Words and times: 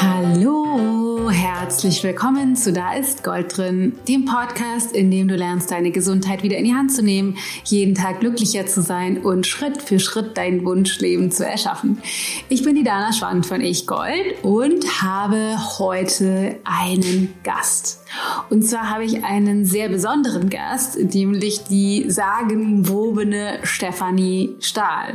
Hallo, 0.00 1.30
herzlich 1.30 2.02
willkommen 2.02 2.56
zu 2.56 2.72
Da 2.72 2.94
ist 2.94 3.22
Gold 3.22 3.56
drin, 3.56 3.92
dem 4.08 4.24
Podcast, 4.24 4.92
in 4.92 5.10
dem 5.12 5.28
du 5.28 5.36
lernst, 5.36 5.70
deine 5.70 5.92
Gesundheit 5.92 6.42
wieder 6.42 6.56
in 6.56 6.64
die 6.64 6.74
Hand 6.74 6.92
zu 6.92 7.00
nehmen, 7.00 7.38
jeden 7.64 7.94
Tag 7.94 8.18
glücklicher 8.18 8.66
zu 8.66 8.82
sein 8.82 9.18
und 9.18 9.46
Schritt 9.46 9.80
für 9.80 10.00
Schritt 10.00 10.36
dein 10.36 10.64
Wunschleben 10.64 11.30
zu 11.30 11.46
erschaffen. 11.46 12.02
Ich 12.48 12.64
bin 12.64 12.74
die 12.74 12.82
Dana 12.82 13.12
Schwand 13.12 13.46
von 13.46 13.60
Ich 13.60 13.86
Gold 13.86 14.42
und 14.42 15.02
habe 15.02 15.56
heute 15.78 16.56
einen 16.64 17.32
Gast. 17.44 18.02
Und 18.50 18.62
zwar 18.62 18.90
habe 18.90 19.04
ich 19.04 19.22
einen 19.22 19.64
sehr 19.64 19.88
besonderen 19.88 20.50
Gast, 20.50 20.98
nämlich 20.98 21.64
die 21.64 22.10
sagenwobene 22.10 23.60
Stefanie 23.62 24.56
Stahl. 24.58 25.14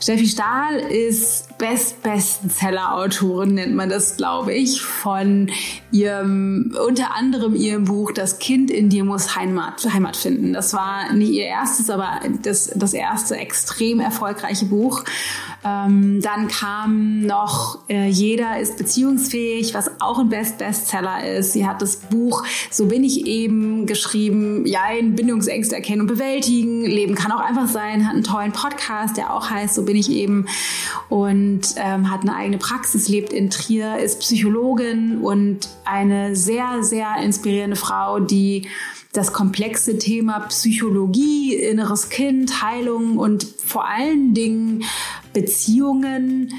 Steffi 0.00 0.26
Stahl 0.26 0.76
ist 0.76 1.49
Best-Bestseller-Autorin, 1.60 3.54
nennt 3.54 3.74
man 3.74 3.90
das, 3.90 4.16
glaube 4.16 4.54
ich, 4.54 4.80
von 4.80 5.50
ihrem, 5.92 6.74
unter 6.86 7.14
anderem 7.14 7.54
ihrem 7.54 7.84
Buch 7.84 8.12
Das 8.12 8.38
Kind 8.38 8.70
in 8.70 8.88
dir 8.88 9.04
muss 9.04 9.36
Heimat, 9.36 9.86
Heimat 9.92 10.16
finden. 10.16 10.54
Das 10.54 10.72
war 10.72 11.12
nicht 11.12 11.32
ihr 11.32 11.44
erstes, 11.44 11.90
aber 11.90 12.20
das, 12.42 12.72
das 12.74 12.94
erste 12.94 13.36
extrem 13.36 14.00
erfolgreiche 14.00 14.64
Buch. 14.64 15.04
Ähm, 15.62 16.22
dann 16.22 16.48
kam 16.48 17.20
noch 17.20 17.78
äh, 17.90 18.08
Jeder 18.08 18.58
ist 18.58 18.78
beziehungsfähig, 18.78 19.74
was 19.74 19.90
auch 20.00 20.18
ein 20.18 20.30
Best-Bestseller 20.30 21.36
ist. 21.36 21.52
Sie 21.52 21.66
hat 21.66 21.82
das 21.82 21.96
Buch 21.96 22.42
So 22.70 22.86
bin 22.86 23.04
ich 23.04 23.26
eben 23.26 23.84
geschrieben, 23.84 24.64
ja, 24.64 24.90
in 24.98 25.14
Bindungsängste 25.14 25.74
erkennen 25.74 26.02
und 26.02 26.06
bewältigen. 26.06 26.86
Leben 26.86 27.14
kann 27.14 27.32
auch 27.32 27.40
einfach 27.40 27.68
sein, 27.68 28.06
hat 28.06 28.14
einen 28.14 28.24
tollen 28.24 28.52
Podcast, 28.52 29.18
der 29.18 29.34
auch 29.34 29.50
heißt 29.50 29.74
So 29.74 29.84
bin 29.84 29.96
ich 29.96 30.10
eben 30.10 30.46
und 31.10 31.49
ähm, 31.76 32.10
hat 32.10 32.22
eine 32.22 32.34
eigene 32.34 32.58
Praxis, 32.58 33.08
lebt 33.08 33.32
in 33.32 33.50
Trier, 33.50 33.98
ist 33.98 34.20
Psychologin 34.20 35.18
und 35.18 35.68
eine 35.84 36.36
sehr, 36.36 36.82
sehr 36.82 37.16
inspirierende 37.22 37.76
Frau, 37.76 38.20
die 38.20 38.68
das 39.12 39.32
komplexe 39.32 39.98
Thema 39.98 40.40
Psychologie, 40.48 41.54
inneres 41.54 42.10
Kind, 42.10 42.62
Heilung 42.62 43.18
und 43.18 43.44
vor 43.44 43.88
allen 43.88 44.34
Dingen 44.34 44.84
Beziehungen 45.32 46.52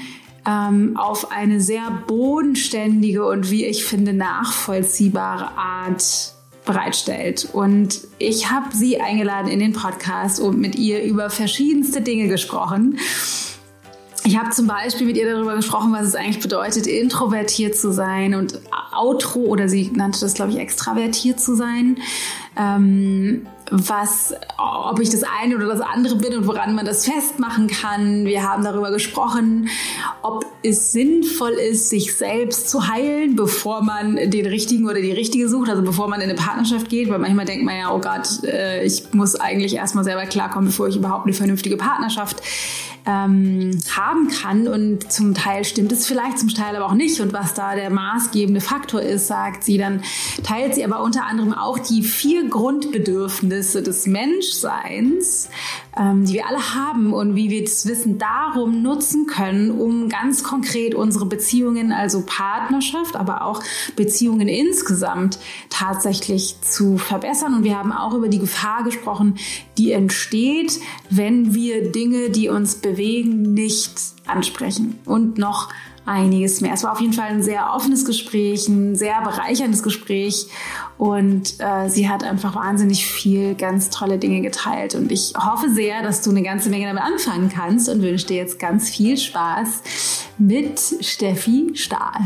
ähm, 0.46 0.96
auf 0.96 1.30
eine 1.30 1.60
sehr 1.60 1.90
bodenständige 2.06 3.26
und 3.26 3.50
wie 3.50 3.64
ich 3.64 3.84
finde 3.84 4.12
nachvollziehbare 4.12 5.56
Art 5.56 6.34
bereitstellt. 6.64 7.48
Und 7.52 8.00
ich 8.18 8.50
habe 8.50 8.74
sie 8.74 9.00
eingeladen 9.00 9.48
in 9.48 9.60
den 9.60 9.72
Podcast 9.72 10.40
und 10.40 10.58
mit 10.58 10.76
ihr 10.76 11.02
über 11.02 11.30
verschiedenste 11.30 12.00
Dinge 12.00 12.28
gesprochen. 12.28 12.98
Ich 14.24 14.38
habe 14.38 14.50
zum 14.50 14.68
Beispiel 14.68 15.06
mit 15.06 15.16
ihr 15.16 15.32
darüber 15.32 15.56
gesprochen, 15.56 15.92
was 15.92 16.06
es 16.06 16.14
eigentlich 16.14 16.40
bedeutet, 16.40 16.86
introvertiert 16.86 17.76
zu 17.76 17.92
sein 17.92 18.34
und 18.34 18.60
outro 18.94 19.40
oder 19.40 19.68
sie 19.68 19.90
nannte 19.92 20.20
das, 20.20 20.34
glaube 20.34 20.52
ich, 20.52 20.58
extravertiert 20.58 21.40
zu 21.40 21.56
sein. 21.56 21.96
Ähm, 22.56 23.46
was, 23.70 24.34
ob 24.58 25.00
ich 25.00 25.08
das 25.08 25.22
eine 25.22 25.56
oder 25.56 25.66
das 25.66 25.80
andere 25.80 26.16
bin 26.16 26.36
und 26.36 26.46
woran 26.46 26.74
man 26.74 26.84
das 26.84 27.06
festmachen 27.06 27.68
kann. 27.68 28.26
Wir 28.26 28.42
haben 28.42 28.62
darüber 28.62 28.90
gesprochen, 28.90 29.70
ob 30.20 30.44
es 30.62 30.92
sinnvoll 30.92 31.52
ist, 31.52 31.88
sich 31.88 32.14
selbst 32.14 32.68
zu 32.68 32.88
heilen, 32.88 33.34
bevor 33.34 33.82
man 33.82 34.16
den 34.30 34.46
richtigen 34.46 34.88
oder 34.88 35.00
die 35.00 35.12
richtige 35.12 35.48
sucht, 35.48 35.70
also 35.70 35.82
bevor 35.82 36.08
man 36.08 36.20
in 36.20 36.28
eine 36.28 36.38
Partnerschaft 36.38 36.90
geht, 36.90 37.08
weil 37.08 37.18
manchmal 37.18 37.46
denkt 37.46 37.64
man 37.64 37.78
ja, 37.78 37.94
oh 37.94 37.98
Gott, 37.98 38.44
äh, 38.44 38.84
ich 38.84 39.14
muss 39.14 39.36
eigentlich 39.36 39.74
erstmal 39.74 40.04
selber 40.04 40.26
klarkommen, 40.26 40.66
bevor 40.66 40.88
ich 40.88 40.96
überhaupt 40.96 41.24
eine 41.24 41.32
vernünftige 41.32 41.78
Partnerschaft 41.78 42.42
ähm, 43.06 43.78
haben 43.94 44.28
kann. 44.28 44.68
Und 44.68 45.12
zum 45.12 45.34
Teil 45.34 45.64
stimmt 45.64 45.92
es 45.92 46.06
vielleicht, 46.06 46.38
zum 46.38 46.48
Teil 46.48 46.76
aber 46.76 46.86
auch 46.86 46.94
nicht. 46.94 47.20
Und 47.20 47.32
was 47.32 47.54
da 47.54 47.74
der 47.74 47.90
maßgebende 47.90 48.60
Faktor 48.60 49.02
ist, 49.02 49.26
sagt 49.26 49.64
sie, 49.64 49.78
dann 49.78 50.02
teilt 50.42 50.74
sie 50.74 50.84
aber 50.84 51.02
unter 51.02 51.24
anderem 51.24 51.52
auch 51.52 51.78
die 51.78 52.02
vier 52.02 52.48
Grundbedürfnisse 52.48 53.82
des 53.82 54.06
Menschseins, 54.06 55.48
ähm, 55.98 56.24
die 56.24 56.34
wir 56.34 56.46
alle 56.46 56.74
haben 56.74 57.12
und 57.12 57.36
wie 57.36 57.50
wir 57.50 57.62
das 57.62 57.86
Wissen 57.86 58.18
darum 58.18 58.82
nutzen 58.82 59.26
können, 59.26 59.70
um 59.70 60.08
ganz 60.08 60.42
konkret 60.42 60.94
unsere 60.94 61.26
Beziehungen, 61.26 61.92
also 61.92 62.22
Partnerschaft, 62.24 63.16
aber 63.16 63.44
auch 63.44 63.62
Beziehungen 63.96 64.48
insgesamt 64.48 65.38
tatsächlich 65.68 66.60
zu 66.62 66.96
verbessern. 66.96 67.54
Und 67.54 67.64
wir 67.64 67.76
haben 67.76 67.92
auch 67.92 68.14
über 68.14 68.28
die 68.28 68.38
Gefahr 68.38 68.84
gesprochen, 68.84 69.36
die 69.76 69.92
entsteht, 69.92 70.80
wenn 71.10 71.54
wir 71.54 71.92
Dinge, 71.92 72.30
die 72.30 72.48
uns 72.48 72.76
bewegen, 72.76 73.52
nicht 73.54 73.92
ansprechen 74.26 74.98
und 75.04 75.38
noch 75.38 75.68
einiges 76.04 76.60
mehr. 76.60 76.72
Es 76.72 76.82
war 76.82 76.92
auf 76.92 77.00
jeden 77.00 77.12
Fall 77.12 77.28
ein 77.28 77.42
sehr 77.42 77.72
offenes 77.74 78.04
Gespräch, 78.04 78.68
ein 78.68 78.96
sehr 78.96 79.20
bereicherndes 79.22 79.82
Gespräch 79.82 80.46
und 81.02 81.54
äh, 81.58 81.88
sie 81.88 82.08
hat 82.08 82.22
einfach 82.22 82.54
wahnsinnig 82.54 83.04
viel 83.04 83.56
ganz 83.56 83.90
tolle 83.90 84.18
Dinge 84.18 84.40
geteilt 84.40 84.94
und 84.94 85.10
ich 85.10 85.32
hoffe 85.36 85.68
sehr, 85.68 86.00
dass 86.00 86.22
du 86.22 86.30
eine 86.30 86.44
ganze 86.44 86.70
Menge 86.70 86.86
damit 86.86 87.02
anfangen 87.02 87.50
kannst 87.52 87.88
und 87.88 88.02
wünsche 88.02 88.28
dir 88.28 88.36
jetzt 88.36 88.60
ganz 88.60 88.88
viel 88.88 89.16
Spaß 89.16 89.82
mit 90.38 90.78
Steffi 91.00 91.72
Stahl. 91.74 92.20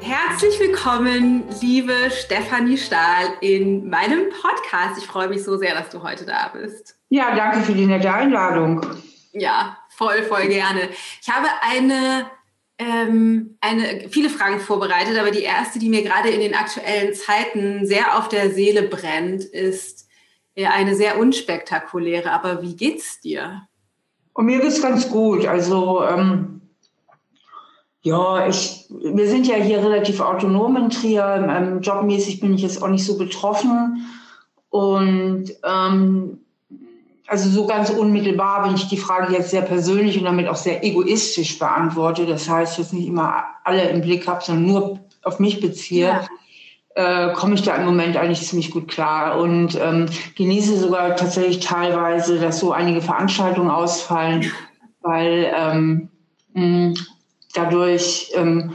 Herzlich 0.00 0.60
willkommen, 0.60 1.42
liebe 1.60 1.92
Stefanie 2.12 2.78
Stahl, 2.78 3.26
in 3.40 3.90
meinem 3.90 4.28
Podcast. 4.40 4.98
Ich 4.98 5.06
freue 5.08 5.26
mich 5.26 5.42
so 5.42 5.56
sehr, 5.56 5.74
dass 5.74 5.90
du 5.90 6.04
heute 6.04 6.24
da 6.24 6.52
bist. 6.52 6.96
Ja, 7.08 7.34
danke 7.34 7.58
für 7.58 7.72
die 7.72 7.86
nette 7.86 8.14
Einladung. 8.14 8.86
Ja, 9.32 9.76
voll, 9.98 10.22
voll 10.22 10.46
gerne. 10.46 10.88
Ich 11.20 11.28
habe 11.28 11.48
eine, 11.60 12.30
ähm, 12.78 13.58
eine, 13.60 14.08
viele 14.08 14.30
Fragen 14.30 14.60
vorbereitet, 14.60 15.18
aber 15.18 15.32
die 15.32 15.42
erste, 15.42 15.80
die 15.80 15.88
mir 15.88 16.02
gerade 16.02 16.28
in 16.28 16.40
den 16.40 16.54
aktuellen 16.54 17.12
Zeiten 17.14 17.84
sehr 17.84 18.16
auf 18.16 18.28
der 18.28 18.50
Seele 18.50 18.82
brennt, 18.82 19.44
ist 19.44 20.06
eine 20.56 20.94
sehr 20.94 21.18
unspektakuläre. 21.18 22.30
Aber 22.30 22.62
wie 22.62 22.76
geht's 22.76 23.20
dir? 23.20 23.62
Und 24.32 24.46
mir 24.46 24.60
geht's 24.60 24.80
ganz 24.80 25.10
gut. 25.10 25.46
Also 25.46 26.04
ähm 26.04 26.54
ja, 28.02 28.48
ich, 28.48 28.86
wir 28.88 29.28
sind 29.28 29.46
ja 29.46 29.56
hier 29.56 29.78
relativ 29.78 30.20
autonom 30.20 30.76
in 30.76 30.88
Trier. 30.88 31.46
Ähm, 31.48 31.82
jobmäßig 31.82 32.40
bin 32.40 32.54
ich 32.54 32.62
jetzt 32.62 32.82
auch 32.82 32.88
nicht 32.88 33.04
so 33.04 33.18
betroffen. 33.18 34.06
Und 34.70 35.50
ähm, 35.64 36.40
also 37.28 37.50
so 37.50 37.66
ganz 37.66 37.90
unmittelbar, 37.90 38.64
wenn 38.64 38.74
ich 38.74 38.88
die 38.88 38.96
Frage 38.96 39.34
jetzt 39.34 39.50
sehr 39.50 39.62
persönlich 39.62 40.18
und 40.18 40.24
damit 40.24 40.48
auch 40.48 40.56
sehr 40.56 40.82
egoistisch 40.82 41.58
beantworte, 41.58 42.24
das 42.26 42.48
heißt 42.48 42.78
jetzt 42.78 42.94
nicht 42.94 43.06
immer 43.06 43.44
alle 43.64 43.88
im 43.90 44.00
Blick 44.00 44.26
habe, 44.26 44.42
sondern 44.42 44.66
nur 44.66 45.00
auf 45.22 45.38
mich 45.38 45.60
beziehe, 45.60 46.20
ja. 46.96 47.28
äh, 47.28 47.34
komme 47.34 47.54
ich 47.54 47.62
da 47.62 47.76
im 47.76 47.84
Moment 47.84 48.16
eigentlich 48.16 48.46
ziemlich 48.46 48.70
gut 48.70 48.88
klar 48.88 49.38
und 49.38 49.78
ähm, 49.80 50.06
genieße 50.36 50.78
sogar 50.78 51.16
tatsächlich 51.16 51.60
teilweise, 51.60 52.38
dass 52.38 52.60
so 52.60 52.72
einige 52.72 53.02
Veranstaltungen 53.02 53.70
ausfallen, 53.70 54.50
weil 55.02 55.52
ähm, 55.54 56.08
mh, 56.54 56.94
dadurch 57.52 58.32
ähm, 58.34 58.72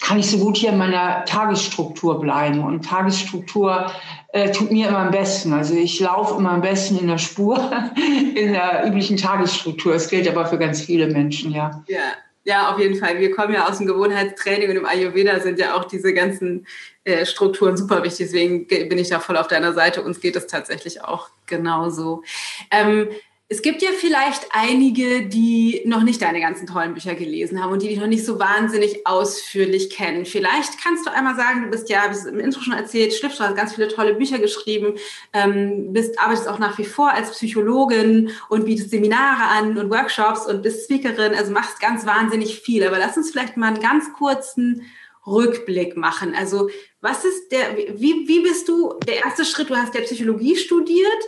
kann 0.00 0.18
ich 0.18 0.30
so 0.30 0.38
gut 0.38 0.56
hier 0.56 0.70
in 0.70 0.78
meiner 0.78 1.24
Tagesstruktur 1.26 2.20
bleiben. 2.20 2.64
Und 2.64 2.86
Tagesstruktur 2.86 3.90
äh, 4.32 4.50
tut 4.52 4.70
mir 4.70 4.88
immer 4.88 4.98
am 4.98 5.10
besten. 5.10 5.52
Also 5.52 5.74
ich 5.74 5.98
laufe 6.00 6.38
immer 6.38 6.52
am 6.52 6.60
besten 6.60 6.98
in 6.98 7.08
der 7.08 7.18
Spur, 7.18 7.58
in 8.34 8.52
der 8.52 8.84
üblichen 8.86 9.16
Tagesstruktur. 9.16 9.94
Das 9.94 10.08
gilt 10.08 10.28
aber 10.28 10.46
für 10.46 10.58
ganz 10.58 10.80
viele 10.80 11.08
Menschen, 11.08 11.52
ja. 11.52 11.82
Ja. 11.88 11.98
Ja, 12.42 12.72
auf 12.72 12.80
jeden 12.80 12.96
Fall. 12.96 13.18
Wir 13.18 13.32
kommen 13.32 13.52
ja 13.52 13.68
aus 13.68 13.78
dem 13.78 13.86
Gewohnheitstraining 13.86 14.70
und 14.70 14.76
im 14.76 14.86
Ayurveda 14.86 15.40
sind 15.40 15.58
ja 15.58 15.74
auch 15.74 15.84
diese 15.84 16.14
ganzen 16.14 16.66
äh, 17.04 17.26
Strukturen 17.26 17.76
super 17.76 18.02
wichtig. 18.02 18.28
Deswegen 18.28 18.66
bin 18.66 18.96
ich 18.96 19.10
da 19.10 19.20
voll 19.20 19.36
auf 19.36 19.46
deiner 19.46 19.74
Seite. 19.74 20.02
Uns 20.02 20.20
geht 20.20 20.36
es 20.36 20.46
tatsächlich 20.46 21.04
auch 21.04 21.28
genauso. 21.44 22.22
Ähm, 22.70 23.08
es 23.52 23.62
gibt 23.62 23.82
ja 23.82 23.90
vielleicht 23.90 24.46
einige, 24.50 25.26
die 25.26 25.82
noch 25.84 26.04
nicht 26.04 26.22
deine 26.22 26.40
ganzen 26.40 26.68
tollen 26.68 26.94
Bücher 26.94 27.16
gelesen 27.16 27.60
haben 27.60 27.72
und 27.72 27.82
die 27.82 27.88
dich 27.88 27.98
noch 27.98 28.06
nicht 28.06 28.24
so 28.24 28.38
wahnsinnig 28.38 29.08
ausführlich 29.08 29.90
kennen. 29.90 30.24
Vielleicht 30.24 30.80
kannst 30.80 31.04
du 31.04 31.12
einmal 31.12 31.34
sagen, 31.34 31.64
du 31.64 31.70
bist 31.70 31.88
ja, 31.88 32.04
wie 32.08 32.14
es 32.14 32.26
im 32.26 32.38
Intro 32.38 32.60
schon 32.60 32.74
erzählt, 32.74 33.12
Schliff, 33.12 33.36
du 33.36 33.42
hast 33.42 33.56
ganz 33.56 33.74
viele 33.74 33.88
tolle 33.88 34.14
Bücher 34.14 34.38
geschrieben, 34.38 34.94
ähm, 35.32 35.92
bist, 35.92 36.16
arbeitest 36.20 36.46
auch 36.46 36.60
nach 36.60 36.78
wie 36.78 36.84
vor 36.84 37.10
als 37.10 37.32
Psychologin 37.32 38.30
und 38.50 38.66
bietest 38.66 38.90
Seminare 38.90 39.42
an 39.42 39.76
und 39.76 39.90
Workshops 39.90 40.46
und 40.46 40.62
bist 40.62 40.84
Speakerin, 40.84 41.34
also 41.34 41.50
machst 41.50 41.80
ganz 41.80 42.06
wahnsinnig 42.06 42.60
viel. 42.60 42.86
Aber 42.86 43.00
lass 43.00 43.16
uns 43.16 43.32
vielleicht 43.32 43.56
mal 43.56 43.74
einen 43.74 43.82
ganz 43.82 44.12
kurzen 44.12 44.86
Rückblick 45.26 45.96
machen. 45.96 46.36
Also 46.36 46.70
was 47.00 47.24
ist 47.24 47.50
der, 47.50 47.76
wie, 47.76 48.28
wie 48.28 48.40
bist 48.40 48.68
du, 48.68 48.94
der 49.06 49.24
erste 49.24 49.44
Schritt, 49.44 49.70
du 49.70 49.76
hast 49.76 49.94
ja 49.94 50.02
Psychologie 50.02 50.56
studiert, 50.56 51.24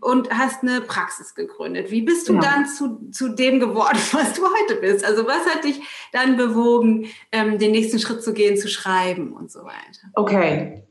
und 0.00 0.30
hast 0.30 0.62
eine 0.62 0.80
Praxis 0.80 1.34
gegründet. 1.34 1.90
Wie 1.90 2.02
bist 2.02 2.28
du 2.28 2.34
ja. 2.34 2.40
dann 2.40 2.66
zu, 2.66 3.10
zu 3.10 3.28
dem 3.30 3.60
geworden, 3.60 3.98
was 4.12 4.34
du 4.34 4.42
heute 4.42 4.80
bist? 4.80 5.04
Also 5.04 5.26
was 5.26 5.46
hat 5.46 5.64
dich 5.64 5.80
dann 6.12 6.36
bewogen, 6.36 7.06
ähm, 7.32 7.58
den 7.58 7.72
nächsten 7.72 7.98
Schritt 7.98 8.22
zu 8.22 8.32
gehen, 8.32 8.56
zu 8.56 8.68
schreiben 8.68 9.32
und 9.32 9.50
so 9.50 9.60
weiter? 9.60 10.08
Okay. 10.14 10.84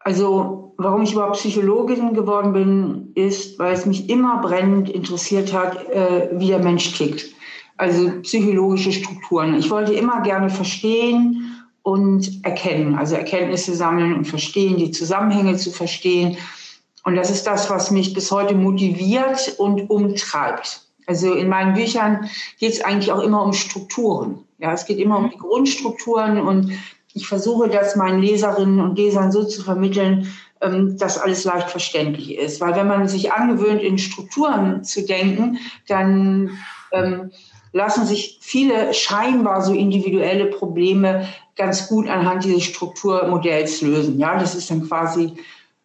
Also 0.00 0.74
warum 0.78 1.02
ich 1.02 1.12
überhaupt 1.12 1.36
Psychologin 1.36 2.14
geworden 2.14 2.52
bin, 2.52 3.12
ist, 3.14 3.58
weil 3.58 3.74
es 3.74 3.84
mich 3.84 4.08
immer 4.08 4.40
brennend 4.40 4.88
interessiert 4.88 5.52
hat, 5.52 5.88
äh, 5.90 6.30
wie 6.32 6.46
der 6.46 6.60
Mensch 6.60 6.92
tickt. 6.96 7.26
Also 7.76 8.10
psychologische 8.22 8.92
Strukturen. 8.92 9.54
Ich 9.54 9.70
wollte 9.70 9.92
immer 9.92 10.22
gerne 10.22 10.50
verstehen 10.50 11.58
und 11.82 12.44
erkennen, 12.44 12.96
also 12.96 13.14
Erkenntnisse 13.14 13.74
sammeln 13.74 14.14
und 14.14 14.24
verstehen, 14.26 14.76
die 14.76 14.90
Zusammenhänge 14.90 15.56
zu 15.56 15.70
verstehen. 15.70 16.36
Und 17.08 17.16
das 17.16 17.30
ist 17.30 17.46
das, 17.46 17.70
was 17.70 17.90
mich 17.90 18.12
bis 18.12 18.30
heute 18.30 18.54
motiviert 18.54 19.54
und 19.56 19.88
umtreibt. 19.88 20.82
Also 21.06 21.32
in 21.32 21.48
meinen 21.48 21.72
Büchern 21.72 22.28
geht 22.58 22.74
es 22.74 22.84
eigentlich 22.84 23.10
auch 23.10 23.22
immer 23.22 23.42
um 23.42 23.54
Strukturen. 23.54 24.44
Ja, 24.58 24.74
es 24.74 24.84
geht 24.84 24.98
immer 24.98 25.16
um 25.16 25.30
die 25.30 25.38
Grundstrukturen 25.38 26.38
und 26.38 26.70
ich 27.14 27.26
versuche 27.26 27.70
das 27.70 27.96
meinen 27.96 28.20
Leserinnen 28.20 28.78
und 28.82 28.98
Lesern 28.98 29.32
so 29.32 29.42
zu 29.44 29.62
vermitteln, 29.62 30.30
ähm, 30.60 30.98
dass 30.98 31.16
alles 31.16 31.44
leicht 31.44 31.70
verständlich 31.70 32.36
ist. 32.36 32.60
Weil 32.60 32.76
wenn 32.76 32.88
man 32.88 33.08
sich 33.08 33.32
angewöhnt, 33.32 33.80
in 33.80 33.96
Strukturen 33.96 34.84
zu 34.84 35.06
denken, 35.06 35.60
dann 35.86 36.58
ähm, 36.92 37.30
lassen 37.72 38.04
sich 38.04 38.36
viele 38.42 38.92
scheinbar 38.92 39.62
so 39.62 39.72
individuelle 39.72 40.44
Probleme 40.44 41.26
ganz 41.56 41.88
gut 41.88 42.06
anhand 42.06 42.44
dieses 42.44 42.64
Strukturmodells 42.64 43.80
lösen. 43.80 44.18
Ja, 44.18 44.38
das 44.38 44.54
ist 44.54 44.68
dann 44.70 44.86
quasi 44.86 45.32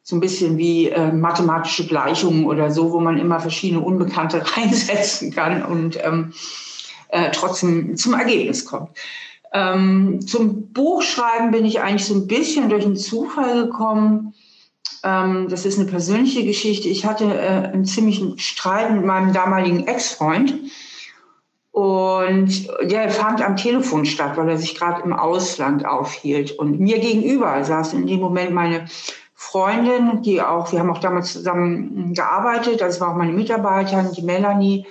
so 0.04 0.18
ein 0.18 0.20
bisschen 0.20 0.58
wie 0.58 0.90
äh, 0.90 1.12
mathematische 1.12 1.88
Gleichungen 1.88 2.46
oder 2.46 2.70
so, 2.70 2.92
wo 2.92 3.00
man 3.00 3.18
immer 3.18 3.40
verschiedene 3.40 3.82
Unbekannte 3.82 4.44
reinsetzen 4.58 5.32
kann 5.32 5.64
und 5.64 5.98
ähm, 6.04 6.34
äh, 7.08 7.32
trotzdem 7.32 7.96
zum 7.96 8.14
Ergebnis 8.14 8.66
kommt. 8.66 8.90
Ähm, 9.54 10.20
zum 10.26 10.74
Buchschreiben 10.74 11.52
bin 11.52 11.64
ich 11.64 11.80
eigentlich 11.80 12.06
so 12.06 12.16
ein 12.16 12.28
bisschen 12.28 12.70
durch 12.70 12.86
einen 12.86 12.98
Zufall 12.98 13.66
gekommen. 13.66 14.34
Ähm, 15.04 15.48
das 15.48 15.66
ist 15.66 15.80
eine 15.80 15.88
persönliche 15.88 16.44
Geschichte. 16.44 16.90
Ich 16.90 17.06
hatte 17.06 17.26
äh, 17.26 17.72
einen 17.72 17.86
ziemlichen 17.86 18.40
Streit 18.40 18.92
mit 18.92 19.06
meinem 19.06 19.32
damaligen 19.32 19.88
Ex-Freund. 19.88 20.56
Und 21.72 22.68
der 22.84 23.10
fand 23.10 23.42
am 23.42 23.56
Telefon 23.56 24.06
statt, 24.06 24.38
weil 24.38 24.50
er 24.50 24.58
sich 24.58 24.76
gerade 24.76 25.02
im 25.04 25.14
Ausland 25.14 25.86
aufhielt. 25.86 26.52
Und 26.52 26.80
mir 26.80 27.00
gegenüber 27.00 27.64
saß 27.64 27.94
in 27.94 28.06
dem 28.06 28.20
Moment 28.20 28.52
meine 28.52 28.86
Freundin, 29.44 30.22
die 30.22 30.42
auch, 30.42 30.72
wir 30.72 30.80
haben 30.80 30.90
auch 30.90 31.00
damals 31.00 31.34
zusammen 31.34 32.14
gearbeitet, 32.14 32.82
das 32.82 33.00
war 33.02 33.12
auch 33.12 33.16
meine 33.16 33.34
Mitarbeiterin, 33.34 34.12
die 34.12 34.22
Melanie. 34.24 34.88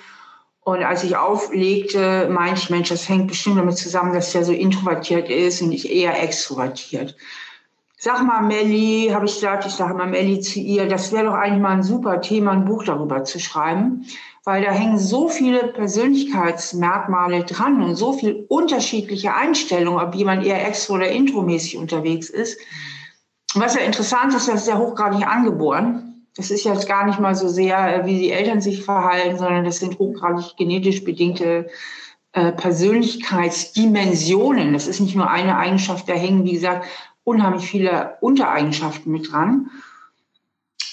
Und 0.63 0.85
als 0.85 1.03
ich 1.03 1.17
auflegte, 1.17 2.29
meinte 2.31 2.61
ich, 2.61 2.71
Mensch, 2.71 2.91
das 2.91 3.09
hängt 3.09 3.27
bestimmt 3.27 3.59
damit 3.59 3.77
zusammen, 3.77 4.13
dass 4.13 4.35
er 4.35 4.45
so 4.45 4.53
introvertiert 4.53 5.29
ist 5.29 5.63
und 5.63 5.73
ich 5.73 5.91
eher 5.91 6.23
extrovertiert. 6.23 7.17
Sag 7.99 8.25
mal, 8.25 8.43
Melli, 8.43 9.11
habe 9.13 9.25
ich 9.25 9.35
gesagt, 9.35 9.65
ich 9.65 9.73
sage 9.73 9.95
mal 9.95 10.07
Melli 10.07 10.41
zu 10.41 10.61
ihr, 10.61 10.87
das 10.87 11.13
wäre 11.13 11.25
doch 11.25 11.35
eigentlich 11.35 11.63
mal 11.63 11.71
ein 11.71 11.83
super 11.83 12.21
Thema, 12.21 12.53
ein 12.53 12.65
Buch 12.65 12.85
darüber 12.85 13.25
zu 13.25 13.41
schreiben, 13.41 14.07
weil 14.45 14.63
da 14.63 14.71
hängen 14.71 14.99
so 14.99 15.29
viele 15.29 15.69
Persönlichkeitsmerkmale 15.69 17.45
dran 17.45 17.83
und 17.83 17.97
so 17.97 18.13
viel 18.13 18.45
unterschiedliche 18.49 19.35
Einstellungen, 19.35 20.05
ob 20.05 20.15
jemand 20.15 20.45
eher 20.45 20.69
extro- 20.69 20.95
oder 20.97 21.09
intromäßig 21.09 21.79
unterwegs 21.79 22.29
ist. 22.29 22.61
Was 23.55 23.75
ja 23.75 23.83
interessant 23.83 24.35
ist, 24.35 24.49
das 24.49 24.63
ist 24.63 24.69
ja 24.69 24.79
hochgradig 24.79 25.27
angeboren. 25.27 26.25
Das 26.37 26.51
ist 26.51 26.65
jetzt 26.65 26.89
gar 26.89 27.05
nicht 27.07 27.21
mal 27.21 27.35
so 27.35 27.49
sehr, 27.49 28.03
äh, 28.03 28.07
wie 28.07 28.19
die 28.19 28.31
Eltern 28.31 28.63
sich 28.63 28.83
verhalten, 28.83 29.39
sondern 29.39 29.65
das 29.65 29.79
sind 29.79 29.99
hochgradig 29.99 30.57
genetisch 30.57 31.05
bedingte 31.05 31.69
äh, 32.33 32.53
Persönlichkeitsdimensionen. 32.53 34.73
Das 34.73 34.87
ist 34.87 35.01
nicht 35.01 35.15
nur 35.15 35.31
eine 35.31 35.59
Eigenschaft, 35.59 36.09
da 36.09 36.15
hängen, 36.15 36.45
wie 36.45 36.53
gesagt, 36.53 36.87
unheimlich 37.25 37.67
viele 37.67 38.17
Untereigenschaften 38.21 39.13
mit 39.13 39.31
dran. 39.31 39.71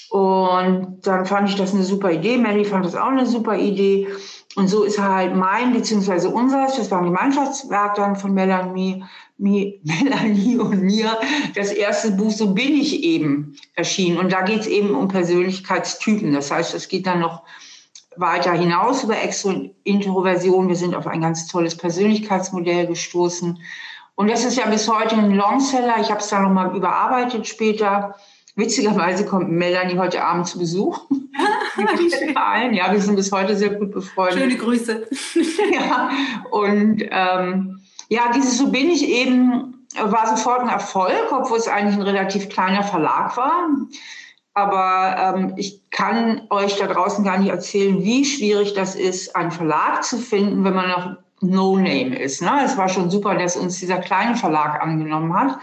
Und 0.10 1.00
dann 1.04 1.26
fand 1.26 1.50
ich 1.50 1.56
das 1.56 1.74
eine 1.74 1.84
super 1.84 2.12
Idee. 2.12 2.38
Melly 2.38 2.66
fand 2.66 2.84
das 2.84 2.96
auch 2.96 3.08
eine 3.08 3.26
super 3.26 3.58
Idee. 3.58 4.10
Und 4.56 4.68
so 4.68 4.84
ist 4.84 5.00
halt 5.00 5.36
mein 5.36 5.74
beziehungsweise 5.74 6.30
unseres, 6.30 6.76
das 6.76 6.90
war 6.90 7.00
ein 7.00 7.06
Gemeinschaftswerk 7.06 7.96
dann 7.96 8.16
von 8.16 8.34
Melanie, 8.34 9.04
Melanie 9.38 10.58
und 10.58 10.82
mir 10.82 11.18
das 11.56 11.72
erste 11.72 12.12
Buch 12.12 12.32
So 12.32 12.54
bin 12.54 12.74
ich 12.74 13.04
eben 13.04 13.56
erschienen. 13.76 14.18
Und 14.18 14.32
da 14.32 14.42
geht 14.42 14.62
es 14.62 14.68
eben 14.68 14.96
um 14.96 15.08
Persönlichkeitstypen. 15.08 16.34
Das 16.34 16.52
heißt, 16.52 16.74
es 16.74 16.88
geht 16.88 17.06
dann 17.06 17.20
noch 17.20 17.44
weiter 18.18 18.52
hinaus 18.52 19.04
über 19.04 19.16
Extro- 19.16 19.70
Introversion. 19.84 20.68
Wir 20.68 20.76
sind 20.76 20.96
auf 20.96 21.08
ein 21.08 21.22
ganz 21.22 21.48
tolles 21.48 21.78
Persönlichkeitsmodell 21.78 22.88
gestoßen. 22.88 23.60
Und 24.16 24.30
das 24.30 24.44
ist 24.44 24.58
ja 24.58 24.68
bis 24.68 24.90
heute 24.92 25.16
ein 25.16 25.32
Longseller. 25.32 25.96
Ich 26.02 26.10
habe 26.10 26.20
es 26.20 26.28
dann 26.28 26.44
nochmal 26.44 26.76
überarbeitet 26.76 27.48
später. 27.48 28.16
Witzigerweise 28.60 29.26
kommt 29.26 29.50
Melanie 29.50 29.98
heute 29.98 30.24
Abend 30.24 30.48
zu 30.48 30.60
Besuch. 30.60 31.02
ja, 32.74 32.92
wir 32.92 33.02
sind 33.02 33.16
bis 33.16 33.32
heute 33.32 33.56
sehr 33.56 33.70
gut 33.70 33.92
befreundet. 33.92 34.38
Schöne 34.38 34.56
Grüße. 34.58 35.08
ja, 35.74 36.10
und 36.52 37.04
ähm, 37.10 37.80
ja, 38.10 38.32
dieses 38.36 38.58
So 38.58 38.70
bin 38.70 38.90
ich 38.90 39.08
eben 39.08 39.76
war 39.98 40.28
sofort 40.36 40.62
ein 40.62 40.70
Erfolg, 40.70 41.32
obwohl 41.32 41.58
es 41.58 41.68
eigentlich 41.68 41.96
ein 41.96 42.02
relativ 42.02 42.50
kleiner 42.50 42.84
Verlag 42.84 43.36
war. 43.38 43.70
Aber 44.54 45.36
ähm, 45.38 45.54
ich 45.56 45.90
kann 45.90 46.42
euch 46.50 46.76
da 46.78 46.88
draußen 46.88 47.24
gar 47.24 47.38
nicht 47.38 47.50
erzählen, 47.50 48.04
wie 48.04 48.26
schwierig 48.26 48.74
das 48.74 48.96
ist, 48.96 49.36
einen 49.36 49.52
Verlag 49.52 50.04
zu 50.04 50.18
finden, 50.18 50.64
wenn 50.64 50.76
man 50.76 50.90
noch 50.90 51.16
No-Name 51.42 52.20
ist. 52.20 52.42
Ne? 52.42 52.52
Es 52.66 52.76
war 52.76 52.90
schon 52.90 53.10
super, 53.10 53.36
dass 53.36 53.56
uns 53.56 53.80
dieser 53.80 54.00
kleine 54.00 54.36
Verlag 54.36 54.82
angenommen 54.82 55.34
hat. 55.34 55.60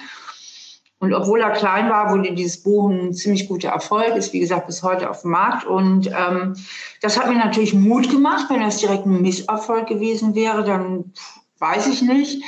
Und 0.99 1.13
obwohl 1.13 1.41
er 1.41 1.51
klein 1.51 1.91
war, 1.91 2.11
wurde 2.11 2.35
dieses 2.35 2.63
Buch 2.63 2.89
ein 2.89 3.13
ziemlich 3.13 3.49
guter 3.49 3.69
Erfolg, 3.69 4.17
ist 4.17 4.33
wie 4.33 4.41
gesagt 4.41 4.67
bis 4.67 4.83
heute 4.83 5.11
auf 5.11 5.23
dem 5.23 5.33
Markt. 5.33 5.67
Und 5.67 6.09
ähm, 6.09 6.57
das 7.03 7.19
hat 7.19 7.29
mir 7.29 7.37
natürlich 7.37 7.75
Mut 7.75 8.11
gemacht. 8.11 8.47
Wenn 8.49 8.61
das 8.61 8.79
direkt 8.79 9.05
ein 9.05 9.21
Misserfolg 9.21 9.89
gewesen 9.89 10.35
wäre, 10.35 10.65
dann 10.65 11.13
weiß 11.59 11.89
ich 11.89 12.01
nicht, 12.01 12.43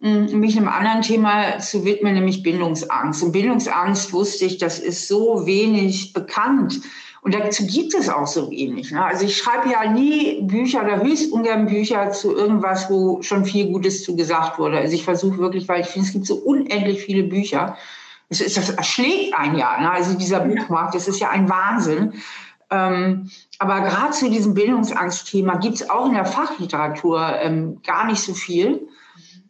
hm, 0.00 0.40
mich 0.40 0.56
einem 0.56 0.68
anderen 0.68 1.02
Thema 1.02 1.58
zu 1.58 1.84
widmen, 1.84 2.14
nämlich 2.14 2.42
Bindungsangst. 2.42 3.22
Und 3.22 3.32
Bindungsangst 3.32 4.12
wusste 4.12 4.46
ich, 4.46 4.58
das 4.58 4.80
ist 4.80 5.06
so 5.06 5.46
wenig 5.46 6.12
bekannt. 6.12 6.80
Und 7.26 7.34
dazu 7.34 7.66
gibt 7.66 7.92
es 7.92 8.08
auch 8.08 8.28
so 8.28 8.52
wenig. 8.52 8.92
Ne? 8.92 9.04
Also 9.04 9.26
ich 9.26 9.36
schreibe 9.36 9.68
ja 9.68 9.90
nie 9.90 10.42
Bücher 10.42 10.84
oder 10.84 11.02
höchst 11.02 11.32
ungern 11.32 11.66
Bücher 11.66 12.12
zu 12.12 12.32
irgendwas, 12.32 12.88
wo 12.88 13.20
schon 13.20 13.44
viel 13.44 13.66
Gutes 13.66 14.04
zu 14.04 14.14
gesagt 14.14 14.60
wurde. 14.60 14.78
Also 14.78 14.94
ich 14.94 15.02
versuche 15.02 15.38
wirklich, 15.38 15.66
weil 15.66 15.80
ich 15.80 15.88
finde, 15.88 16.06
es 16.06 16.12
gibt 16.12 16.24
so 16.24 16.36
unendlich 16.36 17.02
viele 17.02 17.24
Bücher. 17.24 17.76
Das, 18.28 18.40
ist, 18.40 18.56
das 18.56 18.70
erschlägt 18.70 19.34
ein 19.36 19.56
Jahr. 19.56 19.80
Ne? 19.80 19.90
Also 19.90 20.16
dieser 20.16 20.38
Buchmarkt, 20.38 20.94
das 20.94 21.08
ist 21.08 21.18
ja 21.18 21.30
ein 21.30 21.48
Wahnsinn. 21.48 22.12
Ähm, 22.70 23.28
aber 23.58 23.80
gerade 23.80 24.12
zu 24.12 24.30
diesem 24.30 24.54
Bildungsangstthema 24.54 25.56
gibt 25.56 25.74
es 25.74 25.90
auch 25.90 26.06
in 26.06 26.14
der 26.14 26.26
Fachliteratur 26.26 27.40
ähm, 27.40 27.82
gar 27.84 28.06
nicht 28.06 28.20
so 28.20 28.34
viel. 28.34 28.86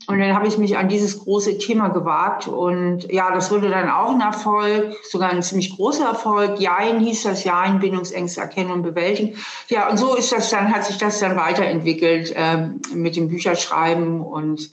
Und 0.09 0.21
dann 0.21 0.35
habe 0.35 0.47
ich 0.47 0.57
mich 0.57 0.79
an 0.79 0.89
dieses 0.89 1.19
große 1.19 1.59
Thema 1.59 1.89
gewagt. 1.89 2.47
Und 2.47 3.11
ja, 3.13 3.33
das 3.33 3.51
wurde 3.51 3.69
dann 3.69 3.91
auch 3.91 4.13
ein 4.13 4.21
Erfolg, 4.21 4.95
sogar 5.05 5.31
ein 5.31 5.43
ziemlich 5.43 5.75
großer 5.77 6.05
Erfolg. 6.05 6.61
Jain 6.61 7.01
hieß 7.01 7.25
das 7.25 7.43
Jain, 7.45 7.81
Bindungsängste 7.81 8.41
erkennen 8.41 8.71
und 8.71 8.83
bewältigen. 8.83 9.37
Ja, 9.69 9.89
und 9.91 9.97
so 9.97 10.15
ist 10.15 10.33
das 10.33 10.51
dann, 10.51 10.73
hat 10.73 10.85
sich 10.85 10.99
das 10.99 11.19
dann 11.19 11.37
weiterentwickelt 11.37 12.33
ähm, 12.37 12.81
mit 12.95 13.17
dem 13.17 13.29
Bücherschreiben 13.29 14.21
und 14.21 14.71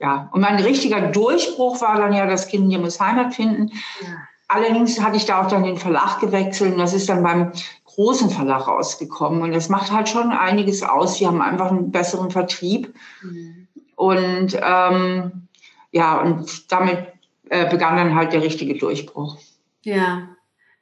ja, 0.00 0.28
und 0.32 0.40
mein 0.40 0.56
richtiger 0.56 1.00
Durchbruch 1.00 1.80
war 1.80 1.96
dann 1.96 2.12
ja 2.12 2.26
das 2.26 2.48
Kind 2.48 2.68
hier 2.68 2.80
muss 2.80 3.00
Heimat 3.00 3.32
finden. 3.32 3.70
Ja. 4.02 4.08
Allerdings 4.48 5.00
hatte 5.00 5.16
ich 5.16 5.24
da 5.24 5.42
auch 5.42 5.48
dann 5.48 5.62
den 5.62 5.78
Verlag 5.78 6.20
gewechselt 6.20 6.72
und 6.72 6.78
das 6.78 6.92
ist 6.92 7.08
dann 7.08 7.22
beim 7.22 7.52
großen 7.86 8.28
Verlag 8.28 8.68
rausgekommen. 8.68 9.42
Und 9.42 9.52
das 9.52 9.68
macht 9.68 9.92
halt 9.92 10.08
schon 10.08 10.32
einiges 10.32 10.82
aus. 10.82 11.18
Wir 11.20 11.28
haben 11.28 11.40
einfach 11.40 11.70
einen 11.70 11.90
besseren 11.90 12.30
Vertrieb. 12.30 12.94
Mhm. 13.22 13.63
Und 13.96 14.58
ähm, 14.60 15.48
ja, 15.92 16.20
und 16.20 16.72
damit 16.72 16.98
äh, 17.50 17.68
begann 17.70 17.96
dann 17.96 18.14
halt 18.14 18.32
der 18.32 18.42
richtige 18.42 18.76
Durchbruch. 18.76 19.38
Ja, 19.82 20.28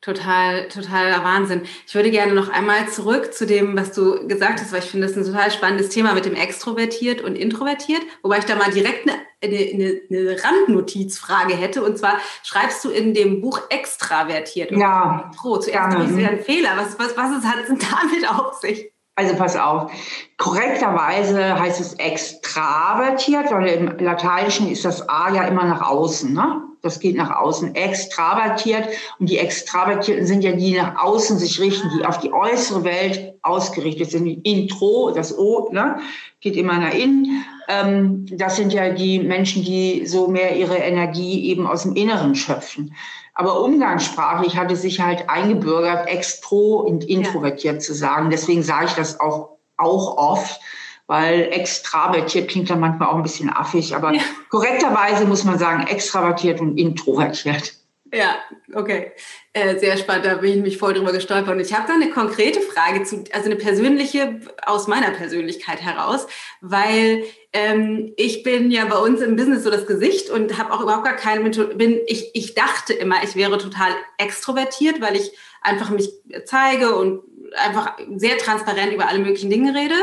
total, 0.00 0.68
total 0.68 1.24
Wahnsinn. 1.24 1.62
Ich 1.86 1.94
würde 1.94 2.10
gerne 2.10 2.34
noch 2.34 2.48
einmal 2.48 2.88
zurück 2.88 3.34
zu 3.34 3.46
dem, 3.46 3.76
was 3.76 3.92
du 3.92 4.26
gesagt 4.26 4.60
hast, 4.60 4.72
weil 4.72 4.80
ich 4.80 4.86
finde, 4.86 5.06
das 5.06 5.16
ist 5.16 5.26
ein 5.26 5.32
total 5.32 5.50
spannendes 5.50 5.88
Thema 5.88 6.14
mit 6.14 6.24
dem 6.24 6.34
extrovertiert 6.34 7.20
und 7.20 7.36
introvertiert, 7.36 8.02
wobei 8.22 8.38
ich 8.38 8.44
da 8.44 8.54
mal 8.56 8.70
direkt 8.70 9.08
eine, 9.08 9.18
eine, 9.42 10.00
eine 10.08 10.36
Randnotizfrage 10.42 11.54
hätte. 11.54 11.82
Und 11.82 11.98
zwar 11.98 12.18
schreibst 12.42 12.84
du 12.84 12.90
in 12.90 13.12
dem 13.12 13.40
Buch 13.40 13.60
extravertiert. 13.70 14.70
Ja. 14.70 15.30
Intro. 15.32 15.58
Zuerst 15.58 15.96
ja. 15.96 16.04
ist 16.04 16.18
ja 16.18 16.28
ein 16.28 16.40
Fehler. 16.40 16.70
Was, 16.76 16.98
was, 16.98 17.16
was 17.16 17.38
ist, 17.38 17.44
hat 17.44 17.58
es 17.62 17.68
damit 17.68 18.28
auf 18.28 18.54
sich? 18.54 18.91
Also 19.14 19.36
pass 19.36 19.56
auf, 19.56 19.92
korrekterweise 20.38 21.58
heißt 21.60 21.80
es 21.80 21.94
extravertiert, 21.94 23.50
weil 23.50 23.66
im 23.68 23.98
Lateinischen 23.98 24.70
ist 24.70 24.86
das 24.86 25.06
A 25.06 25.30
ja 25.34 25.44
immer 25.44 25.64
nach 25.64 25.82
außen. 25.82 26.32
Ne? 26.32 26.62
Das 26.80 26.98
geht 26.98 27.16
nach 27.16 27.30
außen. 27.30 27.74
Extravertiert. 27.74 28.88
Und 29.18 29.28
die 29.28 29.36
Extravertierten 29.36 30.26
sind 30.26 30.42
ja 30.42 30.52
die, 30.52 30.72
die 30.72 30.76
nach 30.78 30.96
außen 31.02 31.38
sich 31.38 31.60
richten, 31.60 31.90
die 31.96 32.06
auf 32.06 32.20
die 32.20 32.32
äußere 32.32 32.84
Welt 32.84 33.34
ausgerichtet 33.42 34.10
sind. 34.10 34.26
Intro, 34.46 35.12
das 35.14 35.36
O, 35.36 35.68
ne, 35.70 35.98
geht 36.40 36.56
immer 36.56 36.78
nach 36.78 36.94
innen. 36.94 37.44
Ähm, 37.68 38.26
das 38.30 38.56
sind 38.56 38.72
ja 38.72 38.90
die 38.90 39.18
Menschen, 39.18 39.62
die 39.62 40.06
so 40.06 40.26
mehr 40.28 40.56
ihre 40.56 40.76
Energie 40.76 41.50
eben 41.50 41.66
aus 41.66 41.82
dem 41.82 41.94
Inneren 41.96 42.34
schöpfen. 42.34 42.94
Aber 43.34 43.62
umgangssprachlich 43.62 44.56
hat 44.56 44.70
es 44.70 44.82
sich 44.82 45.00
halt 45.00 45.28
eingebürgert, 45.30 46.08
extro 46.08 46.76
und 46.80 47.04
introvertiert 47.04 47.76
ja. 47.76 47.80
zu 47.80 47.94
sagen. 47.94 48.30
Deswegen 48.30 48.62
sage 48.62 48.86
ich 48.86 48.92
das 48.92 49.20
auch, 49.20 49.56
auch 49.78 50.16
oft, 50.18 50.60
weil 51.06 51.48
extravertiert 51.50 52.48
klingt 52.48 52.68
dann 52.70 52.80
manchmal 52.80 53.08
auch 53.08 53.16
ein 53.16 53.22
bisschen 53.22 53.50
affig, 53.50 53.96
aber 53.96 54.14
ja. 54.14 54.20
korrekterweise 54.50 55.24
muss 55.24 55.44
man 55.44 55.58
sagen, 55.58 55.86
extravertiert 55.86 56.60
und 56.60 56.76
introvertiert. 56.76 57.74
Ja, 58.14 58.36
okay. 58.74 59.12
Äh, 59.54 59.78
sehr 59.78 59.96
spannend, 59.96 60.26
da 60.26 60.34
bin 60.34 60.50
ich 60.50 60.62
mich 60.62 60.78
voll 60.78 60.92
drüber 60.92 61.12
gestolpert. 61.12 61.54
Und 61.54 61.60
ich 61.60 61.72
habe 61.72 61.88
da 61.88 61.94
eine 61.94 62.10
konkrete 62.10 62.60
Frage 62.60 63.04
zu, 63.04 63.24
also 63.32 63.46
eine 63.46 63.56
persönliche 63.56 64.40
aus 64.66 64.86
meiner 64.86 65.12
Persönlichkeit 65.12 65.80
heraus, 65.80 66.26
weil 66.60 67.24
ähm, 67.54 68.12
ich 68.18 68.42
bin 68.42 68.70
ja 68.70 68.84
bei 68.84 68.98
uns 68.98 69.22
im 69.22 69.36
Business 69.36 69.64
so 69.64 69.70
das 69.70 69.86
Gesicht 69.86 70.28
und 70.28 70.58
habe 70.58 70.74
auch 70.74 70.82
überhaupt 70.82 71.04
gar 71.04 71.16
keine. 71.16 71.48
Bin 71.74 72.00
ich, 72.06 72.30
ich 72.34 72.54
dachte 72.54 72.92
immer, 72.92 73.24
ich 73.24 73.34
wäre 73.34 73.56
total 73.56 73.92
extrovertiert, 74.18 75.00
weil 75.00 75.16
ich 75.16 75.32
einfach 75.62 75.88
mich 75.88 76.12
zeige 76.44 76.94
und 76.94 77.22
einfach 77.56 77.96
sehr 78.16 78.36
transparent 78.36 78.92
über 78.92 79.08
alle 79.08 79.20
möglichen 79.20 79.48
Dinge 79.48 79.74
rede. 79.74 79.94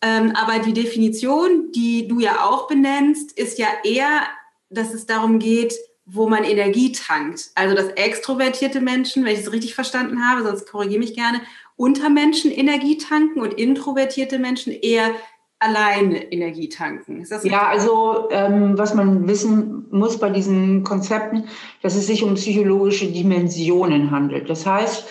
Ähm, 0.00 0.34
aber 0.34 0.58
die 0.58 0.72
Definition, 0.72 1.70
die 1.72 2.08
du 2.08 2.18
ja 2.18 2.46
auch 2.46 2.66
benennst, 2.66 3.38
ist 3.38 3.58
ja 3.58 3.68
eher, 3.84 4.22
dass 4.70 4.94
es 4.94 5.04
darum 5.04 5.38
geht, 5.38 5.74
wo 6.14 6.28
man 6.28 6.44
Energie 6.44 6.92
tankt. 6.92 7.50
Also 7.54 7.74
dass 7.74 7.88
extrovertierte 7.88 8.80
Menschen, 8.80 9.24
wenn 9.24 9.32
ich 9.32 9.40
es 9.40 9.52
richtig 9.52 9.74
verstanden 9.74 10.26
habe, 10.26 10.42
sonst 10.42 10.70
korrigiere 10.70 11.00
mich 11.00 11.14
gerne, 11.14 11.40
unter 11.76 12.10
Menschen 12.10 12.50
Energie 12.50 12.98
tanken 12.98 13.40
und 13.40 13.54
introvertierte 13.54 14.38
Menschen 14.38 14.72
eher 14.72 15.10
alleine 15.58 16.32
Energie 16.32 16.68
tanken. 16.68 17.24
ja, 17.44 17.68
also 17.68 18.28
ähm, 18.30 18.76
was 18.76 18.94
man 18.94 19.28
wissen 19.28 19.86
muss 19.90 20.18
bei 20.18 20.28
diesen 20.28 20.82
Konzepten, 20.82 21.44
dass 21.82 21.94
es 21.94 22.08
sich 22.08 22.22
um 22.24 22.34
psychologische 22.34 23.06
Dimensionen 23.06 24.10
handelt. 24.10 24.50
Das 24.50 24.66
heißt, 24.66 25.04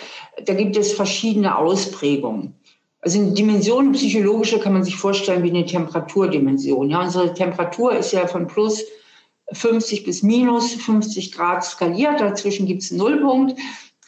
da 0.44 0.54
gibt 0.54 0.76
es 0.76 0.92
verschiedene 0.92 1.56
Ausprägungen. 1.56 2.54
Also 3.00 3.18
eine 3.18 3.32
Dimension 3.32 3.92
psychologische 3.92 4.60
kann 4.60 4.74
man 4.74 4.84
sich 4.84 4.96
vorstellen 4.96 5.42
wie 5.42 5.50
eine 5.50 5.66
Temperaturdimension. 5.66 6.90
Ja, 6.90 7.00
unsere 7.00 7.34
Temperatur 7.34 7.96
ist 7.96 8.12
ja 8.12 8.26
von 8.26 8.46
plus 8.46 8.84
50 9.52 10.04
bis 10.04 10.22
minus 10.22 10.74
50 10.74 11.32
Grad 11.32 11.64
skaliert. 11.64 12.20
Dazwischen 12.20 12.66
gibt 12.66 12.82
es 12.82 12.90
einen 12.90 12.98
Nullpunkt. 12.98 13.58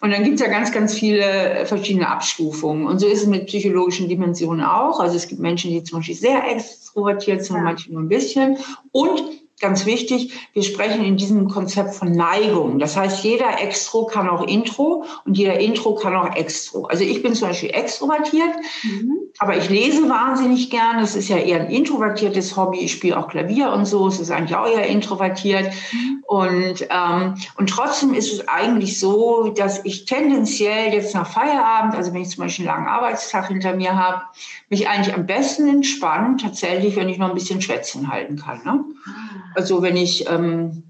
Und 0.01 0.11
dann 0.11 0.23
gibt 0.23 0.35
es 0.35 0.41
ja 0.41 0.49
ganz, 0.49 0.71
ganz 0.71 0.93
viele 0.95 1.65
verschiedene 1.67 2.09
Abstufungen. 2.09 2.87
Und 2.87 2.99
so 2.99 3.07
ist 3.07 3.23
es 3.23 3.27
mit 3.27 3.47
psychologischen 3.47 4.09
Dimensionen 4.09 4.65
auch. 4.65 5.01
Also 5.01 5.17
es 5.17 5.29
gibt 5.29 5.41
Menschen, 5.41 5.71
die 5.71 5.83
zum 5.83 6.01
Beispiel 6.01 6.15
sehr 6.15 6.47
extrovertiert 6.51 7.45
sind, 7.45 7.57
ja. 7.57 7.63
manche 7.63 7.91
nur 7.93 8.03
ein 8.03 8.09
bisschen. 8.09 8.59
Und 8.93 9.23
ganz 9.61 9.87
wichtig, 9.87 10.49
wir 10.53 10.63
sprechen 10.63 11.05
in 11.05 11.17
diesem 11.17 11.49
Konzept 11.49 11.95
von 11.95 12.13
Neigung. 12.13 12.79
Das 12.79 12.97
heißt, 12.97 13.25
jeder 13.25 13.61
Extro 13.61 14.07
kann 14.07 14.29
auch 14.29 14.47
Intro 14.47 15.05
und 15.25 15.39
jeder 15.39 15.59
Intro 15.59 15.95
kann 15.95 16.15
auch 16.17 16.35
Extro. 16.35 16.87
Also 16.87 17.05
ich 17.05 17.23
bin 17.23 17.35
zum 17.35 17.49
Beispiel 17.49 17.71
extrovertiert, 17.71 18.55
mhm. 18.83 19.17
aber 19.39 19.57
ich 19.57 19.71
lese 19.71 20.09
wahnsinnig 20.09 20.71
gern. 20.71 21.01
Das 21.01 21.15
ist 21.15 21.29
ja 21.29 21.39
eher 21.39 21.61
ein 21.61 21.71
introvertiertes 21.71 22.57
Hobby. 22.57 22.81
Ich 22.81 22.93
spiele 22.93 23.19
auch 23.19 23.29
Klavier 23.29 23.73
und 23.73 23.87
so. 23.87 24.07
Es 24.09 24.21
ist 24.21 24.31
eigentlich 24.31 24.57
auch 24.57 24.67
eher 24.67 24.87
introvertiert. 24.87 25.73
Mhm. 25.93 26.25
Und, 26.27 26.87
ähm, 26.91 27.35
und 27.57 27.69
trotzdem 27.69 28.15
ist 28.15 28.33
es 28.33 28.49
eigentlich 28.49 28.99
so, 28.99 29.49
dass 29.49 29.85
ich 29.85 30.05
tendenziell 30.05 30.93
jetzt 30.93 31.15
nach 31.15 31.31
Feierabend, 31.31 31.95
also 31.95 32.13
wenn 32.13 32.23
ich 32.23 32.31
zum 32.31 32.45
Beispiel 32.45 32.69
einen 32.69 32.77
langen 32.77 32.89
Arbeitstag 32.89 33.49
hinter 33.49 33.75
mir 33.75 33.97
habe, 33.97 34.23
mich 34.75 34.89
eigentlich 34.89 35.15
am 35.15 35.27
besten 35.27 35.69
entspannen, 35.69 36.39
tatsächlich, 36.39 36.97
wenn 36.97 37.09
ich 37.09 37.19
noch 37.19 37.29
ein 37.29 37.35
bisschen 37.35 37.63
Schwätzchen 37.63 38.11
halten 38.11 38.37
kann. 38.37 38.63
Ne? 38.65 38.85
Ah. 39.07 39.11
Also 39.55 39.83
wenn 39.83 39.97
ich 39.97 40.29
ähm, 40.29 40.83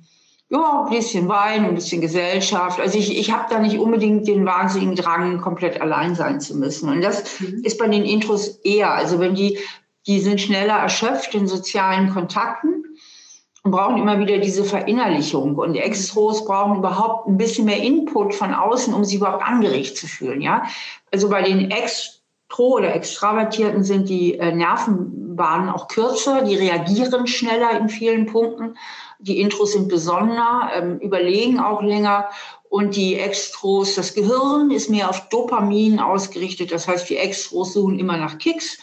ja, 0.49 0.85
ein 0.85 0.91
bisschen 0.91 1.29
Wein, 1.29 1.65
ein 1.65 1.75
bisschen 1.75 2.01
Gesellschaft. 2.01 2.81
Also 2.81 2.99
ich, 2.99 3.19
ich 3.19 3.33
habe 3.33 3.47
da 3.51 3.59
nicht 3.59 3.79
unbedingt 3.79 4.27
den 4.29 4.47
wahnsinnigen 4.47 4.95
Drang, 4.95 5.41
komplett 5.41 5.81
allein 5.81 6.15
sein 6.15 6.41
zu 6.41 6.57
müssen. 6.57 6.89
Und 6.89 7.03
das 7.03 7.41
mhm. 7.41 7.63
ist 7.63 7.79
bei 7.79 7.89
den 7.89 8.05
Intros 8.05 8.49
eher. 8.65 8.93
Also 8.93 9.19
wenn 9.19 9.35
die, 9.35 9.59
die 10.07 10.21
sind 10.21 10.41
schneller 10.41 10.79
erschöpft 10.79 11.35
in 11.35 11.47
sozialen 11.47 12.11
Kontakten 12.11 12.85
und 13.65 13.71
brauchen 13.71 13.97
immer 13.97 14.19
wieder 14.19 14.39
diese 14.39 14.65
Verinnerlichung. 14.65 15.57
Und 15.57 15.75
Extros 15.75 16.45
brauchen 16.45 16.79
überhaupt 16.79 17.27
ein 17.27 17.37
bisschen 17.37 17.65
mehr 17.65 17.83
Input 17.83 18.35
von 18.35 18.55
außen, 18.55 18.95
um 18.95 19.05
sich 19.05 19.17
überhaupt 19.17 19.45
angeregt 19.45 19.97
zu 19.97 20.07
fühlen. 20.07 20.41
Ja, 20.41 20.65
also 21.13 21.29
bei 21.29 21.43
den 21.43 21.71
Extros 22.55 22.75
oder 22.75 22.95
Extravertierten 22.95 23.83
sind 23.83 24.09
die 24.09 24.39
äh, 24.39 24.55
Nervenbahnen 24.55 25.69
auch 25.69 25.89
kürzer, 25.89 26.43
die 26.43 26.55
reagieren 26.55 27.27
schneller 27.27 27.77
in 27.77 27.89
vielen 27.89 28.27
Punkten. 28.27 28.77
Die 29.19 29.41
Intros 29.41 29.73
sind 29.73 29.89
besonderer, 29.89 30.71
ähm, 30.77 30.99
überlegen 31.01 31.59
auch 31.59 31.83
länger. 31.83 32.29
Und 32.69 32.95
die 32.95 33.17
Extros, 33.17 33.97
das 33.97 34.15
Gehirn 34.15 34.71
ist 34.71 34.89
mehr 34.89 35.11
auf 35.11 35.29
Dopamin 35.31 35.99
ausgerichtet. 35.99 36.71
Das 36.71 36.87
heißt, 36.87 37.11
die 37.11 37.17
Extros 37.17 37.73
suchen 37.73 37.99
immer 37.99 38.17
nach 38.17 38.39
Kicks, 38.39 38.79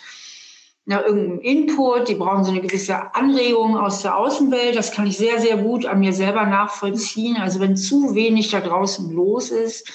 nach 0.86 1.06
irgendeinem 1.06 1.40
Input. 1.40 2.10
Die 2.10 2.16
brauchen 2.16 2.44
so 2.44 2.52
eine 2.52 2.62
gewisse 2.62 3.16
Anregung 3.16 3.78
aus 3.78 4.02
der 4.02 4.18
Außenwelt. 4.18 4.76
Das 4.76 4.92
kann 4.92 5.08
ich 5.08 5.18
sehr, 5.18 5.40
sehr 5.40 5.56
gut 5.56 5.86
an 5.86 6.00
mir 6.00 6.12
selber 6.12 6.46
nachvollziehen. 6.46 7.38
Also 7.38 7.62
wenn 7.62 7.78
zu 7.78 8.16
wenig 8.16 8.52
da 8.52 8.60
draußen 8.60 9.12
los 9.12 9.50
ist, 9.50 9.90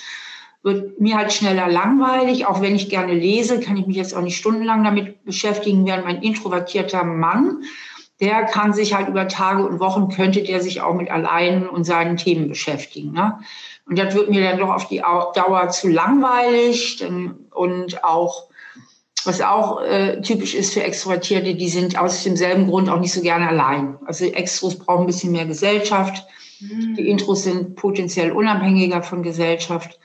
wird 0.63 1.01
mir 1.01 1.17
halt 1.17 1.33
schneller 1.33 1.69
langweilig. 1.69 2.47
Auch 2.47 2.61
wenn 2.61 2.75
ich 2.75 2.89
gerne 2.89 3.15
lese, 3.15 3.61
kann 3.61 3.77
ich 3.77 3.87
mich 3.87 3.97
jetzt 3.97 4.15
auch 4.15 4.23
nicht 4.23 4.37
stundenlang 4.37 4.85
damit 4.85 5.25
beschäftigen, 5.25 5.87
während 5.87 6.05
mein 6.05 6.23
introvertierter 6.23 7.05
Mann, 7.05 7.63
der 8.21 8.45
kann 8.45 8.73
sich 8.73 8.95
halt 8.95 9.09
über 9.09 9.29
Tage 9.29 9.67
und 9.67 9.79
Wochen, 9.79 10.09
könnte 10.09 10.43
der 10.43 10.61
sich 10.61 10.81
auch 10.81 10.95
mit 10.95 11.11
allein 11.11 11.69
und 11.69 11.85
seinen 11.85 12.17
Themen 12.17 12.49
beschäftigen. 12.49 13.13
Ne? 13.13 13.39
Und 13.87 13.99
das 13.99 14.15
wird 14.15 14.31
mir 14.31 14.43
dann 14.43 14.59
doch 14.59 14.71
auf 14.71 14.89
die 14.89 14.99
Dauer 14.99 15.69
zu 15.69 15.89
langweilig 15.89 17.05
und 17.53 18.05
auch 18.05 18.49
was 19.27 19.41
auch 19.41 19.83
äh, 19.83 20.21
typisch 20.23 20.55
ist 20.55 20.73
für 20.73 20.85
Extrovertierte, 20.85 21.55
die 21.57 21.69
sind 21.69 21.99
aus 21.99 22.23
demselben 22.23 22.69
Grund 22.69 22.89
auch 22.89 23.01
nicht 23.01 23.13
so 23.13 23.21
gerne 23.21 23.49
allein. 23.49 23.97
Also 24.07 24.25
Extros 24.25 24.79
brauchen 24.79 25.03
ein 25.03 25.07
bisschen 25.07 25.33
mehr 25.33 25.47
Gesellschaft. 25.47 26.25
Mhm. 26.61 26.95
Die 26.95 27.09
Intros 27.09 27.43
sind 27.43 27.75
potenziell 27.75 28.31
unabhängiger 28.31 29.03
von 29.03 29.23
Gesellschaft. 29.23 29.99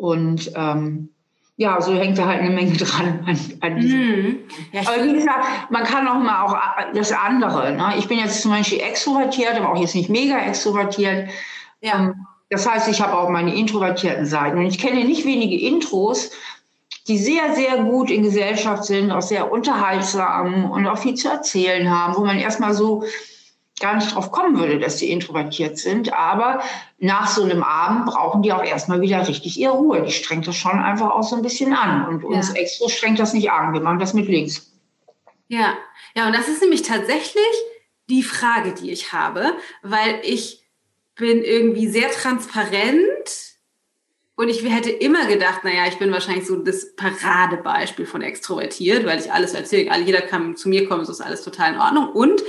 Und 0.00 0.50
ähm, 0.56 1.10
ja, 1.56 1.78
so 1.78 1.92
hängt 1.92 2.16
da 2.16 2.24
halt 2.24 2.40
eine 2.40 2.50
Menge 2.50 2.72
dran 2.76 3.22
an, 3.26 3.38
an. 3.60 3.74
Mm, 3.74 4.38
ja, 4.72 4.80
aber 4.80 5.04
wie 5.04 5.12
gesagt, 5.12 5.46
man 5.70 5.84
kann 5.84 6.08
auch 6.08 6.18
mal 6.18 6.44
auch 6.44 6.56
das 6.94 7.12
andere. 7.12 7.72
Ne? 7.72 7.94
Ich 7.98 8.08
bin 8.08 8.18
jetzt 8.18 8.40
zum 8.40 8.50
Beispiel 8.50 8.80
extrovertiert, 8.80 9.56
aber 9.56 9.72
auch 9.72 9.80
jetzt 9.80 9.94
nicht 9.94 10.08
mega 10.08 10.38
extrovertiert. 10.38 11.28
Ja. 11.82 11.98
Ähm, 11.98 12.26
das 12.48 12.68
heißt, 12.68 12.88
ich 12.88 13.00
habe 13.00 13.16
auch 13.16 13.28
meine 13.28 13.54
introvertierten 13.54 14.26
Seiten. 14.26 14.58
Und 14.58 14.66
ich 14.66 14.78
kenne 14.78 15.04
nicht 15.04 15.24
wenige 15.24 15.56
Intros, 15.66 16.30
die 17.06 17.18
sehr, 17.18 17.54
sehr 17.54 17.84
gut 17.84 18.10
in 18.10 18.22
Gesellschaft 18.22 18.84
sind, 18.84 19.12
auch 19.12 19.22
sehr 19.22 19.52
unterhaltsam 19.52 20.70
und 20.70 20.86
auch 20.86 20.98
viel 20.98 21.14
zu 21.14 21.28
erzählen 21.28 21.90
haben, 21.90 22.16
wo 22.16 22.24
man 22.24 22.38
erstmal 22.38 22.74
so 22.74 23.04
gar 23.80 23.96
nicht 23.96 24.14
drauf 24.14 24.30
kommen 24.30 24.58
würde, 24.58 24.78
dass 24.78 24.96
die 24.96 25.10
introvertiert 25.10 25.78
sind. 25.78 26.12
Aber 26.12 26.62
nach 26.98 27.28
so 27.28 27.42
einem 27.42 27.62
Abend 27.62 28.06
brauchen 28.06 28.42
die 28.42 28.52
auch 28.52 28.62
erstmal 28.62 29.00
wieder 29.00 29.26
richtig 29.26 29.58
ihre 29.58 29.72
Ruhe. 29.72 30.02
Die 30.02 30.12
strengt 30.12 30.46
das 30.46 30.56
schon 30.56 30.78
einfach 30.78 31.10
auch 31.10 31.22
so 31.22 31.36
ein 31.36 31.42
bisschen 31.42 31.74
an. 31.74 32.06
Und 32.06 32.24
uns 32.24 32.48
ja. 32.50 32.54
extra 32.54 32.88
strengt 32.88 33.18
das 33.18 33.32
nicht 33.32 33.50
an. 33.50 33.72
Wir 33.72 33.80
machen 33.80 33.98
das 33.98 34.14
mit 34.14 34.28
links. 34.28 34.70
Ja, 35.48 35.74
ja, 36.14 36.26
und 36.26 36.34
das 36.34 36.48
ist 36.48 36.60
nämlich 36.60 36.82
tatsächlich 36.82 37.42
die 38.08 38.22
Frage, 38.22 38.72
die 38.72 38.90
ich 38.90 39.12
habe, 39.12 39.54
weil 39.82 40.20
ich 40.22 40.62
bin 41.16 41.42
irgendwie 41.42 41.88
sehr 41.88 42.10
transparent 42.10 43.50
und 44.40 44.48
ich 44.48 44.64
hätte 44.64 44.90
immer 44.90 45.26
gedacht, 45.26 45.64
naja, 45.64 45.86
ich 45.86 45.98
bin 45.98 46.12
wahrscheinlich 46.12 46.46
so 46.46 46.56
das 46.56 46.96
Paradebeispiel 46.96 48.06
von 48.06 48.22
extrovertiert, 48.22 49.04
weil 49.04 49.20
ich 49.20 49.30
alles 49.30 49.52
erzähle. 49.52 49.94
Jeder 50.00 50.22
kann 50.22 50.56
zu 50.56 50.70
mir 50.70 50.88
kommen, 50.88 51.04
so 51.04 51.12
ist 51.12 51.20
alles 51.20 51.42
total 51.42 51.74
in 51.74 51.78
Ordnung. 51.78 52.08
Und 52.08 52.42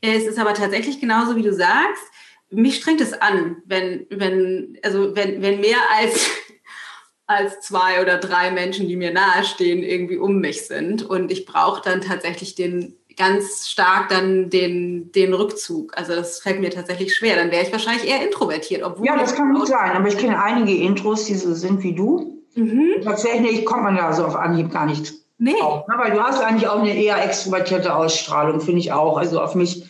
es 0.00 0.26
ist 0.26 0.38
aber 0.38 0.54
tatsächlich 0.54 1.00
genauso, 1.00 1.36
wie 1.36 1.42
du 1.42 1.52
sagst. 1.52 2.02
Mich 2.50 2.76
strengt 2.76 3.00
es 3.00 3.12
an, 3.12 3.56
wenn, 3.66 4.06
wenn, 4.10 4.78
also 4.82 5.14
wenn, 5.14 5.42
wenn 5.42 5.60
mehr 5.60 5.78
als, 5.96 6.30
als 7.26 7.60
zwei 7.60 8.00
oder 8.00 8.18
drei 8.18 8.50
Menschen, 8.50 8.88
die 8.88 8.96
mir 8.96 9.12
nahestehen, 9.12 9.82
irgendwie 9.82 10.16
um 10.16 10.38
mich 10.38 10.66
sind. 10.66 11.02
Und 11.02 11.30
ich 11.30 11.44
brauche 11.44 11.82
dann 11.82 12.00
tatsächlich 12.00 12.54
den 12.54 12.96
ganz 13.16 13.68
stark 13.68 14.08
dann 14.08 14.48
den, 14.48 15.12
den 15.12 15.34
Rückzug. 15.34 15.96
Also 15.98 16.14
das 16.14 16.40
fällt 16.40 16.60
mir 16.60 16.70
tatsächlich 16.70 17.14
schwer. 17.14 17.36
Dann 17.36 17.50
wäre 17.50 17.64
ich 17.64 17.72
wahrscheinlich 17.72 18.08
eher 18.08 18.24
introvertiert. 18.24 18.82
Obwohl 18.82 19.06
ja, 19.06 19.18
das 19.18 19.34
kann 19.34 19.52
gut 19.54 19.66
sein. 19.66 19.90
Aber 19.90 20.08
ich 20.08 20.16
kenne 20.16 20.40
einige 20.42 20.74
Intros, 20.74 21.24
die 21.24 21.34
so 21.34 21.52
sind 21.52 21.82
wie 21.82 21.94
du. 21.94 22.44
Mhm. 22.54 23.02
Tatsächlich 23.04 23.64
kommt 23.66 23.82
man 23.82 23.96
da 23.96 24.12
so 24.12 24.24
auf 24.24 24.36
Anhieb 24.36 24.70
gar 24.70 24.86
nicht 24.86 25.12
Nee. 25.38 25.60
Auch, 25.62 25.86
ne? 25.86 25.94
Weil 25.96 26.12
du 26.12 26.22
hast 26.22 26.42
eigentlich 26.42 26.68
auch 26.68 26.80
eine 26.80 26.94
eher 26.94 27.24
extrovertierte 27.24 27.94
Ausstrahlung, 27.94 28.60
finde 28.60 28.80
ich 28.80 28.92
auch. 28.92 29.16
Also 29.16 29.40
auf 29.40 29.54
mich 29.54 29.84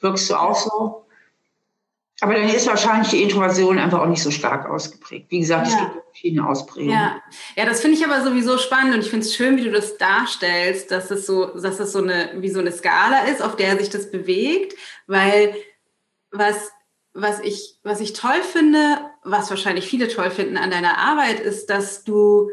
wirkst 0.00 0.30
du 0.30 0.34
auch 0.36 0.54
so. 0.54 1.06
Aber 2.22 2.34
dann 2.34 2.48
ist 2.48 2.66
wahrscheinlich 2.66 3.08
die 3.08 3.22
Introversion 3.22 3.78
einfach 3.78 4.00
auch 4.00 4.06
nicht 4.06 4.22
so 4.22 4.30
stark 4.30 4.68
ausgeprägt. 4.68 5.30
Wie 5.30 5.40
gesagt, 5.40 5.68
ja. 5.68 5.72
es 5.72 5.80
gibt 5.80 6.04
verschiedene 6.04 6.46
Ausprägungen. 6.46 6.92
Ja, 6.92 7.22
ja 7.56 7.64
das 7.64 7.80
finde 7.80 7.96
ich 7.96 8.04
aber 8.04 8.22
sowieso 8.22 8.58
spannend 8.58 8.94
und 8.94 9.00
ich 9.00 9.08
finde 9.08 9.24
es 9.24 9.34
schön, 9.34 9.56
wie 9.56 9.64
du 9.64 9.72
das 9.72 9.96
darstellst, 9.96 10.90
dass 10.90 11.10
es 11.10 11.24
so, 11.24 11.46
dass 11.46 11.80
es 11.80 11.92
so 11.92 12.02
eine, 12.02 12.32
wie 12.36 12.50
so 12.50 12.60
eine 12.60 12.72
Skala 12.72 13.24
ist, 13.24 13.42
auf 13.42 13.56
der 13.56 13.78
sich 13.78 13.88
das 13.88 14.10
bewegt, 14.10 14.74
weil 15.06 15.54
was, 16.30 16.70
was 17.14 17.40
ich, 17.40 17.78
was 17.84 18.00
ich 18.00 18.12
toll 18.12 18.42
finde, 18.42 18.98
was 19.24 19.48
wahrscheinlich 19.48 19.86
viele 19.86 20.08
toll 20.08 20.30
finden 20.30 20.58
an 20.58 20.70
deiner 20.70 20.98
Arbeit, 20.98 21.40
ist, 21.40 21.70
dass 21.70 22.04
du 22.04 22.50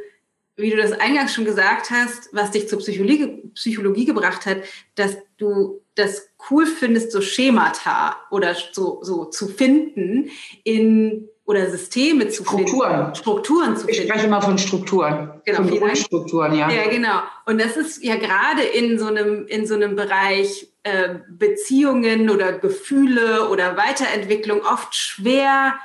wie 0.58 0.72
du 0.72 0.78
das 0.78 0.92
eingangs 0.92 1.34
schon 1.34 1.46
gesagt 1.46 1.92
hast, 1.92 2.30
was 2.34 2.52
dich 2.52 2.68
zur 2.68 2.80
Psychologie, 2.80 3.44
Psychologie 3.54 4.06
gebracht 4.06 4.46
hat, 4.46 4.58
dass 4.96 5.18
du 5.38 5.82
das 5.96 6.30
cool 6.50 6.66
findest, 6.66 7.12
so 7.12 7.22
Schemata 7.22 8.18
oder 8.32 8.56
so, 8.74 9.00
so 9.02 9.26
zu 9.26 9.48
finden 9.48 10.30
in 10.64 11.30
oder 11.46 11.70
Systeme 11.70 12.28
zu 12.28 12.44
Strukturen. 12.44 12.92
finden. 12.92 13.16
Strukturen 13.16 13.78
zu 13.78 13.86
finden. 13.86 14.02
Ich 14.02 14.08
spreche 14.08 14.28
immer 14.28 14.42
von 14.42 14.58
Strukturen. 14.58 15.42
Genau, 15.46 15.60
von 15.60 15.80
Grundstrukturen, 15.80 16.54
ja. 16.54 16.70
Ja, 16.70 16.90
genau. 16.90 17.22
Und 17.46 17.62
das 17.62 17.78
ist 17.78 18.04
ja 18.04 18.18
gerade 18.18 18.64
in 18.64 19.00
so 19.00 19.06
einem, 19.06 19.48
in 19.48 19.66
so 19.66 19.76
einem 19.76 19.96
Bereich 19.96 20.68
äh, 20.84 21.16
Beziehungen 21.30 22.30
oder 22.30 22.52
Gefühle 22.52 23.48
oder 23.48 23.78
Weiterentwicklung 23.78 24.62
oft 24.62 24.94
schwer, 24.94 25.76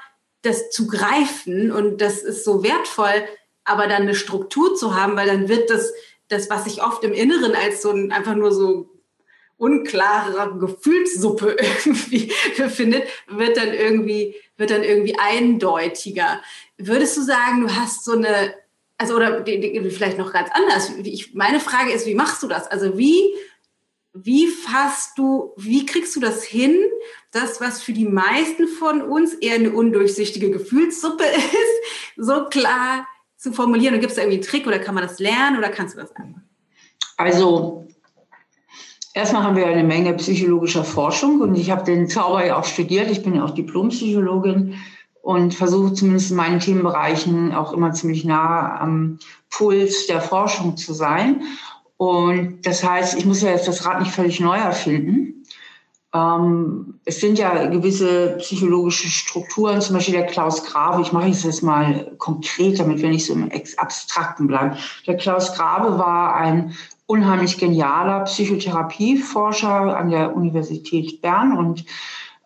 das 0.43 0.71
zu 0.71 0.89
greifen. 0.89 1.71
Und 1.71 2.01
das 2.01 2.25
ist 2.25 2.45
so 2.45 2.65
wertvoll, 2.65 3.23
aber 3.65 3.87
dann 3.87 4.03
eine 4.03 4.15
Struktur 4.15 4.75
zu 4.75 4.95
haben, 4.95 5.17
weil 5.17 5.27
dann 5.27 5.49
wird 5.49 5.71
das, 5.71 5.93
das, 6.29 6.51
was 6.51 6.65
sich 6.65 6.83
oft 6.83 7.05
im 7.05 7.13
Inneren 7.13 7.55
als 7.55 7.83
so 7.83 7.91
ein, 7.91 8.13
einfach 8.13 8.35
nur 8.35 8.53
so 8.53 8.89
unklare 9.57 10.59
Gefühlssuppe 10.59 11.57
irgendwie 11.85 12.33
findet, 12.69 13.05
wird 13.29 13.57
dann 13.57 13.73
irgendwie, 13.73 14.35
wird 14.57 14.71
dann 14.71 14.83
irgendwie 14.83 15.17
eindeutiger. 15.19 16.43
Würdest 16.79 17.17
du 17.17 17.23
sagen, 17.23 17.63
du 17.63 17.77
hast 17.77 18.05
so 18.05 18.13
eine, 18.13 18.55
also 18.99 19.15
oder 19.15 19.45
vielleicht 19.45 20.19
noch 20.19 20.33
ganz 20.33 20.49
anders. 20.53 20.91
Ich, 21.05 21.35
meine 21.35 21.61
Frage 21.61 21.93
ist, 21.93 22.07
wie 22.07 22.15
machst 22.15 22.43
du 22.43 22.49
das? 22.49 22.67
Also 22.67 22.99
wie, 22.99 23.35
wie 24.13 24.49
fasst 24.49 25.17
du, 25.17 25.53
wie 25.57 25.87
kriegst 25.87 26.17
du 26.17 26.21
das 26.21 26.43
hin, 26.43 26.77
das, 27.31 27.61
was 27.61 27.83
für 27.83 27.93
die 27.93 28.05
meisten 28.05 28.67
von 28.67 29.01
uns 29.01 29.33
eher 29.35 29.55
eine 29.55 29.73
undurchsichtige 29.73 30.51
Gefühlssuppe 30.51 31.25
ist, 31.37 32.17
so 32.17 32.47
klar 32.47 33.07
zu 33.43 33.53
formulieren? 33.53 33.95
Und 33.95 34.01
gibt 34.01 34.13
es 34.13 34.17
da 34.17 34.23
irgendwie 34.23 34.39
einen 34.39 34.47
Trick 34.47 34.67
oder 34.67 34.79
kann 34.79 34.95
man 34.95 35.03
das 35.03 35.19
lernen 35.19 35.59
oder 35.59 35.69
kannst 35.69 35.97
du 35.97 36.01
das 36.01 36.15
einfach? 36.15 36.41
Also, 37.17 37.89
erstmal 39.15 39.43
haben 39.43 39.57
wir 39.57 39.67
eine 39.67 39.85
Menge 39.85 40.15
psychologischer 40.15 40.85
Forschung 40.85 41.41
und 41.41 41.57
ich 41.57 41.71
habe 41.71 41.85
den 41.85 42.09
Zauber 42.09 42.47
ja 42.47 42.57
auch 42.57 42.65
studiert. 42.65 43.11
Ich 43.11 43.23
bin 43.23 43.35
ja 43.35 43.45
auch 43.45 43.51
Diplompsychologin 43.51 44.77
und 45.23 45.55
versuche 45.55 45.93
zumindest 45.93 46.31
in 46.31 46.37
meinen 46.37 46.61
Themenbereichen 46.61 47.53
auch 47.53 47.73
immer 47.73 47.93
ziemlich 47.93 48.25
nah 48.25 48.81
am 48.81 49.19
Puls 49.51 50.07
der 50.07 50.21
Forschung 50.21 50.77
zu 50.77 50.95
sein. 50.95 51.43
Und 51.97 52.63
das 52.63 52.83
heißt, 52.83 53.17
ich 53.17 53.27
muss 53.27 53.43
ja 53.43 53.51
jetzt 53.51 53.69
das 53.69 53.85
Rad 53.85 54.01
nicht 54.01 54.13
völlig 54.13 54.41
neu 54.41 54.57
erfinden. 54.57 55.42
Ähm, 56.15 57.01
es 57.05 57.21
sind 57.21 57.39
ja 57.39 57.67
gewisse 57.67 58.37
psychologische 58.39 59.09
Strukturen, 59.09 59.81
zum 59.81 59.97
Beispiel 59.97 60.15
der 60.15 60.27
Klaus 60.27 60.65
Grabe, 60.65 61.03
ich 61.03 61.13
mache 61.13 61.31
es 61.31 61.43
jetzt 61.43 61.63
mal 61.63 62.13
konkret, 62.19 62.79
damit 62.79 63.01
wir 63.01 63.09
nicht 63.09 63.25
so 63.25 63.33
im 63.33 63.51
Abstrakten 63.79 64.47
bleiben. 64.47 64.77
Der 65.07 65.17
Klaus 65.17 65.55
Grabe 65.55 65.99
war 65.99 66.35
ein 66.35 66.75
unheimlich 67.07 67.59
genialer 67.59 68.21
Psychotherapieforscher 68.21 69.97
an 69.97 70.11
der 70.11 70.37
Universität 70.37 71.21
Bern 71.23 71.57
und 71.57 71.85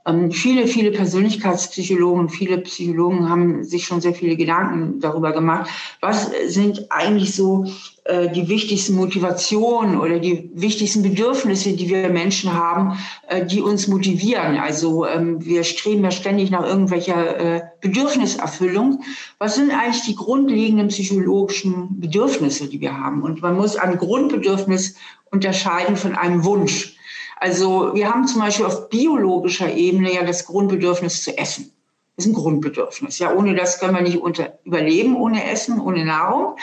ähm, 0.06 0.30
viele, 0.30 0.66
viele 0.68 0.92
Persönlichkeitspsychologen, 0.92 2.28
viele 2.28 2.58
Psychologen 2.58 3.28
haben 3.28 3.64
sich 3.64 3.84
schon 3.84 4.00
sehr 4.00 4.14
viele 4.14 4.36
Gedanken 4.36 5.00
darüber 5.00 5.32
gemacht, 5.32 5.68
was 6.00 6.30
sind 6.46 6.86
eigentlich 6.90 7.34
so 7.34 7.66
äh, 8.04 8.30
die 8.30 8.48
wichtigsten 8.48 8.94
Motivationen 8.94 9.98
oder 9.98 10.20
die 10.20 10.48
wichtigsten 10.54 11.02
Bedürfnisse, 11.02 11.72
die 11.72 11.88
wir 11.88 12.08
Menschen 12.08 12.54
haben, 12.54 12.98
äh, 13.28 13.44
die 13.44 13.60
uns 13.60 13.88
motivieren. 13.88 14.58
Also 14.58 15.06
ähm, 15.06 15.44
wir 15.44 15.64
streben 15.64 16.04
ja 16.04 16.12
ständig 16.12 16.50
nach 16.52 16.64
irgendwelcher 16.64 17.38
äh, 17.38 17.62
Bedürfniserfüllung. 17.80 19.02
Was 19.38 19.56
sind 19.56 19.72
eigentlich 19.72 20.04
die 20.04 20.14
grundlegenden 20.14 20.88
psychologischen 20.88 21.98
Bedürfnisse, 21.98 22.68
die 22.68 22.80
wir 22.80 22.96
haben? 22.96 23.22
Und 23.22 23.42
man 23.42 23.56
muss 23.56 23.76
ein 23.76 23.98
Grundbedürfnis 23.98 24.94
unterscheiden 25.33 25.96
von 25.96 26.14
einem 26.14 26.44
Wunsch. 26.44 26.95
Also 27.37 27.94
wir 27.94 28.09
haben 28.09 28.27
zum 28.27 28.40
Beispiel 28.40 28.66
auf 28.66 28.88
biologischer 28.88 29.72
Ebene 29.72 30.14
ja 30.14 30.25
das 30.25 30.46
Grundbedürfnis 30.46 31.22
zu 31.22 31.37
essen. 31.37 31.75
Ist 32.16 32.26
ein 32.26 32.33
Grundbedürfnis. 32.33 33.18
Ja, 33.18 33.35
ohne 33.35 33.55
das 33.55 33.79
können 33.79 33.94
wir 33.94 34.00
nicht 34.00 34.16
unter, 34.16 34.59
überleben, 34.64 35.16
ohne 35.16 35.50
Essen, 35.50 35.79
ohne 35.79 36.05
Nahrung. 36.05 36.57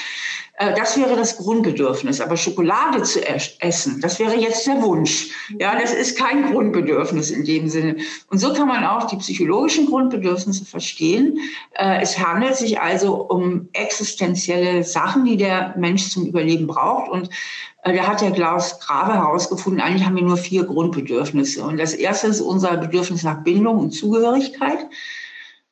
Äh, 0.58 0.74
das 0.76 0.98
wäre 0.98 1.16
das 1.16 1.38
Grundbedürfnis. 1.38 2.22
Aber 2.22 2.38
Schokolade 2.38 3.04
zu 3.04 3.20
essen, 3.28 4.02
das 4.02 4.20
wäre 4.20 4.36
jetzt 4.36 4.66
der 4.66 4.82
Wunsch. 4.82 5.30
Ja, 5.60 5.80
das 5.80 5.94
ist 5.94 6.18
kein 6.18 6.52
Grundbedürfnis 6.52 7.32
in 7.32 7.46
dem 7.46 7.70
Sinne. 7.70 7.98
Und 8.30 8.40
so 8.40 8.54
kann 8.54 8.68
man 8.68 8.84
auch 8.84 9.06
die 9.06 9.18
psychologischen 9.18 9.88
Grundbedürfnisse 9.88 10.66
verstehen. 10.66 11.40
Äh, 11.74 12.02
es 12.02 12.18
handelt 12.18 12.56
sich 12.56 12.80
also 12.80 13.16
um 13.16 13.70
existenzielle 13.74 14.84
Sachen, 14.84 15.26
die 15.26 15.38
der 15.38 15.76
Mensch 15.78 16.10
zum 16.10 16.26
Überleben 16.26 16.66
braucht. 16.66 17.12
Und 17.12 17.30
äh, 17.84 17.96
da 17.96 18.08
hat 18.08 18.22
der 18.22 18.32
Klaus 18.32 18.80
Grave 18.80 19.14
herausgefunden, 19.14 19.82
eigentlich 19.82 20.06
haben 20.06 20.16
wir 20.16 20.24
nur 20.24 20.38
vier 20.38 20.64
Grundbedürfnisse. 20.64 21.64
Und 21.64 21.78
das 21.78 21.94
erste 21.94 22.28
ist 22.28 22.42
unser 22.42 22.78
Bedürfnis 22.78 23.24
nach 23.24 23.44
Bindung 23.44 23.78
und 23.78 23.92
Zugehörigkeit. 23.92 24.88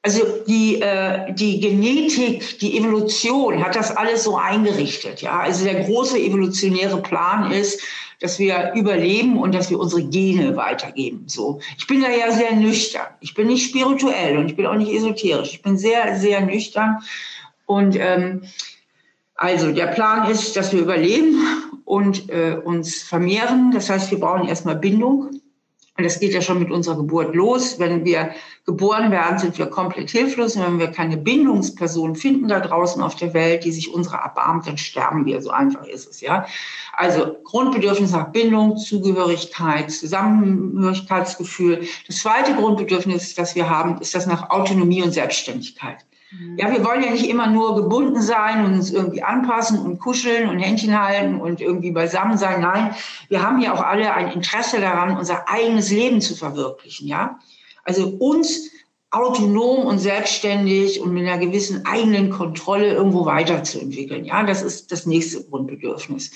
Also 0.04 0.24
die, 0.48 0.82
äh, 0.82 1.32
die 1.34 1.60
Genetik, 1.60 2.58
die 2.60 2.78
Evolution 2.78 3.64
hat 3.64 3.76
das 3.76 3.96
alles 3.96 4.24
so 4.24 4.36
eingerichtet. 4.36 5.22
Ja, 5.22 5.40
also 5.40 5.64
der 5.64 5.84
große 5.84 6.18
evolutionäre 6.18 7.02
Plan 7.02 7.52
ist, 7.52 7.82
dass 8.20 8.40
wir 8.40 8.74
überleben 8.76 9.38
und 9.38 9.54
dass 9.54 9.70
wir 9.70 9.80
unsere 9.80 10.04
Gene 10.04 10.56
weitergeben. 10.56 11.24
So, 11.28 11.60
ich 11.78 11.86
bin 11.88 12.02
da 12.02 12.10
ja 12.10 12.32
sehr 12.32 12.56
nüchtern. 12.56 13.08
Ich 13.20 13.34
bin 13.34 13.48
nicht 13.48 13.68
spirituell 13.68 14.38
und 14.38 14.48
ich 14.48 14.56
bin 14.56 14.66
auch 14.66 14.76
nicht 14.76 14.92
esoterisch. 14.92 15.54
Ich 15.54 15.62
bin 15.62 15.78
sehr, 15.78 16.18
sehr 16.18 16.42
nüchtern 16.42 17.00
und 17.66 17.96
ähm, 18.00 18.44
also 19.36 19.72
der 19.72 19.88
Plan 19.88 20.30
ist, 20.30 20.56
dass 20.56 20.72
wir 20.72 20.82
überleben 20.82 21.44
und 21.86 22.30
äh, 22.30 22.58
uns 22.64 23.02
vermehren. 23.02 23.72
Das 23.72 23.90
heißt, 23.90 24.12
wir 24.12 24.20
brauchen 24.20 24.48
erstmal 24.48 24.76
Bindung. 24.76 25.41
Und 25.98 26.06
das 26.06 26.20
geht 26.20 26.34
ja 26.34 26.42
schon 26.42 26.60
mit 26.60 26.72
unserer 26.72 26.96
Geburt 26.96 27.36
los. 27.36 27.78
Wenn 27.78 28.06
wir 28.06 28.32
geboren 28.66 29.12
werden, 29.12 29.38
sind 29.38 29.58
wir 29.58 29.66
komplett 29.66 30.10
hilflos. 30.10 30.56
Und 30.56 30.64
wenn 30.64 30.80
wir 30.80 30.88
keine 30.88 31.18
Bindungsperson 31.18 32.16
finden 32.16 32.48
da 32.48 32.62
draußen 32.62 33.02
auf 33.02 33.16
der 33.16 33.34
Welt, 33.34 33.66
die 33.66 33.72
sich 33.72 33.94
unserer 33.94 34.20
erbarmt, 34.20 34.68
dann 34.68 34.78
sterben 34.78 35.26
wir. 35.26 35.42
So 35.42 35.52
einfach 35.52 35.86
ist 35.86 36.10
es, 36.10 36.22
ja. 36.22 36.46
Also 36.94 37.36
Grundbedürfnis 37.44 38.12
nach 38.12 38.32
Bindung, 38.32 38.78
Zugehörigkeit, 38.78 39.92
Zusammenhörigkeitsgefühl. 39.92 41.86
Das 42.08 42.18
zweite 42.18 42.56
Grundbedürfnis, 42.56 43.36
das 43.36 43.56
wir 43.56 43.70
haben, 43.70 44.00
ist 44.00 44.16
das 44.16 44.26
nach 44.26 44.50
Autonomie 44.50 45.04
und 45.04 45.12
Selbstständigkeit. 45.12 46.06
Ja, 46.56 46.72
wir 46.72 46.86
wollen 46.86 47.04
ja 47.04 47.12
nicht 47.12 47.30
immer 47.30 47.48
nur 47.48 47.76
gebunden 47.76 48.22
sein 48.22 48.64
und 48.64 48.74
uns 48.76 48.92
irgendwie 48.92 49.22
anpassen 49.22 49.80
und 49.80 50.00
kuscheln 50.00 50.48
und 50.48 50.60
Händchen 50.60 50.98
halten 50.98 51.42
und 51.42 51.60
irgendwie 51.60 51.92
beisammen 51.92 52.38
sein. 52.38 52.62
Nein, 52.62 52.96
wir 53.28 53.44
haben 53.44 53.60
ja 53.62 53.74
auch 53.74 53.82
alle 53.82 54.14
ein 54.14 54.32
Interesse 54.32 54.80
daran, 54.80 55.18
unser 55.18 55.50
eigenes 55.50 55.92
Leben 55.92 56.22
zu 56.22 56.36
verwirklichen. 56.36 57.08
Ja, 57.08 57.40
also 57.84 58.08
uns 58.08 58.72
autonom 59.10 59.86
und 59.86 60.00
selbstständig 60.00 61.02
und 61.02 61.14
mit 61.14 61.28
einer 61.28 61.38
gewissen 61.38 61.86
eigenen 61.86 62.30
Kontrolle 62.30 62.94
irgendwo 62.94 63.26
weiterzuentwickeln. 63.26 64.24
Ja, 64.24 64.44
das 64.44 64.62
ist 64.62 64.92
das 64.94 65.06
nächste 65.06 65.44
Grundbedürfnis. 65.44 66.32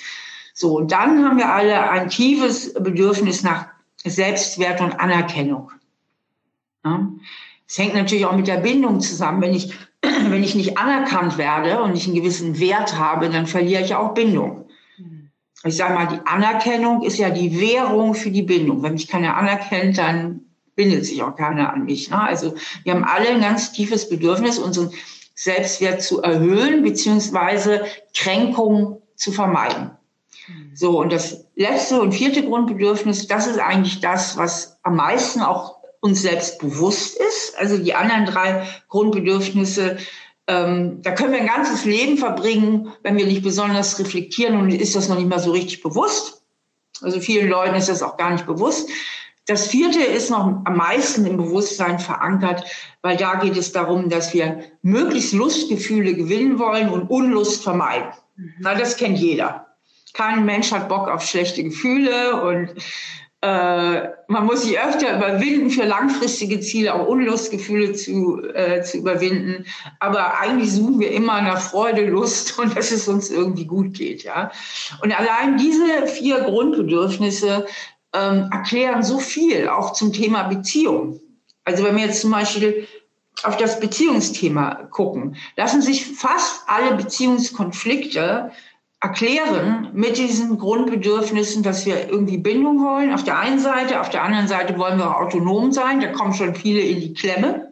So, 0.54 0.76
und 0.78 0.92
dann 0.92 1.24
haben 1.24 1.38
wir 1.38 1.50
alle 1.50 1.90
ein 1.90 2.10
tiefes 2.10 2.74
Bedürfnis 2.74 3.44
nach 3.44 3.68
Selbstwert 4.04 4.82
und 4.82 5.00
Anerkennung. 5.00 5.72
Ja? 6.84 7.10
Es 7.68 7.78
hängt 7.78 7.96
natürlich 7.96 8.26
auch 8.26 8.36
mit 8.36 8.48
der 8.48 8.58
Bindung 8.58 9.00
zusammen. 9.02 9.42
Wenn 9.42 9.54
ich, 9.54 9.74
wenn 10.30 10.44
ich 10.44 10.56
nicht 10.56 10.78
anerkannt 10.78 11.38
werde 11.38 11.82
und 11.82 11.96
ich 11.96 12.06
einen 12.06 12.16
gewissen 12.16 12.60
Wert 12.60 12.98
habe, 12.98 13.30
dann 13.30 13.48
verliere 13.48 13.84
ich 13.84 13.96
auch 13.96 14.14
Bindung. 14.14 14.66
Mhm. 14.98 15.32
Ich 15.64 15.78
sage 15.78 15.94
mal, 15.94 16.08
die 16.08 16.26
Anerkennung 16.26 17.04
ist 17.04 17.18
ja 17.18 17.30
die 17.30 17.60
Währung 17.60 18.14
für 18.14 18.32
die 18.32 18.44
Bindung. 18.44 18.84
Wenn 18.84 18.94
mich 18.94 19.08
keiner 19.08 19.38
anerkennt, 19.38 19.98
dann 19.98 20.42
bindet 20.76 21.06
sich 21.06 21.24
auch 21.24 21.36
keiner 21.36 21.74
an 21.74 21.86
mich. 21.86 22.10
Ne? 22.10 22.22
Also 22.22 22.56
wir 22.84 22.94
haben 22.94 23.04
alle 23.04 23.30
ein 23.30 23.42
ganz 23.42 23.72
tiefes 23.72 24.10
Bedürfnis, 24.10 24.60
unseren 24.60 24.92
Selbstwert 25.34 26.02
zu 26.02 26.22
erhöhen, 26.22 26.84
beziehungsweise 26.84 27.86
Kränkungen 28.14 28.98
zu 29.16 29.32
vermeiden. 29.32 29.92
Mhm. 30.48 30.72
So, 30.76 31.00
und 31.00 31.12
das 31.12 31.46
letzte 31.56 32.02
und 32.02 32.14
vierte 32.14 32.44
Grundbedürfnis, 32.44 33.28
das 33.28 33.48
ist 33.48 33.60
eigentlich 33.60 34.00
das, 34.00 34.38
was 34.38 34.80
am 34.84 34.96
meisten 34.96 35.42
auch 35.42 35.75
uns 36.06 36.22
selbst 36.22 36.60
bewusst 36.60 37.18
ist. 37.18 37.58
Also 37.58 37.80
die 37.80 37.96
anderen 37.96 38.26
drei 38.26 38.68
Grundbedürfnisse, 38.90 39.98
ähm, 40.46 41.02
da 41.02 41.12
können 41.12 41.34
wir 41.34 41.40
ein 41.40 41.48
ganzes 41.48 41.84
Leben 41.84 42.20
verbringen, 42.20 42.94
wenn 43.02 43.18
wir 43.18 43.26
nicht 43.26 43.42
besonders 43.42 43.98
reflektieren 43.98 44.56
und 44.56 44.70
ist 44.70 44.96
das 44.96 45.10
noch 45.10 45.18
nicht 45.18 45.30
mal 45.30 45.40
so 45.40 45.52
richtig 45.52 45.82
bewusst. 45.82 46.44
Also 47.02 47.20
vielen 47.20 47.50
Leuten 47.50 47.74
ist 47.74 47.90
das 47.90 48.04
auch 48.04 48.18
gar 48.18 48.32
nicht 48.32 48.46
bewusst. 48.46 48.88
Das 49.48 49.68
vierte 49.68 50.00
ist 50.00 50.30
noch 50.30 50.62
am 50.64 50.78
meisten 50.78 51.26
im 51.26 51.38
Bewusstsein 51.38 51.98
verankert, 51.98 52.64
weil 53.02 53.18
da 53.18 53.36
geht 53.36 53.58
es 53.58 53.72
darum, 53.72 54.08
dass 54.08 54.32
wir 54.32 54.64
möglichst 54.84 55.34
Lustgefühle 55.34 56.14
gewinnen 56.14 56.60
wollen 56.60 56.90
und 56.90 57.10
Unlust 57.10 57.64
vermeiden. 57.64 58.10
Mhm. 58.36 58.54
Na, 58.60 58.76
das 58.76 58.96
kennt 58.96 59.18
jeder. 59.18 59.66
Kein 60.14 60.46
Mensch 60.46 60.72
hat 60.72 60.88
Bock 60.88 61.08
auf 61.08 61.24
schlechte 61.24 61.64
Gefühle 61.64 62.42
und 62.44 62.76
man 63.48 64.46
muss 64.46 64.64
sich 64.64 64.80
öfter 64.80 65.18
überwinden, 65.18 65.70
für 65.70 65.84
langfristige 65.84 66.60
Ziele 66.60 66.94
auch 66.94 67.08
Unlustgefühle 67.08 67.94
zu, 67.94 68.42
äh, 68.54 68.82
zu 68.82 68.98
überwinden. 68.98 69.66
Aber 70.00 70.40
eigentlich 70.40 70.72
suchen 70.72 71.00
wir 71.00 71.12
immer 71.12 71.42
nach 71.42 71.60
Freude, 71.60 72.06
Lust 72.06 72.58
und 72.58 72.76
dass 72.76 72.92
es 72.92 73.08
uns 73.08 73.30
irgendwie 73.30 73.66
gut 73.66 73.94
geht. 73.94 74.24
Ja? 74.24 74.52
Und 75.02 75.18
allein 75.18 75.58
diese 75.58 76.08
vier 76.08 76.42
Grundbedürfnisse 76.42 77.66
ähm, 78.14 78.50
erklären 78.52 79.04
so 79.04 79.20
viel, 79.20 79.68
auch 79.68 79.94
zum 79.94 80.14
Thema 80.14 80.44
Beziehung. 80.44 81.20
Also 81.66 81.84
wenn 81.84 81.96
wir 81.98 82.06
jetzt 82.06 82.22
zum 82.22 82.32
Beispiel 82.32 82.88
auf 83.44 83.58
das 83.58 83.80
Beziehungsthema 83.80 84.88
gucken, 84.92 85.36
lassen 85.58 85.82
sich 85.82 86.06
fast 86.06 86.62
alle 86.68 86.96
Beziehungskonflikte 86.96 88.52
erklären 89.02 89.90
mit 89.94 90.18
diesen 90.18 90.58
Grundbedürfnissen, 90.58 91.64
dass 91.64 91.86
wir 91.86 92.10
irgendwie 92.10 92.38
Bindung 92.38 92.84
wollen. 92.84 93.14
Auf 93.14 93.24
der 93.24 93.40
einen 93.40 93.60
Seite, 93.60 94.02
auf 94.02 94.10
der 94.10 94.24
anderen 94.24 94.48
Seite 94.48 94.78
wollen 94.78 94.98
wir 94.98 95.10
auch 95.10 95.22
autonom 95.22 95.72
sein. 95.72 96.00
Da 96.00 96.08
kommen 96.08 96.34
schon 96.34 96.56
viele 96.56 96.82
in 96.82 97.02
die 97.02 97.14
Klemme. 97.14 97.72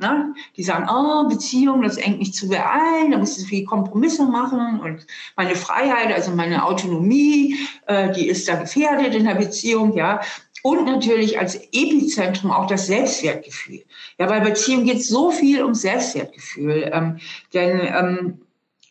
Ne? 0.00 0.32
Die 0.56 0.62
sagen, 0.62 0.86
oh, 0.88 1.28
Beziehung, 1.28 1.82
das 1.82 1.96
engt 1.96 2.20
mich 2.20 2.32
zu 2.32 2.46
sehr 2.46 2.70
ein, 2.70 3.10
da 3.10 3.18
muss 3.18 3.36
ich 3.36 3.48
viel 3.48 3.64
Kompromisse 3.64 4.24
machen 4.26 4.78
und 4.78 5.04
meine 5.36 5.56
Freiheit, 5.56 6.14
also 6.14 6.30
meine 6.30 6.64
Autonomie, 6.64 7.56
äh, 7.86 8.12
die 8.12 8.28
ist 8.28 8.46
da 8.48 8.54
gefährdet 8.54 9.16
in 9.16 9.24
der 9.24 9.34
Beziehung, 9.34 9.96
ja. 9.96 10.20
Und 10.62 10.86
natürlich 10.86 11.38
als 11.38 11.56
Epizentrum 11.72 12.52
auch 12.52 12.66
das 12.66 12.86
Selbstwertgefühl. 12.86 13.82
Ja, 14.18 14.26
bei 14.26 14.38
Beziehung 14.40 14.84
geht 14.84 14.98
es 14.98 15.08
so 15.08 15.30
viel 15.30 15.62
um 15.62 15.74
Selbstwertgefühl. 15.74 16.90
Ähm, 16.92 17.18
denn 17.52 17.80
ähm, 17.80 18.40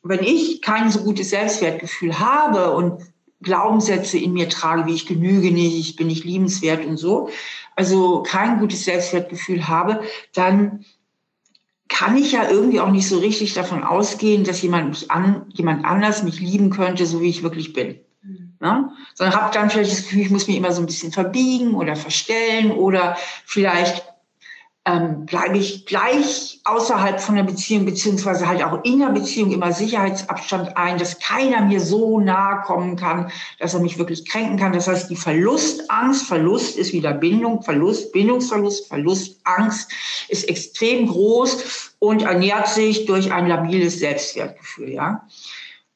wenn 0.04 0.24
ich 0.24 0.62
kein 0.62 0.90
so 0.90 1.04
gutes 1.04 1.32
Selbstwertgefühl 1.32 2.20
habe 2.20 2.72
und 2.72 3.02
Glaubenssätze 3.42 4.18
in 4.18 4.34
mir 4.34 4.50
trage, 4.50 4.86
wie 4.88 4.96
ich 4.96 5.06
genüge 5.06 5.52
nicht, 5.52 5.78
ich 5.78 5.96
bin 5.96 6.08
nicht 6.08 6.24
liebenswert 6.24 6.86
und 6.86 6.98
so, 6.98 7.30
also 7.76 8.24
kein 8.24 8.60
gutes 8.60 8.86
Selbstwertgefühl 8.86 9.68
habe, 9.68 10.02
dann 10.34 10.86
kann 11.88 12.18
ich 12.18 12.32
ja 12.32 12.50
irgendwie 12.50 12.80
auch 12.80 12.92
nicht 12.92 13.08
so 13.08 13.20
richtig 13.20 13.54
davon 13.54 13.84
ausgehen, 13.84 14.44
dass 14.44 14.62
jemand 14.62 14.90
mich 14.90 15.12
an, 15.12 15.46
jemand 15.54 15.86
anders 15.86 16.24
mich 16.24 16.40
lieben 16.40 16.70
könnte, 16.70 17.06
so 17.06 17.22
wie 17.22 17.30
ich 17.30 17.44
wirklich 17.44 17.74
bin. 17.74 18.00
Mhm. 18.24 18.58
Ne? 18.60 18.92
Sondern 19.14 19.40
habe 19.40 19.54
dann 19.54 19.70
vielleicht 19.70 19.92
das 19.92 20.04
Gefühl, 20.04 20.22
ich 20.22 20.30
muss 20.30 20.48
mich 20.48 20.58
immer 20.58 20.72
so 20.72 20.82
ein 20.82 20.86
bisschen 20.86 21.12
verbiegen 21.12 21.76
oder 21.76 21.96
verstellen 21.96 22.72
oder 22.72 23.18
vielleicht 23.46 24.04
ähm, 24.88 25.26
bleibe 25.26 25.58
ich 25.58 25.86
gleich 25.86 26.62
außerhalb 26.64 27.20
von 27.20 27.36
der 27.36 27.44
Beziehung, 27.44 27.84
beziehungsweise 27.84 28.48
halt 28.48 28.64
auch 28.64 28.84
in 28.86 29.00
der 29.00 29.10
Beziehung 29.10 29.52
immer 29.52 29.74
Sicherheitsabstand 29.74 30.78
ein, 30.78 30.98
dass 30.98 31.20
keiner 31.20 31.62
mir 31.62 31.82
so 31.82 32.22
nahe 32.22 32.62
kommen 32.62 32.96
kann, 32.96 33.30
dass 33.60 33.74
er 33.74 33.82
mich 33.82 33.98
wirklich 33.98 34.28
kränken 34.28 34.58
kann. 34.58 34.72
Das 34.72 34.88
heißt, 34.88 35.10
die 35.10 35.18
Verlustangst, 35.18 36.26
Verlust 36.26 36.78
ist 36.78 36.94
wieder 36.94 37.14
Bindung, 37.14 37.62
Verlust, 37.64 38.14
Bindungsverlust, 38.14 38.88
Verlustangst 38.88 39.92
ist 40.30 40.48
extrem 40.48 41.08
groß 41.08 41.96
und 42.00 42.22
ernährt 42.22 42.70
sich 42.70 43.06
durch 43.06 43.34
ein 43.34 43.48
labiles 43.48 44.00
Selbstwertgefühl, 44.00 44.90
ja. 44.90 45.28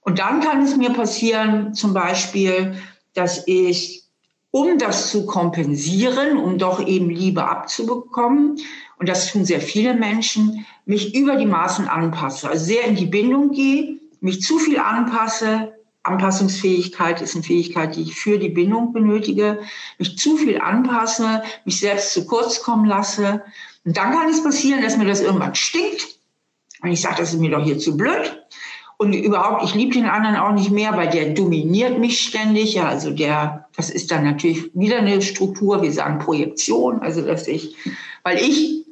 Und 0.01 0.19
dann 0.19 0.41
kann 0.41 0.63
es 0.63 0.75
mir 0.75 0.89
passieren, 0.89 1.73
zum 1.75 1.93
Beispiel, 1.93 2.75
dass 3.13 3.47
ich 3.47 4.00
um 4.51 4.77
das 4.77 5.09
zu 5.09 5.25
kompensieren, 5.25 6.37
um 6.37 6.57
doch 6.57 6.85
eben 6.85 7.09
Liebe 7.09 7.47
abzubekommen, 7.47 8.57
und 9.01 9.09
das 9.09 9.31
tun 9.31 9.45
sehr 9.45 9.61
viele 9.61 9.95
Menschen, 9.95 10.65
mich 10.85 11.15
über 11.15 11.35
die 11.35 11.47
Maßen 11.47 11.87
anpasse, 11.87 12.49
also 12.49 12.63
sehr 12.63 12.83
in 12.83 12.95
die 12.95 13.07
Bindung 13.07 13.51
gehe, 13.51 13.99
mich 14.19 14.41
zu 14.43 14.59
viel 14.59 14.77
anpasse. 14.77 15.73
Anpassungsfähigkeit 16.03 17.21
ist 17.21 17.33
eine 17.33 17.43
Fähigkeit, 17.43 17.95
die 17.95 18.03
ich 18.03 18.15
für 18.15 18.37
die 18.37 18.49
Bindung 18.49 18.93
benötige, 18.93 19.61
mich 19.97 20.17
zu 20.17 20.37
viel 20.37 20.59
anpasse, 20.59 21.41
mich 21.65 21.79
selbst 21.79 22.13
zu 22.13 22.25
kurz 22.27 22.61
kommen 22.61 22.85
lasse. 22.85 23.43
Und 23.85 23.97
dann 23.97 24.11
kann 24.11 24.29
es 24.29 24.43
passieren, 24.43 24.83
dass 24.83 24.97
mir 24.97 25.05
das 25.05 25.21
irgendwann 25.21 25.55
stinkt. 25.55 26.19
Und 26.83 26.91
ich 26.91 27.01
sage, 27.01 27.15
das 27.17 27.33
ist 27.33 27.39
mir 27.39 27.51
doch 27.51 27.63
hier 27.63 27.79
zu 27.79 27.97
blöd. 27.97 28.43
Und 29.01 29.13
überhaupt, 29.13 29.63
ich 29.63 29.73
liebe 29.73 29.95
den 29.95 30.05
anderen 30.05 30.35
auch 30.35 30.51
nicht 30.51 30.69
mehr, 30.69 30.95
weil 30.95 31.09
der 31.09 31.33
dominiert 31.33 31.97
mich 31.97 32.21
ständig. 32.21 32.75
Ja, 32.75 32.87
also 32.87 33.09
der, 33.09 33.67
das 33.75 33.89
ist 33.89 34.11
dann 34.11 34.23
natürlich 34.23 34.69
wieder 34.75 34.99
eine 34.99 35.23
Struktur, 35.23 35.81
wir 35.81 35.91
sagen 35.91 36.19
Projektion, 36.19 36.99
also 36.99 37.23
dass 37.23 37.47
ich, 37.47 37.75
weil 38.21 38.37
ich 38.37 38.85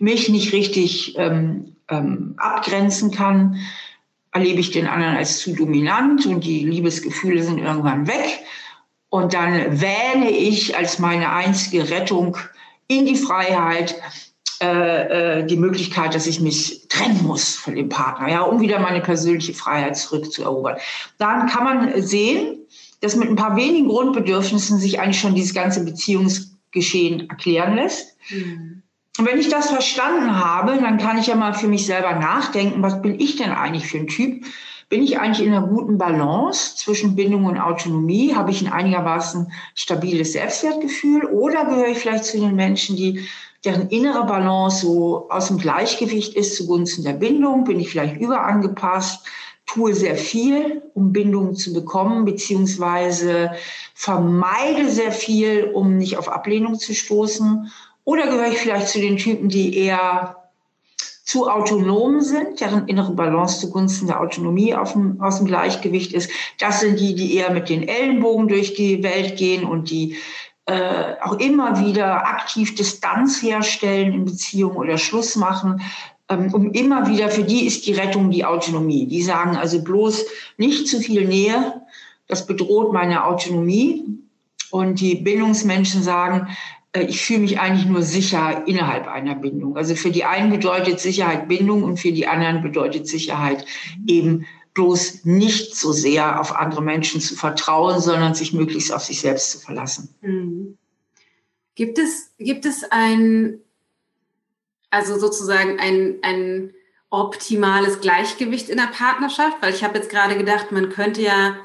mich 0.00 0.28
nicht 0.28 0.52
richtig 0.52 1.14
ähm, 1.18 1.76
ähm, 1.88 2.34
abgrenzen 2.36 3.12
kann, 3.12 3.60
erlebe 4.32 4.58
ich 4.58 4.72
den 4.72 4.88
anderen 4.88 5.14
als 5.14 5.38
zu 5.38 5.54
dominant 5.54 6.26
und 6.26 6.42
die 6.42 6.64
Liebesgefühle 6.64 7.44
sind 7.44 7.58
irgendwann 7.58 8.08
weg. 8.08 8.40
Und 9.08 9.34
dann 9.34 9.80
wähne 9.80 10.30
ich 10.30 10.76
als 10.76 10.98
meine 10.98 11.30
einzige 11.30 11.90
Rettung 11.90 12.38
in 12.88 13.06
die 13.06 13.14
Freiheit 13.14 13.94
äh, 14.62 15.40
äh, 15.40 15.46
die 15.46 15.56
Möglichkeit, 15.56 16.14
dass 16.14 16.26
ich 16.26 16.40
mich 16.40 16.86
trennen 16.88 17.22
muss 17.24 17.56
von 17.56 17.74
dem 17.74 17.90
Partner, 17.90 18.30
ja, 18.30 18.40
um 18.42 18.60
wieder 18.60 18.78
meine 18.78 19.00
persönliche 19.00 19.52
Freiheit 19.52 19.96
zurückzuerobern. 19.98 20.76
Dann 21.18 21.46
kann 21.46 21.64
man 21.64 22.02
sehen, 22.02 22.58
dass 23.00 23.16
mit 23.16 23.28
ein 23.28 23.36
paar 23.36 23.56
wenigen 23.56 23.88
Grundbedürfnissen 23.88 24.78
sich 24.78 24.98
eigentlich 24.98 25.20
schon 25.20 25.34
dieses 25.34 25.52
ganze 25.52 25.84
Beziehungsgeschehen 25.84 27.28
erklären 27.28 27.76
lässt. 27.76 28.16
Mhm. 28.30 28.82
Und 29.18 29.26
wenn 29.26 29.38
ich 29.38 29.48
das 29.48 29.70
verstanden 29.70 30.42
habe, 30.42 30.78
dann 30.80 30.98
kann 30.98 31.18
ich 31.18 31.26
ja 31.26 31.36
mal 31.36 31.54
für 31.54 31.68
mich 31.68 31.86
selber 31.86 32.14
nachdenken, 32.14 32.82
was 32.82 33.00
bin 33.02 33.20
ich 33.20 33.36
denn 33.36 33.50
eigentlich 33.50 33.86
für 33.86 33.98
ein 33.98 34.08
Typ? 34.08 34.44
Bin 34.88 35.02
ich 35.02 35.18
eigentlich 35.18 35.44
in 35.44 35.52
einer 35.52 35.66
guten 35.66 35.98
Balance 35.98 36.76
zwischen 36.76 37.16
Bindung 37.16 37.44
und 37.44 37.58
Autonomie? 37.58 38.34
Habe 38.34 38.52
ich 38.52 38.64
ein 38.64 38.72
einigermaßen 38.72 39.52
stabiles 39.74 40.32
Selbstwertgefühl? 40.32 41.24
Oder 41.24 41.64
gehöre 41.64 41.88
ich 41.88 41.98
vielleicht 41.98 42.24
zu 42.24 42.38
den 42.38 42.54
Menschen, 42.54 42.96
die 42.96 43.26
deren 43.64 43.88
innere 43.88 44.24
Balance 44.26 44.80
so 44.80 45.28
aus 45.30 45.48
dem 45.48 45.58
Gleichgewicht 45.58 46.34
ist 46.34 46.56
zugunsten 46.56 47.04
der 47.04 47.14
Bindung, 47.14 47.64
bin 47.64 47.80
ich 47.80 47.90
vielleicht 47.90 48.20
überangepasst, 48.20 49.26
tue 49.66 49.94
sehr 49.94 50.16
viel, 50.16 50.82
um 50.94 51.12
Bindung 51.12 51.54
zu 51.54 51.72
bekommen, 51.72 52.24
beziehungsweise 52.24 53.50
vermeide 53.94 54.88
sehr 54.88 55.12
viel, 55.12 55.70
um 55.74 55.96
nicht 55.96 56.16
auf 56.16 56.28
Ablehnung 56.28 56.78
zu 56.78 56.94
stoßen. 56.94 57.70
Oder 58.04 58.28
gehöre 58.28 58.52
ich 58.52 58.58
vielleicht 58.58 58.88
zu 58.88 59.00
den 59.00 59.16
Typen, 59.16 59.48
die 59.48 59.76
eher 59.76 60.36
zu 61.26 61.50
autonom 61.50 62.20
sind, 62.20 62.60
deren 62.60 62.86
innere 62.86 63.12
Balance 63.12 63.58
zugunsten 63.58 64.06
der 64.06 64.20
Autonomie 64.20 64.76
dem, 64.92 65.20
aus 65.20 65.38
dem 65.38 65.48
Gleichgewicht 65.48 66.12
ist. 66.12 66.30
Das 66.60 66.78
sind 66.78 67.00
die, 67.00 67.16
die 67.16 67.34
eher 67.34 67.50
mit 67.50 67.68
den 67.68 67.88
Ellenbogen 67.88 68.46
durch 68.46 68.74
die 68.74 69.02
Welt 69.02 69.36
gehen 69.36 69.64
und 69.64 69.90
die 69.90 70.16
äh, 70.66 71.14
auch 71.22 71.38
immer 71.38 71.80
wieder 71.80 72.26
aktiv 72.26 72.74
Distanz 72.74 73.42
herstellen 73.42 74.12
in 74.12 74.24
Beziehungen 74.24 74.76
oder 74.76 74.98
Schluss 74.98 75.36
machen, 75.36 75.80
ähm, 76.28 76.52
um 76.52 76.72
immer 76.72 77.06
wieder, 77.08 77.30
für 77.30 77.44
die 77.44 77.66
ist 77.66 77.86
die 77.86 77.92
Rettung 77.92 78.30
die 78.30 78.44
Autonomie. 78.44 79.06
Die 79.06 79.22
sagen 79.22 79.56
also 79.56 79.82
bloß 79.82 80.24
nicht 80.56 80.88
zu 80.88 80.98
viel 81.00 81.26
Nähe, 81.26 81.82
das 82.26 82.46
bedroht 82.46 82.92
meine 82.92 83.24
Autonomie. 83.24 84.04
Und 84.72 85.00
die 85.00 85.14
Bindungsmenschen 85.14 86.02
sagen, 86.02 86.48
äh, 86.92 87.04
ich 87.04 87.20
fühle 87.20 87.40
mich 87.40 87.60
eigentlich 87.60 87.86
nur 87.86 88.02
sicher 88.02 88.66
innerhalb 88.66 89.06
einer 89.06 89.36
Bindung. 89.36 89.76
Also 89.76 89.94
für 89.94 90.10
die 90.10 90.24
einen 90.24 90.50
bedeutet 90.50 90.98
Sicherheit 90.98 91.46
Bindung 91.46 91.84
und 91.84 91.98
für 91.98 92.10
die 92.10 92.26
anderen 92.26 92.62
bedeutet 92.62 93.06
Sicherheit 93.06 93.64
eben 94.06 94.46
bloß 94.76 95.24
nicht 95.24 95.74
so 95.74 95.90
sehr 95.90 96.38
auf 96.38 96.54
andere 96.54 96.82
Menschen 96.82 97.20
zu 97.22 97.34
vertrauen, 97.34 97.98
sondern 97.98 98.34
sich 98.34 98.52
möglichst 98.52 98.92
auf 98.92 99.02
sich 99.02 99.20
selbst 99.22 99.50
zu 99.52 99.58
verlassen. 99.58 100.14
Mhm. 100.20 100.76
Gibt 101.74 101.98
es, 101.98 102.34
gibt 102.38 102.66
es 102.66 102.84
ein, 102.90 103.60
also 104.90 105.18
sozusagen 105.18 105.80
ein, 105.80 106.18
ein 106.20 106.74
optimales 107.08 108.02
Gleichgewicht 108.02 108.68
in 108.68 108.76
der 108.76 108.88
Partnerschaft? 108.88 109.56
Weil 109.62 109.72
ich 109.72 109.82
habe 109.82 109.96
jetzt 109.96 110.10
gerade 110.10 110.36
gedacht, 110.36 110.72
man 110.72 110.90
könnte 110.90 111.22
ja, 111.22 111.56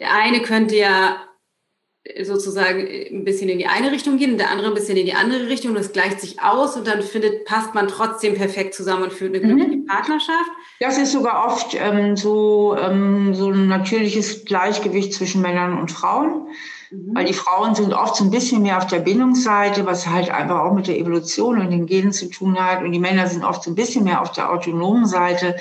der 0.00 0.12
eine 0.12 0.42
könnte 0.42 0.76
ja 0.76 1.16
sozusagen 2.22 2.80
ein 2.80 3.24
bisschen 3.24 3.50
in 3.50 3.58
die 3.58 3.66
eine 3.66 3.92
Richtung 3.92 4.16
gehen 4.16 4.32
und 4.32 4.38
der 4.38 4.50
andere 4.50 4.68
ein 4.68 4.74
bisschen 4.74 4.96
in 4.96 5.04
die 5.04 5.14
andere 5.14 5.48
Richtung. 5.48 5.74
Das 5.74 5.92
gleicht 5.92 6.20
sich 6.20 6.42
aus 6.42 6.76
und 6.76 6.86
dann 6.86 7.02
findet, 7.02 7.44
passt 7.44 7.74
man 7.74 7.88
trotzdem 7.88 8.34
perfekt 8.34 8.74
zusammen 8.74 9.04
und 9.04 9.12
führt 9.12 9.34
eine 9.34 9.44
glückliche 9.44 9.76
mhm. 9.76 9.86
Partnerschaft. 9.86 10.50
Das 10.80 10.96
ist 10.96 11.12
sogar 11.12 11.46
oft 11.46 11.76
ähm, 11.78 12.16
so, 12.16 12.74
ähm, 12.78 13.34
so 13.34 13.50
ein 13.50 13.68
natürliches 13.68 14.46
Gleichgewicht 14.46 15.12
zwischen 15.12 15.42
Männern 15.42 15.78
und 15.78 15.90
Frauen. 15.90 16.48
Mhm. 16.90 17.14
Weil 17.14 17.26
die 17.26 17.34
Frauen 17.34 17.74
sind 17.74 17.92
oft 17.92 18.16
so 18.16 18.24
ein 18.24 18.30
bisschen 18.30 18.62
mehr 18.62 18.78
auf 18.78 18.86
der 18.86 19.00
Bindungsseite, 19.00 19.84
was 19.84 20.06
halt 20.06 20.30
einfach 20.30 20.60
auch 20.60 20.72
mit 20.72 20.86
der 20.86 20.98
Evolution 20.98 21.60
und 21.60 21.70
den 21.70 21.84
Genen 21.84 22.12
zu 22.12 22.30
tun 22.30 22.58
hat. 22.58 22.82
Und 22.82 22.92
die 22.92 22.98
Männer 22.98 23.26
sind 23.26 23.44
oft 23.44 23.62
so 23.62 23.70
ein 23.70 23.76
bisschen 23.76 24.04
mehr 24.04 24.22
auf 24.22 24.32
der 24.32 24.50
autonomen 24.50 25.04
Seite. 25.04 25.56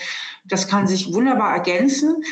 Das 0.45 0.69
kann 0.69 0.87
sich 0.87 1.13
wunderbar 1.13 1.53
ergänzen. 1.53 2.23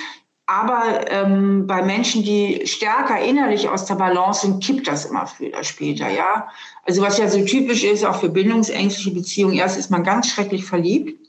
Aber 0.47 1.11
ähm, 1.11 1.67
bei 1.67 1.81
Menschen, 1.81 2.23
die 2.23 2.61
stärker 2.65 3.19
innerlich 3.19 3.67
aus 3.67 3.85
der 3.85 3.95
Balance 3.95 4.47
sind, 4.47 4.63
kippt 4.63 4.87
das 4.87 5.05
immer 5.05 5.27
früher 5.27 5.49
oder 5.49 5.63
später, 5.65 6.09
ja. 6.09 6.47
Also 6.85 7.01
was 7.01 7.17
ja 7.17 7.27
so 7.27 7.43
typisch 7.43 7.83
ist, 7.83 8.05
auch 8.05 8.21
für 8.21 8.29
bindungsängstliche 8.29 9.11
Beziehungen, 9.11 9.55
erst 9.55 9.77
ist 9.77 9.91
man 9.91 10.05
ganz 10.05 10.29
schrecklich 10.29 10.63
verliebt. 10.63 11.19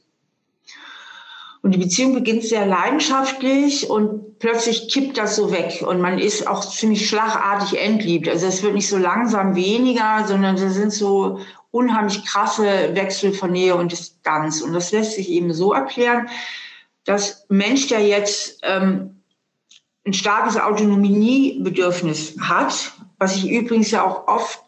Und 1.63 1.73
die 1.73 1.79
Beziehung 1.79 2.15
beginnt 2.15 2.45
sehr 2.45 2.65
leidenschaftlich 2.65 3.91
und 3.91 4.39
plötzlich 4.39 4.89
kippt 4.89 5.19
das 5.19 5.35
so 5.35 5.51
weg 5.51 5.85
und 5.85 6.01
man 6.01 6.21
ist 6.21 6.47
auch 6.47 6.65
ziemlich 6.65 7.09
schlagartig 7.09 7.81
entliebt. 7.81 8.29
Also 8.29 8.47
es 8.47 8.63
wird 8.63 8.75
nicht 8.75 8.89
so 8.89 8.97
langsam 8.97 9.57
weniger, 9.57 10.25
sondern 10.29 10.55
es 10.55 10.75
sind 10.75 10.93
so 10.93 11.41
unheimlich 11.73 12.25
krasse 12.25 12.95
Wechsel 12.95 13.33
von 13.33 13.51
Nähe 13.51 13.75
und 13.75 13.91
Distanz. 13.91 14.63
Und 14.63 14.73
das 14.73 14.93
lässt 14.93 15.15
sich 15.15 15.29
eben 15.29 15.53
so 15.53 15.73
erklären, 15.73 16.29
dass 17.09 17.47
Mensch, 17.49 17.89
der 17.89 18.07
jetzt 18.07 18.61
ähm, 18.63 19.23
ein 20.07 20.13
starkes 20.13 20.59
Autonomiebedürfnis 20.59 22.37
hat, 22.39 22.93
was 23.19 23.35
sich 23.35 23.51
übrigens 23.51 23.91
ja 23.91 24.05
auch 24.05 24.29
oft 24.29 24.63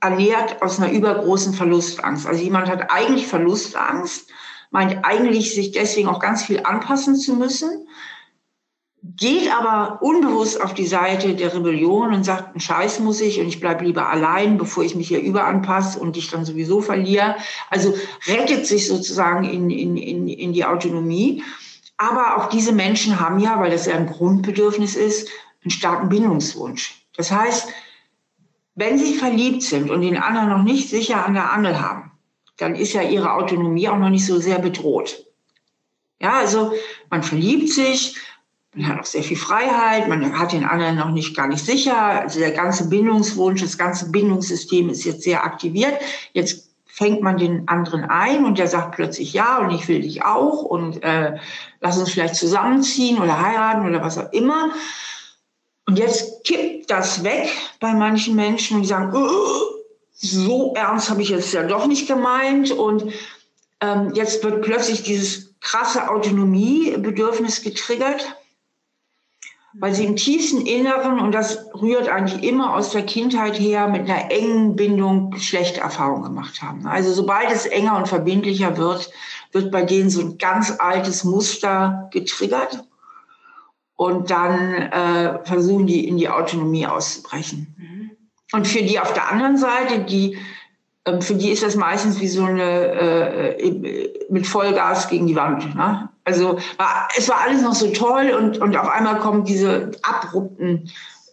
ernährt 0.00 0.60
aus 0.60 0.78
einer 0.78 0.92
übergroßen 0.92 1.54
Verlustangst. 1.54 2.26
Also 2.26 2.42
jemand 2.42 2.68
hat 2.68 2.90
eigentlich 2.90 3.26
Verlustangst, 3.26 4.30
meint 4.70 5.04
eigentlich, 5.04 5.54
sich 5.54 5.72
deswegen 5.72 6.08
auch 6.08 6.20
ganz 6.20 6.44
viel 6.44 6.60
anpassen 6.64 7.16
zu 7.16 7.34
müssen, 7.34 7.88
geht 9.02 9.52
aber 9.52 10.00
unbewusst 10.00 10.60
auf 10.60 10.74
die 10.74 10.86
Seite 10.86 11.34
der 11.34 11.52
Rebellion 11.52 12.14
und 12.14 12.24
sagt, 12.24 12.54
ein 12.54 12.60
Scheiß 12.60 13.00
muss 13.00 13.20
ich 13.20 13.40
und 13.40 13.48
ich 13.48 13.58
bleibe 13.58 13.84
lieber 13.84 14.08
allein, 14.08 14.58
bevor 14.58 14.84
ich 14.84 14.94
mich 14.94 15.08
hier 15.08 15.20
überanpasse 15.20 15.98
und 15.98 16.14
dich 16.14 16.30
dann 16.30 16.44
sowieso 16.44 16.80
verliere. 16.80 17.36
Also 17.68 17.94
rettet 18.28 18.66
sich 18.66 18.86
sozusagen 18.86 19.44
in, 19.44 19.70
in, 19.70 19.96
in, 19.96 20.28
in 20.28 20.52
die 20.52 20.64
Autonomie. 20.64 21.42
Aber 21.96 22.36
auch 22.36 22.48
diese 22.48 22.72
Menschen 22.72 23.18
haben 23.18 23.40
ja, 23.40 23.58
weil 23.60 23.72
das 23.72 23.86
ja 23.86 23.94
ein 23.94 24.06
Grundbedürfnis 24.06 24.94
ist, 24.94 25.28
einen 25.64 25.70
starken 25.70 26.08
Bindungswunsch. 26.08 27.04
Das 27.16 27.32
heißt, 27.32 27.68
wenn 28.76 28.98
sie 28.98 29.14
verliebt 29.14 29.62
sind 29.62 29.90
und 29.90 30.02
den 30.02 30.16
anderen 30.16 30.48
noch 30.48 30.62
nicht 30.62 30.88
sicher 30.88 31.26
an 31.26 31.34
der 31.34 31.52
Angel 31.52 31.80
haben, 31.80 32.12
dann 32.56 32.76
ist 32.76 32.92
ja 32.92 33.02
ihre 33.02 33.32
Autonomie 33.32 33.88
auch 33.88 33.98
noch 33.98 34.10
nicht 34.10 34.26
so 34.26 34.38
sehr 34.38 34.60
bedroht. 34.60 35.26
Ja, 36.20 36.34
also 36.34 36.72
man 37.10 37.24
verliebt 37.24 37.68
sich, 37.68 38.16
man 38.74 38.88
hat 38.88 39.00
auch 39.00 39.04
sehr 39.04 39.22
viel 39.22 39.36
Freiheit, 39.36 40.08
man 40.08 40.38
hat 40.38 40.52
den 40.52 40.64
anderen 40.64 40.96
noch 40.96 41.10
nicht 41.10 41.36
gar 41.36 41.46
nicht 41.46 41.64
sicher. 41.64 41.96
Also 41.96 42.38
der 42.38 42.52
ganze 42.52 42.88
Bindungswunsch, 42.88 43.60
das 43.60 43.76
ganze 43.76 44.10
Bindungssystem 44.10 44.88
ist 44.88 45.04
jetzt 45.04 45.22
sehr 45.22 45.44
aktiviert. 45.44 45.94
Jetzt 46.32 46.70
fängt 46.86 47.22
man 47.22 47.36
den 47.36 47.68
anderen 47.68 48.04
ein 48.04 48.44
und 48.44 48.58
der 48.58 48.68
sagt 48.68 48.96
plötzlich 48.96 49.32
ja 49.32 49.58
und 49.58 49.70
ich 49.70 49.88
will 49.88 50.00
dich 50.00 50.24
auch 50.24 50.62
und 50.62 51.02
äh, 51.02 51.36
lass 51.80 51.98
uns 51.98 52.10
vielleicht 52.12 52.36
zusammenziehen 52.36 53.18
oder 53.18 53.40
heiraten 53.40 53.86
oder 53.86 54.02
was 54.02 54.18
auch 54.18 54.32
immer. 54.32 54.70
Und 55.86 55.98
jetzt 55.98 56.44
kippt 56.44 56.90
das 56.90 57.24
weg 57.24 57.50
bei 57.80 57.92
manchen 57.92 58.36
Menschen 58.36 58.76
und 58.76 58.82
die 58.82 58.88
sagen, 58.88 59.14
oh, 59.14 59.82
so 60.12 60.74
ernst 60.74 61.10
habe 61.10 61.22
ich 61.22 61.30
jetzt 61.30 61.52
ja 61.52 61.62
doch 61.62 61.86
nicht 61.86 62.06
gemeint 62.06 62.70
und 62.70 63.12
ähm, 63.80 64.12
jetzt 64.14 64.44
wird 64.44 64.62
plötzlich 64.62 65.02
dieses 65.02 65.54
krasse 65.60 66.08
Autonomiebedürfnis 66.08 67.62
getriggert 67.62 68.36
weil 69.74 69.94
sie 69.94 70.04
im 70.04 70.16
tiefsten 70.16 70.66
Inneren, 70.66 71.18
und 71.18 71.32
das 71.32 71.66
rührt 71.74 72.08
eigentlich 72.08 72.42
immer 72.42 72.74
aus 72.74 72.90
der 72.90 73.04
Kindheit 73.04 73.58
her, 73.58 73.88
mit 73.88 74.08
einer 74.08 74.30
engen 74.30 74.76
Bindung 74.76 75.34
schlechte 75.38 75.80
Erfahrungen 75.80 76.24
gemacht 76.24 76.62
haben. 76.62 76.86
Also 76.86 77.12
sobald 77.12 77.50
es 77.50 77.66
enger 77.66 77.96
und 77.96 78.08
verbindlicher 78.08 78.76
wird, 78.76 79.10
wird 79.52 79.70
bei 79.70 79.82
denen 79.82 80.10
so 80.10 80.20
ein 80.20 80.38
ganz 80.38 80.74
altes 80.78 81.24
Muster 81.24 82.08
getriggert. 82.12 82.84
Und 83.96 84.30
dann 84.30 84.74
äh, 84.74 85.44
versuchen 85.44 85.86
die 85.86 86.08
in 86.08 86.16
die 86.16 86.28
Autonomie 86.28 86.86
auszubrechen. 86.86 87.74
Mhm. 87.78 88.10
Und 88.52 88.66
für 88.66 88.82
die 88.82 88.98
auf 88.98 89.12
der 89.12 89.30
anderen 89.30 89.56
Seite, 89.56 90.00
die 90.00 90.36
ähm, 91.04 91.20
für 91.20 91.34
die 91.34 91.50
ist 91.50 91.62
das 91.62 91.76
meistens 91.76 92.20
wie 92.20 92.28
so 92.28 92.44
eine 92.44 92.62
äh, 92.62 93.68
äh, 93.68 94.26
mit 94.28 94.46
Vollgas 94.46 95.08
gegen 95.08 95.26
die 95.26 95.36
Wand. 95.36 95.74
Ne? 95.74 96.08
Also 96.24 96.58
war, 96.76 97.08
es 97.16 97.28
war 97.28 97.40
alles 97.40 97.62
noch 97.62 97.74
so 97.74 97.90
toll 97.90 98.30
und, 98.30 98.58
und 98.58 98.76
auf 98.76 98.88
einmal 98.88 99.18
kommen 99.18 99.44
diese 99.44 99.90
abrupten 100.02 100.90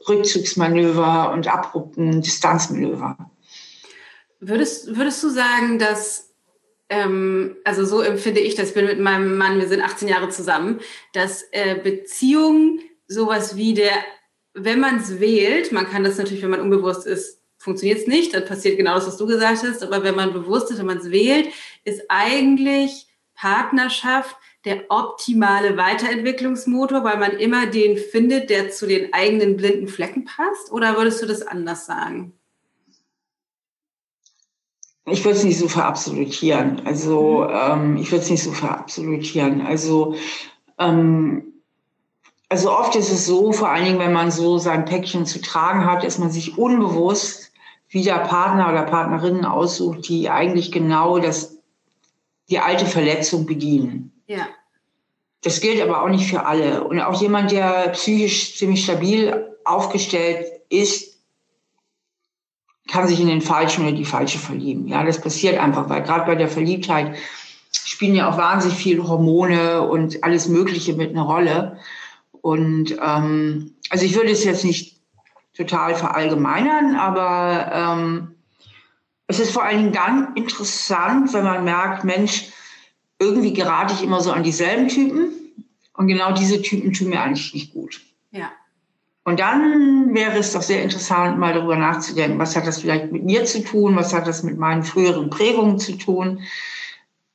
Rückzugsmanöver 0.07 1.31
und 1.31 1.47
abrupten 1.47 2.21
Distanzmanöver. 2.21 3.17
Würdest, 4.39 4.95
würdest 4.95 5.21
du 5.23 5.29
sagen, 5.29 5.77
dass, 5.79 6.33
ähm, 6.89 7.57
also 7.65 7.85
so 7.85 8.01
empfinde 8.01 8.39
ich 8.39 8.55
das, 8.55 8.73
bin 8.73 8.85
mit 8.85 8.99
meinem 8.99 9.37
Mann, 9.37 9.59
wir 9.59 9.67
sind 9.67 9.81
18 9.81 10.07
Jahre 10.07 10.29
zusammen, 10.29 10.79
dass 11.13 11.43
äh, 11.51 11.75
Beziehungen 11.75 12.79
sowas 13.07 13.55
wie 13.55 13.73
der, 13.73 13.93
wenn 14.53 14.79
man 14.79 14.97
es 14.97 15.19
wählt, 15.19 15.71
man 15.71 15.87
kann 15.87 16.03
das 16.03 16.17
natürlich, 16.17 16.41
wenn 16.41 16.49
man 16.49 16.61
unbewusst 16.61 17.05
ist, 17.05 17.39
funktioniert 17.57 17.99
es 17.99 18.07
nicht, 18.07 18.33
dann 18.33 18.45
passiert 18.45 18.77
genau 18.77 18.95
das, 18.95 19.07
was 19.07 19.17
du 19.17 19.27
gesagt 19.27 19.63
hast. 19.63 19.83
Aber 19.83 20.03
wenn 20.03 20.15
man 20.15 20.31
bewusst 20.31 20.71
ist, 20.71 20.79
wenn 20.79 20.85
man 20.85 20.99
es 20.99 21.11
wählt, 21.11 21.49
ist 21.83 22.03
eigentlich 22.07 23.07
Partnerschaft 23.35 24.35
der 24.65 24.83
optimale 24.89 25.77
Weiterentwicklungsmotor, 25.77 27.03
weil 27.03 27.17
man 27.17 27.31
immer 27.31 27.65
den 27.67 27.97
findet, 27.97 28.49
der 28.49 28.71
zu 28.71 28.87
den 28.87 29.13
eigenen 29.13 29.57
blinden 29.57 29.87
Flecken 29.87 30.25
passt? 30.25 30.71
Oder 30.71 30.97
würdest 30.97 31.21
du 31.21 31.25
das 31.25 31.41
anders 31.41 31.85
sagen? 31.85 32.33
Ich 35.05 35.23
würde 35.23 35.37
es 35.37 35.43
nicht 35.43 35.57
so 35.57 35.67
verabsolutieren. 35.67 36.85
Also 36.85 37.47
mhm. 37.47 37.53
ähm, 37.53 37.97
ich 37.97 38.11
würde 38.11 38.23
es 38.23 38.29
nicht 38.29 38.43
so 38.43 38.51
verabsolutieren. 38.51 39.61
Also 39.61 40.15
ähm, 40.77 41.49
also 42.49 42.71
oft 42.71 42.95
ist 42.95 43.11
es 43.11 43.27
so, 43.27 43.51
vor 43.51 43.69
allen 43.69 43.85
Dingen, 43.85 43.99
wenn 43.99 44.11
man 44.11 44.31
so 44.31 44.57
sein 44.57 44.85
Päckchen 44.85 45.27
zu 45.27 45.39
tragen 45.39 45.85
hat, 45.85 46.03
ist 46.03 46.17
man 46.17 46.31
sich 46.31 46.57
unbewusst 46.57 47.51
wieder 47.89 48.17
Partner 48.19 48.69
oder 48.69 48.83
Partnerinnen 48.83 49.45
aussucht, 49.45 50.07
die 50.09 50.29
eigentlich 50.29 50.71
genau 50.71 51.19
das, 51.19 51.57
die 52.49 52.59
alte 52.59 52.87
Verletzung 52.87 53.45
bedienen. 53.45 54.08
Ja. 54.29 54.47
Das 55.41 55.59
gilt 55.59 55.81
aber 55.81 56.03
auch 56.03 56.09
nicht 56.09 56.29
für 56.29 56.45
alle. 56.45 56.83
Und 56.83 57.01
auch 57.01 57.19
jemand, 57.19 57.51
der 57.51 57.89
psychisch 57.89 58.55
ziemlich 58.57 58.83
stabil 58.83 59.55
aufgestellt 59.65 60.45
ist, 60.69 61.17
kann 62.87 63.07
sich 63.07 63.19
in 63.19 63.27
den 63.27 63.41
Falschen 63.41 63.87
oder 63.87 63.95
die 63.95 64.05
Falsche 64.05 64.37
verlieben. 64.37 64.87
Ja, 64.87 65.03
das 65.03 65.19
passiert 65.19 65.59
einfach, 65.59 65.89
weil 65.89 66.03
gerade 66.03 66.25
bei 66.25 66.35
der 66.35 66.47
Verliebtheit 66.47 67.17
spielen 67.71 68.15
ja 68.15 68.29
auch 68.29 68.37
wahnsinnig 68.37 68.77
viele 68.77 69.07
Hormone 69.07 69.81
und 69.87 70.23
alles 70.23 70.47
Mögliche 70.47 70.93
mit 70.93 71.09
einer 71.09 71.23
Rolle. 71.23 71.79
Und 72.41 72.97
ähm, 73.03 73.75
also 73.89 74.05
ich 74.05 74.15
würde 74.15 74.31
es 74.31 74.43
jetzt 74.43 74.63
nicht 74.63 75.01
total 75.55 75.95
verallgemeinern, 75.95 76.95
aber 76.95 77.71
ähm, 77.73 78.35
es 79.25 79.39
ist 79.39 79.51
vor 79.51 79.63
allen 79.63 79.77
Dingen 79.77 79.93
dann 79.93 80.35
interessant, 80.35 81.33
wenn 81.33 81.43
man 81.43 81.63
merkt, 81.63 82.03
Mensch, 82.03 82.51
irgendwie 83.19 83.53
gerate 83.53 83.93
ich 83.93 84.03
immer 84.03 84.21
so 84.21 84.31
an 84.31 84.43
dieselben 84.43 84.87
Typen 84.87 85.29
und 85.93 86.07
genau 86.07 86.31
diese 86.31 86.61
Typen 86.61 86.93
tun 86.93 87.09
mir 87.09 87.21
eigentlich 87.21 87.53
nicht 87.53 87.73
gut. 87.73 88.01
Ja. 88.31 88.51
Und 89.25 89.39
dann 89.39 90.13
wäre 90.15 90.39
es 90.39 90.53
doch 90.53 90.61
sehr 90.61 90.81
interessant, 90.81 91.37
mal 91.37 91.53
darüber 91.53 91.75
nachzudenken, 91.75 92.39
was 92.39 92.55
hat 92.55 92.65
das 92.65 92.79
vielleicht 92.79 93.11
mit 93.11 93.23
mir 93.23 93.45
zu 93.45 93.63
tun, 93.63 93.95
was 93.95 94.13
hat 94.13 94.25
das 94.25 94.43
mit 94.43 94.57
meinen 94.57 94.83
früheren 94.83 95.29
Prägungen 95.29 95.77
zu 95.77 95.97
tun, 95.97 96.41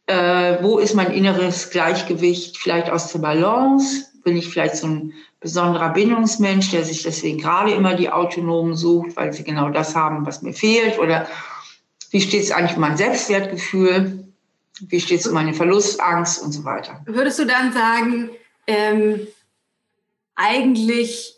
äh, 0.06 0.56
wo 0.62 0.78
ist 0.78 0.94
mein 0.94 1.12
inneres 1.12 1.70
Gleichgewicht 1.70 2.58
vielleicht 2.58 2.90
aus 2.90 3.12
der 3.12 3.20
Balance, 3.20 4.06
bin 4.24 4.36
ich 4.36 4.48
vielleicht 4.48 4.76
so 4.76 4.86
ein 4.86 5.12
besonderer 5.40 5.90
Bindungsmensch, 5.90 6.70
der 6.70 6.84
sich 6.84 7.02
deswegen 7.02 7.38
gerade 7.38 7.72
immer 7.72 7.94
die 7.94 8.10
Autonomen 8.10 8.74
sucht, 8.74 9.14
weil 9.16 9.32
sie 9.34 9.44
genau 9.44 9.68
das 9.68 9.94
haben, 9.94 10.24
was 10.24 10.40
mir 10.40 10.54
fehlt? 10.54 10.98
Oder 10.98 11.28
wie 12.10 12.22
steht 12.22 12.42
es 12.42 12.50
eigentlich 12.50 12.76
um 12.76 12.80
mein 12.80 12.96
Selbstwertgefühl? 12.96 14.23
Wie 14.80 15.00
steht 15.00 15.20
es 15.20 15.26
um 15.26 15.34
meine 15.34 15.54
Verlustangst 15.54 16.42
und 16.42 16.52
so 16.52 16.64
weiter? 16.64 17.00
Würdest 17.06 17.38
du 17.38 17.44
dann 17.44 17.72
sagen, 17.72 18.30
ähm, 18.66 19.26
eigentlich 20.34 21.34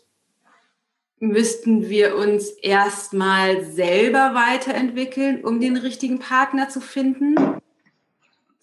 müssten 1.19 1.89
wir 1.89 2.15
uns 2.15 2.49
erstmal 2.49 3.63
selber 3.63 4.33
weiterentwickeln, 4.33 5.43
um 5.43 5.59
den 5.59 5.77
richtigen 5.77 6.19
Partner 6.19 6.69
zu 6.69 6.81
finden? 6.81 7.35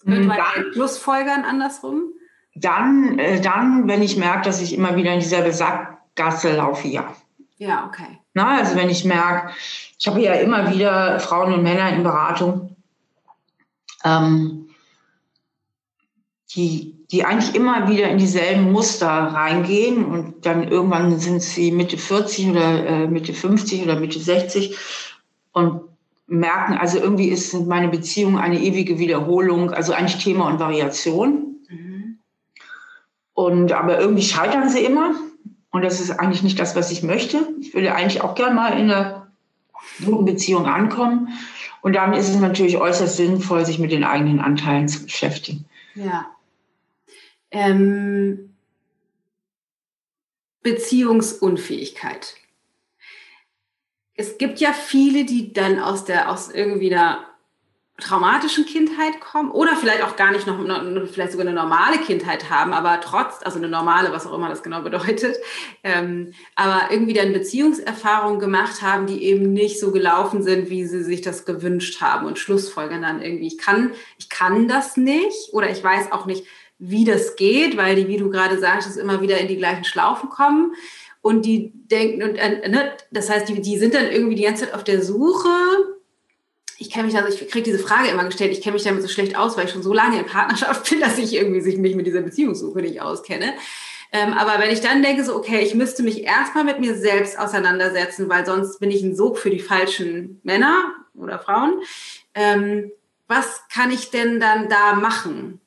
Könnte 0.03 0.27
man 0.27 0.39
Schlussfolgern 0.73 1.43
andersrum? 1.43 2.13
Dann, 2.55 3.19
äh, 3.19 3.41
dann, 3.41 3.87
wenn 3.87 4.01
ich 4.01 4.17
merke, 4.17 4.43
dass 4.43 4.61
ich 4.61 4.73
immer 4.73 4.95
wieder 4.95 5.13
in 5.13 5.19
dieselbe 5.19 5.51
Sackgasse 5.51 6.55
laufe, 6.55 6.87
ja. 6.87 7.15
Ja, 7.57 7.85
okay. 7.85 8.19
Na, 8.33 8.57
also 8.57 8.75
wenn 8.75 8.89
ich 8.89 9.03
merke, 9.05 9.53
ich 9.97 10.07
habe 10.07 10.21
ja 10.21 10.33
immer 10.33 10.71
wieder 10.71 11.19
Frauen 11.19 11.53
und 11.53 11.63
Männer 11.63 11.89
in 11.89 12.03
Beratung, 12.03 12.75
ähm, 14.03 14.64
die, 16.55 16.95
die 17.11 17.25
eigentlich 17.25 17.55
immer 17.55 17.89
wieder 17.89 18.09
in 18.09 18.17
dieselben 18.17 18.71
Muster 18.71 19.07
reingehen 19.07 20.05
und 20.05 20.45
dann 20.45 20.67
irgendwann 20.67 21.19
sind 21.19 21.41
sie 21.41 21.71
Mitte 21.71 21.97
40 21.97 22.49
oder 22.49 22.85
äh, 22.85 23.07
Mitte 23.07 23.33
50 23.33 23.83
oder 23.83 23.99
Mitte 23.99 24.19
60 24.19 24.77
und 25.51 25.81
merken, 26.27 26.73
also 26.73 26.97
irgendwie 26.97 27.27
ist 27.27 27.53
meine 27.53 27.89
Beziehung 27.89 28.39
eine 28.39 28.59
ewige 28.59 28.97
Wiederholung, 28.97 29.71
also 29.71 29.93
eigentlich 29.93 30.23
Thema 30.23 30.47
und 30.47 30.59
Variation. 30.59 31.45
Und 33.35 33.73
aber 33.73 33.99
irgendwie 33.99 34.23
scheitern 34.23 34.69
sie 34.69 34.79
immer. 34.79 35.13
Und 35.69 35.83
das 35.83 35.99
ist 35.99 36.11
eigentlich 36.11 36.41
nicht 36.41 36.57
das, 36.57 36.75
was 36.75 36.89
ich 36.89 37.03
möchte. 37.03 37.47
Ich 37.59 37.73
würde 37.73 37.93
eigentlich 37.93 38.21
auch 38.21 38.33
gerne 38.33 38.55
mal 38.55 38.79
in 38.79 38.89
einer 38.89 39.27
guten 40.03 40.25
Beziehung 40.25 40.65
ankommen. 40.65 41.27
Und 41.81 41.93
dann 41.93 42.13
ist 42.13 42.29
es 42.29 42.39
natürlich 42.39 42.77
äußerst 42.77 43.17
sinnvoll, 43.17 43.65
sich 43.65 43.77
mit 43.77 43.91
den 43.91 44.05
eigenen 44.05 44.39
Anteilen 44.39 44.87
zu 44.87 45.03
beschäftigen. 45.03 45.65
Ja. 45.95 46.25
Ähm, 47.55 48.53
Beziehungsunfähigkeit. 50.61 52.35
Es 54.13 54.37
gibt 54.37 54.59
ja 54.59 54.73
viele, 54.73 55.23
die 55.23 55.53
dann 55.53 55.79
aus 55.79 56.03
der 56.03 56.29
aus 56.29 56.51
irgendwie 56.51 56.93
einer 56.93 57.25
traumatischen 57.97 58.65
Kindheit 58.65 59.21
kommen 59.21 59.51
oder 59.51 59.77
vielleicht 59.77 60.03
auch 60.03 60.17
gar 60.17 60.31
nicht 60.31 60.45
noch, 60.45 60.59
vielleicht 61.09 61.31
sogar 61.31 61.47
eine 61.47 61.55
normale 61.55 61.97
Kindheit 61.99 62.49
haben, 62.49 62.73
aber 62.73 62.99
trotz, 62.99 63.35
also 63.41 63.57
eine 63.57 63.69
normale, 63.69 64.11
was 64.11 64.27
auch 64.27 64.33
immer 64.33 64.49
das 64.49 64.63
genau 64.63 64.81
bedeutet, 64.81 65.37
ähm, 65.81 66.33
aber 66.55 66.91
irgendwie 66.91 67.13
dann 67.13 67.31
Beziehungserfahrungen 67.31 68.39
gemacht 68.39 68.81
haben, 68.81 69.07
die 69.07 69.23
eben 69.23 69.53
nicht 69.53 69.79
so 69.79 69.93
gelaufen 69.93 70.43
sind, 70.43 70.69
wie 70.69 70.85
sie 70.85 71.03
sich 71.03 71.21
das 71.21 71.45
gewünscht 71.45 72.01
haben 72.01 72.25
und 72.27 72.37
Schlussfolgern 72.37 73.01
dann 73.01 73.21
irgendwie, 73.21 73.47
ich 73.47 73.57
kann, 73.57 73.93
ich 74.17 74.27
kann 74.27 74.67
das 74.67 74.97
nicht 74.97 75.53
oder 75.53 75.69
ich 75.69 75.81
weiß 75.81 76.11
auch 76.11 76.25
nicht, 76.25 76.45
wie 76.77 77.05
das 77.05 77.35
geht, 77.35 77.77
weil 77.77 77.95
die, 77.95 78.07
wie 78.07 78.17
du 78.17 78.29
gerade 78.29 78.59
sagst, 78.59 78.97
immer 78.97 79.21
wieder 79.21 79.37
in 79.37 79.47
die 79.47 79.57
gleichen 79.57 79.85
Schlaufen 79.85 80.29
kommen 80.29 80.73
und 81.21 81.45
die 81.45 81.71
denken, 81.73 82.23
und, 82.23 82.35
äh, 82.35 82.67
ne, 82.69 82.91
das 83.11 83.29
heißt, 83.29 83.49
die, 83.49 83.61
die 83.61 83.77
sind 83.77 83.93
dann 83.93 84.11
irgendwie 84.11 84.35
die 84.35 84.43
ganze 84.43 84.65
Zeit 84.65 84.73
auf 84.73 84.83
der 84.83 85.01
Suche 85.01 85.49
ich 86.77 86.89
kenne 86.89 87.05
mich, 87.05 87.15
also 87.15 87.29
ich 87.29 87.49
kriege 87.49 87.63
diese 87.63 87.79
Frage 87.79 88.09
immer 88.09 88.25
gestellt, 88.25 88.51
ich 88.51 88.61
kenne 88.61 88.73
mich 88.73 88.83
damit 88.83 89.01
so 89.01 89.07
schlecht 89.07 89.37
aus, 89.37 89.55
weil 89.55 89.65
ich 89.65 89.71
schon 89.71 89.83
so 89.83 89.93
lange 89.93 90.19
in 90.19 90.25
Partnerschaft 90.25 90.89
bin, 90.89 90.99
dass 91.01 91.17
ich 91.17 91.33
irgendwie 91.33 91.61
sich 91.61 91.77
mich 91.77 91.95
mit 91.95 92.07
dieser 92.07 92.21
Beziehungssuche 92.21 92.79
nicht 92.79 93.01
auskenne. 93.01 93.53
Ähm, 94.11 94.33
aber 94.33 94.61
wenn 94.61 94.71
ich 94.71 94.81
dann 94.81 95.03
denke, 95.03 95.23
so, 95.23 95.35
okay, 95.35 95.59
ich 95.59 95.75
müsste 95.75 96.03
mich 96.03 96.23
erstmal 96.23 96.63
mit 96.63 96.79
mir 96.79 96.95
selbst 96.95 97.37
auseinandersetzen, 97.37 98.29
weil 98.29 98.45
sonst 98.45 98.79
bin 98.79 98.91
ich 98.91 99.03
ein 99.03 99.15
Sog 99.15 99.37
für 99.37 99.49
die 99.49 99.59
falschen 99.59 100.39
Männer 100.43 100.93
oder 101.15 101.39
Frauen. 101.39 101.81
Ähm, 102.33 102.91
was 103.27 103.63
kann 103.73 103.91
ich 103.91 104.11
denn 104.11 104.39
dann 104.39 104.69
da 104.69 104.93
machen? 104.93 105.59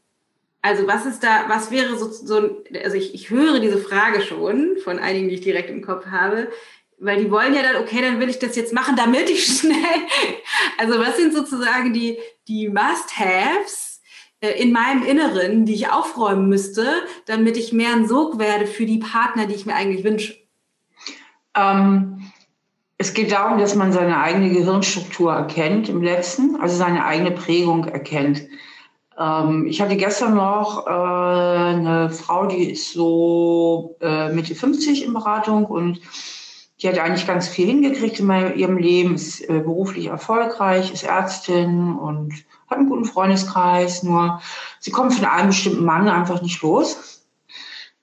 Also 0.61 0.87
was 0.87 1.07
ist 1.07 1.23
da, 1.23 1.45
was 1.49 1.71
wäre 1.71 1.97
so, 1.97 2.11
so 2.11 2.65
also 2.83 2.97
ich, 2.97 3.15
ich 3.15 3.31
höre 3.31 3.61
diese 3.61 3.79
Frage 3.79 4.21
schon 4.23 4.77
von 4.83 4.99
einigen, 4.99 5.29
die 5.29 5.37
ich 5.37 5.41
direkt 5.41 5.71
im 5.71 5.83
Kopf 5.83 6.07
habe. 6.07 6.49
Weil 7.01 7.23
die 7.23 7.31
wollen 7.31 7.55
ja 7.55 7.63
dann, 7.63 7.77
okay, 7.77 8.01
dann 8.03 8.19
will 8.19 8.29
ich 8.29 8.41
das 8.41 8.57
jetzt 8.57 8.73
machen, 8.73 8.97
damit 8.97 9.31
ich 9.31 9.47
schnell. 9.59 9.77
Also 10.79 10.99
was 10.99 11.17
sind 11.17 11.33
sozusagen 11.33 11.93
die, 11.93 12.19
die 12.49 12.69
Must-Haves 12.69 14.03
äh, 14.41 14.61
in 14.61 14.73
meinem 14.73 15.05
Inneren, 15.05 15.65
die 15.65 15.75
ich 15.75 15.91
aufräumen 15.91 16.49
müsste, 16.49 16.87
damit 17.27 17.57
ich 17.57 17.73
mehr 17.73 17.93
ein 17.93 18.09
Sog 18.09 18.39
werde 18.39 18.67
für 18.67 18.85
die 18.85 18.99
Partner, 18.99 19.47
die 19.47 19.55
ich 19.55 19.65
mir 19.65 19.75
eigentlich 19.75 20.05
wünsche? 20.05 20.35
Ähm, 21.55 22.31
es 22.99 23.15
geht 23.15 23.31
darum, 23.31 23.59
dass 23.59 23.77
man 23.77 23.93
seine 23.93 24.21
eigene 24.21 24.51
Gehirnstruktur 24.51 25.33
erkennt 25.33 25.89
im 25.89 26.03
letzten, 26.03 26.57
also 26.57 26.77
seine 26.77 27.05
eigene 27.05 27.31
Prägung 27.31 27.85
erkennt. 27.85 28.43
Ähm, 29.19 29.67
ich 29.67 29.81
hatte 29.81 29.97
gestern 29.97 30.35
noch 30.35 30.87
äh, 30.87 30.91
eine 30.91 32.11
Frau, 32.11 32.47
die 32.47 32.71
ist 32.71 32.93
so 32.93 33.97
äh, 34.01 34.33
Mitte 34.33 34.55
50 34.55 35.05
in 35.05 35.13
Beratung 35.13 35.67
und 35.67 36.01
die 36.81 36.89
hat 36.89 36.99
eigentlich 36.99 37.27
ganz 37.27 37.49
viel 37.49 37.67
hingekriegt 37.67 38.21
in 38.21 38.31
ihrem 38.57 38.79
Leben, 38.79 39.17
ist 39.17 39.41
äh, 39.41 39.59
beruflich 39.59 40.07
erfolgreich, 40.07 40.93
ist 40.93 41.03
Ärztin 41.03 41.97
und 41.97 42.33
hat 42.69 42.79
einen 42.79 42.89
guten 42.89 43.05
Freundeskreis. 43.05 44.05
Nur 44.05 44.41
sie 44.79 44.93
kommt 44.93 45.15
von 45.15 45.25
einem 45.25 45.49
bestimmten 45.49 45.85
Mann 45.85 46.09
einfach 46.09 46.41
nicht 46.41 46.63
los. 46.63 47.25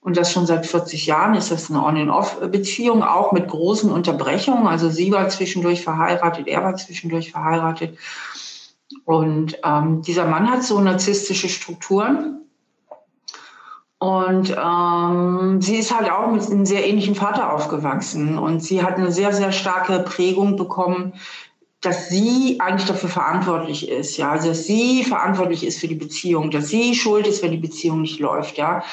Und 0.01 0.17
das 0.17 0.31
schon 0.31 0.45
seit 0.45 0.67
40 0.67 1.07
Jahren 1.07 1.33
ist 1.33 1.49
das 1.49 1.71
eine 1.71 1.83
On-and-Off-Beziehung, 1.83 3.01
auch 3.01 3.31
mit 3.31 3.47
großen 3.47 3.91
Unterbrechungen. 3.91 4.67
Also 4.67 4.89
sie 4.89 5.11
war 5.11 5.29
zwischendurch 5.29 5.81
verheiratet, 5.81 6.47
er 6.47 6.63
war 6.63 6.75
zwischendurch 6.75 7.31
verheiratet. 7.31 7.97
Und 9.05 9.57
ähm, 9.63 10.01
dieser 10.01 10.25
Mann 10.25 10.49
hat 10.49 10.63
so 10.63 10.81
narzisstische 10.81 11.47
Strukturen 11.47 12.35
und 14.05 14.55
ähm, 14.55 15.61
sie 15.61 15.77
ist 15.77 15.97
halt 15.97 16.11
auch 16.11 16.29
mit 16.31 16.45
einem 16.45 16.65
sehr 16.65 16.87
ähnlichen 16.87 17.15
Vater 17.15 17.53
aufgewachsen. 17.53 18.37
Und 18.37 18.61
sie 18.61 18.83
hat 18.83 18.97
eine 18.97 19.11
sehr, 19.11 19.33
sehr 19.33 19.51
starke 19.51 19.99
Prägung 19.99 20.57
bekommen, 20.57 21.13
dass 21.81 22.09
sie 22.09 22.57
eigentlich 22.59 22.87
dafür 22.87 23.09
verantwortlich 23.09 23.89
ist. 23.89 24.17
Ja, 24.17 24.31
also 24.31 24.49
dass 24.49 24.65
sie 24.65 25.03
verantwortlich 25.03 25.65
ist 25.65 25.79
für 25.79 25.87
die 25.87 25.95
Beziehung, 25.95 26.51
dass 26.51 26.69
sie 26.69 26.93
schuld 26.93 27.25
ist, 27.25 27.41
wenn 27.41 27.51
die 27.51 27.57
Beziehung 27.57 28.01
nicht 28.01 28.19
läuft. 28.19 28.57
Ja. 28.57 28.83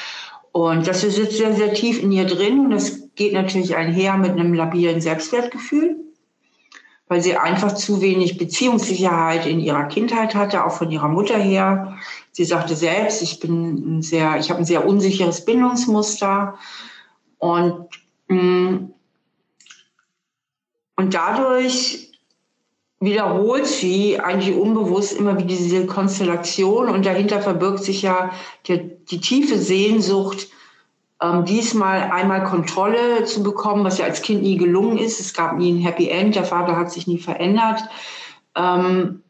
Und 0.52 0.86
das 0.86 1.02
ist 1.02 1.18
jetzt 1.18 1.36
sehr, 1.36 1.52
sehr 1.54 1.74
tief 1.74 2.02
in 2.02 2.12
ihr 2.12 2.26
drin. 2.26 2.66
Und 2.66 2.70
das 2.70 3.14
geht 3.14 3.32
natürlich 3.32 3.74
einher 3.74 4.16
mit 4.16 4.30
einem 4.30 4.54
labilen 4.54 5.00
Selbstwertgefühl, 5.00 5.96
weil 7.12 7.20
sie 7.20 7.36
einfach 7.36 7.74
zu 7.74 8.00
wenig 8.00 8.38
Beziehungssicherheit 8.38 9.44
in 9.44 9.60
ihrer 9.60 9.84
Kindheit 9.84 10.34
hatte, 10.34 10.64
auch 10.64 10.72
von 10.72 10.90
ihrer 10.90 11.08
Mutter 11.08 11.36
her. 11.36 11.98
Sie 12.30 12.46
sagte 12.46 12.74
selbst, 12.74 13.20
ich 13.20 13.38
bin 13.38 14.00
sehr, 14.00 14.38
ich 14.38 14.48
habe 14.48 14.60
ein 14.60 14.64
sehr 14.64 14.86
unsicheres 14.86 15.44
Bindungsmuster 15.44 16.54
und 17.36 17.86
mm, 18.28 18.76
und 20.96 21.12
dadurch 21.12 22.12
wiederholt 22.98 23.66
sie 23.66 24.18
eigentlich 24.18 24.56
unbewusst 24.56 25.12
immer 25.12 25.36
wieder 25.36 25.48
diese 25.48 25.84
Konstellation 25.84 26.88
und 26.88 27.04
dahinter 27.04 27.42
verbirgt 27.42 27.84
sich 27.84 28.00
ja 28.00 28.32
die, 28.66 28.90
die 29.10 29.20
tiefe 29.20 29.58
Sehnsucht, 29.58 30.48
ähm, 31.22 31.44
diesmal 31.44 32.10
einmal 32.10 32.44
Kontrolle 32.44 33.24
zu 33.24 33.42
bekommen, 33.42 33.84
was 33.84 33.98
ja 33.98 34.06
als 34.06 34.22
Kind 34.22 34.42
nie 34.42 34.56
gelungen 34.56 34.98
ist. 34.98 35.20
Es 35.20 35.34
gab 35.34 35.56
nie 35.56 35.72
ein 35.72 35.82
Happy 35.82 36.08
End, 36.08 36.34
der 36.34 36.44
Vater 36.44 36.76
hat 36.76 36.90
sich 36.90 37.06
nie 37.06 37.18
verändert. 37.18 37.80
Ähm, 38.56 39.22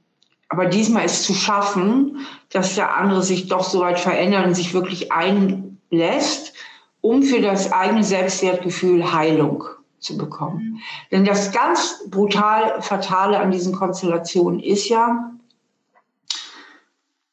aber 0.49 0.67
diesmal 0.67 1.05
ist 1.05 1.25
zu 1.25 1.35
schaffen, 1.35 2.27
dass 2.51 2.75
der 2.75 2.97
andere 2.97 3.23
sich 3.23 3.49
doch 3.49 3.65
so 3.65 3.81
weit 3.81 3.99
verändert 3.99 4.47
und 4.47 4.55
sich 4.55 4.75
wirklich 4.75 5.13
einlässt, 5.13 6.55
um 7.01 7.23
für 7.23 7.41
das 7.41 7.73
eigene 7.73 8.05
Selbstwertgefühl 8.05 9.13
Heilung 9.13 9.65
zu 9.99 10.19
bekommen. 10.19 10.81
Denn 11.11 11.25
das 11.25 11.53
ganz 11.53 12.05
brutal 12.11 12.83
Fatale 12.83 13.39
an 13.39 13.51
diesen 13.51 13.75
Konstellationen 13.75 14.61
ist 14.61 14.89
ja, 14.89 15.33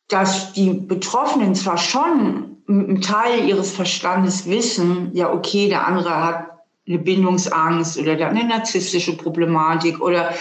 dass 0.10 0.54
die 0.54 0.74
Betroffenen 0.74 1.56
zwar 1.56 1.78
schon 1.78 2.58
einen 2.68 3.02
Teil 3.02 3.48
ihres 3.48 3.72
Verstandes 3.72 4.48
wissen, 4.48 5.12
ja, 5.14 5.32
okay, 5.32 5.70
der 5.70 5.88
andere 5.88 6.24
hat 6.24 6.50
eine 6.88 7.00
Bindungsangst 7.00 7.98
oder 7.98 8.16
der 8.16 8.28
hat 8.28 8.36
eine 8.36 8.48
narzisstische 8.48 9.16
Problematik 9.16 10.02
oder 10.02 10.34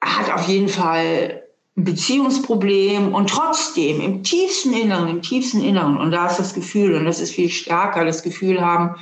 hat 0.00 0.32
auf 0.32 0.46
jeden 0.48 0.68
Fall 0.68 1.42
ein 1.76 1.84
Beziehungsproblem 1.84 3.14
und 3.14 3.28
trotzdem 3.28 4.00
im 4.00 4.22
tiefsten 4.22 4.72
Inneren, 4.72 5.08
im 5.08 5.22
tiefsten 5.22 5.62
Inneren, 5.62 5.98
und 5.98 6.12
da 6.12 6.26
ist 6.26 6.38
das 6.38 6.54
Gefühl, 6.54 6.94
und 6.94 7.04
das 7.04 7.20
ist 7.20 7.32
viel 7.32 7.50
stärker, 7.50 8.04
das 8.04 8.22
Gefühl 8.22 8.60
haben, 8.60 8.96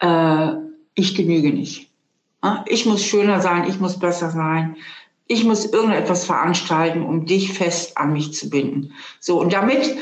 äh, 0.00 0.54
ich 0.94 1.14
genüge 1.14 1.52
nicht. 1.52 1.88
Ich 2.66 2.86
muss 2.86 3.04
schöner 3.04 3.40
sein, 3.40 3.68
ich 3.68 3.80
muss 3.80 3.98
besser 3.98 4.30
sein, 4.30 4.76
ich 5.28 5.44
muss 5.44 5.66
irgendetwas 5.66 6.24
veranstalten, 6.24 7.02
um 7.02 7.26
dich 7.26 7.52
fest 7.52 7.96
an 7.96 8.14
mich 8.14 8.32
zu 8.32 8.50
binden. 8.50 8.94
So, 9.20 9.38
und 9.40 9.52
damit 9.52 9.94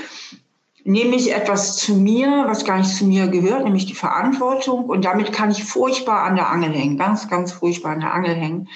nehme 0.84 1.16
ich 1.16 1.34
etwas 1.34 1.76
zu 1.76 1.94
mir, 1.94 2.44
was 2.46 2.64
gar 2.64 2.78
nicht 2.78 2.94
zu 2.94 3.04
mir 3.04 3.26
gehört, 3.26 3.64
nämlich 3.64 3.86
die 3.86 3.94
Verantwortung. 3.94 4.84
Und 4.84 5.04
damit 5.04 5.32
kann 5.32 5.50
ich 5.50 5.64
furchtbar 5.64 6.22
an 6.22 6.36
der 6.36 6.48
Angel 6.48 6.72
hängen, 6.72 6.96
ganz, 6.96 7.28
ganz 7.28 7.52
furchtbar 7.52 7.90
an 7.90 8.00
der 8.00 8.14
Angel 8.14 8.36
hängen, 8.36 8.68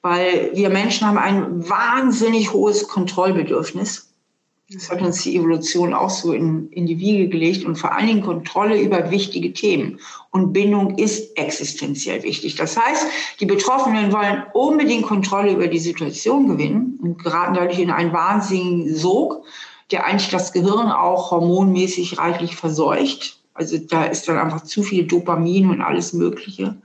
weil 0.00 0.50
wir 0.54 0.70
Menschen 0.70 1.06
haben 1.06 1.18
ein 1.18 1.68
wahnsinnig 1.68 2.54
hohes 2.54 2.88
Kontrollbedürfnis. 2.88 4.07
Das 4.70 4.90
hat 4.90 5.00
uns 5.00 5.22
die 5.22 5.36
Evolution 5.36 5.94
auch 5.94 6.10
so 6.10 6.32
in, 6.32 6.68
in 6.72 6.86
die 6.86 6.98
Wiege 6.98 7.28
gelegt 7.28 7.64
und 7.64 7.76
vor 7.76 7.92
allen 7.92 8.06
Dingen 8.06 8.22
Kontrolle 8.22 8.78
über 8.78 9.10
wichtige 9.10 9.52
Themen. 9.52 9.98
Und 10.30 10.52
Bindung 10.52 10.98
ist 10.98 11.38
existenziell 11.38 12.22
wichtig. 12.22 12.56
Das 12.56 12.76
heißt, 12.76 13.06
die 13.40 13.46
Betroffenen 13.46 14.12
wollen 14.12 14.42
unbedingt 14.52 15.06
Kontrolle 15.06 15.52
über 15.52 15.68
die 15.68 15.78
Situation 15.78 16.48
gewinnen 16.48 16.98
und 17.02 17.22
geraten 17.24 17.54
dadurch 17.54 17.78
in 17.78 17.90
einen 17.90 18.12
wahnsinnigen 18.12 18.94
Sog 18.94 19.42
der 19.90 20.04
eigentlich 20.04 20.30
das 20.30 20.52
Gehirn 20.52 20.90
auch 20.90 21.30
hormonmäßig 21.30 22.18
reichlich 22.18 22.56
verseucht. 22.56 23.38
Also 23.54 23.78
da 23.78 24.04
ist 24.04 24.28
dann 24.28 24.38
einfach 24.38 24.62
zu 24.62 24.82
viel 24.82 25.06
Dopamin 25.06 25.70
und 25.70 25.80
alles 25.80 26.12
Mögliche, 26.12 26.76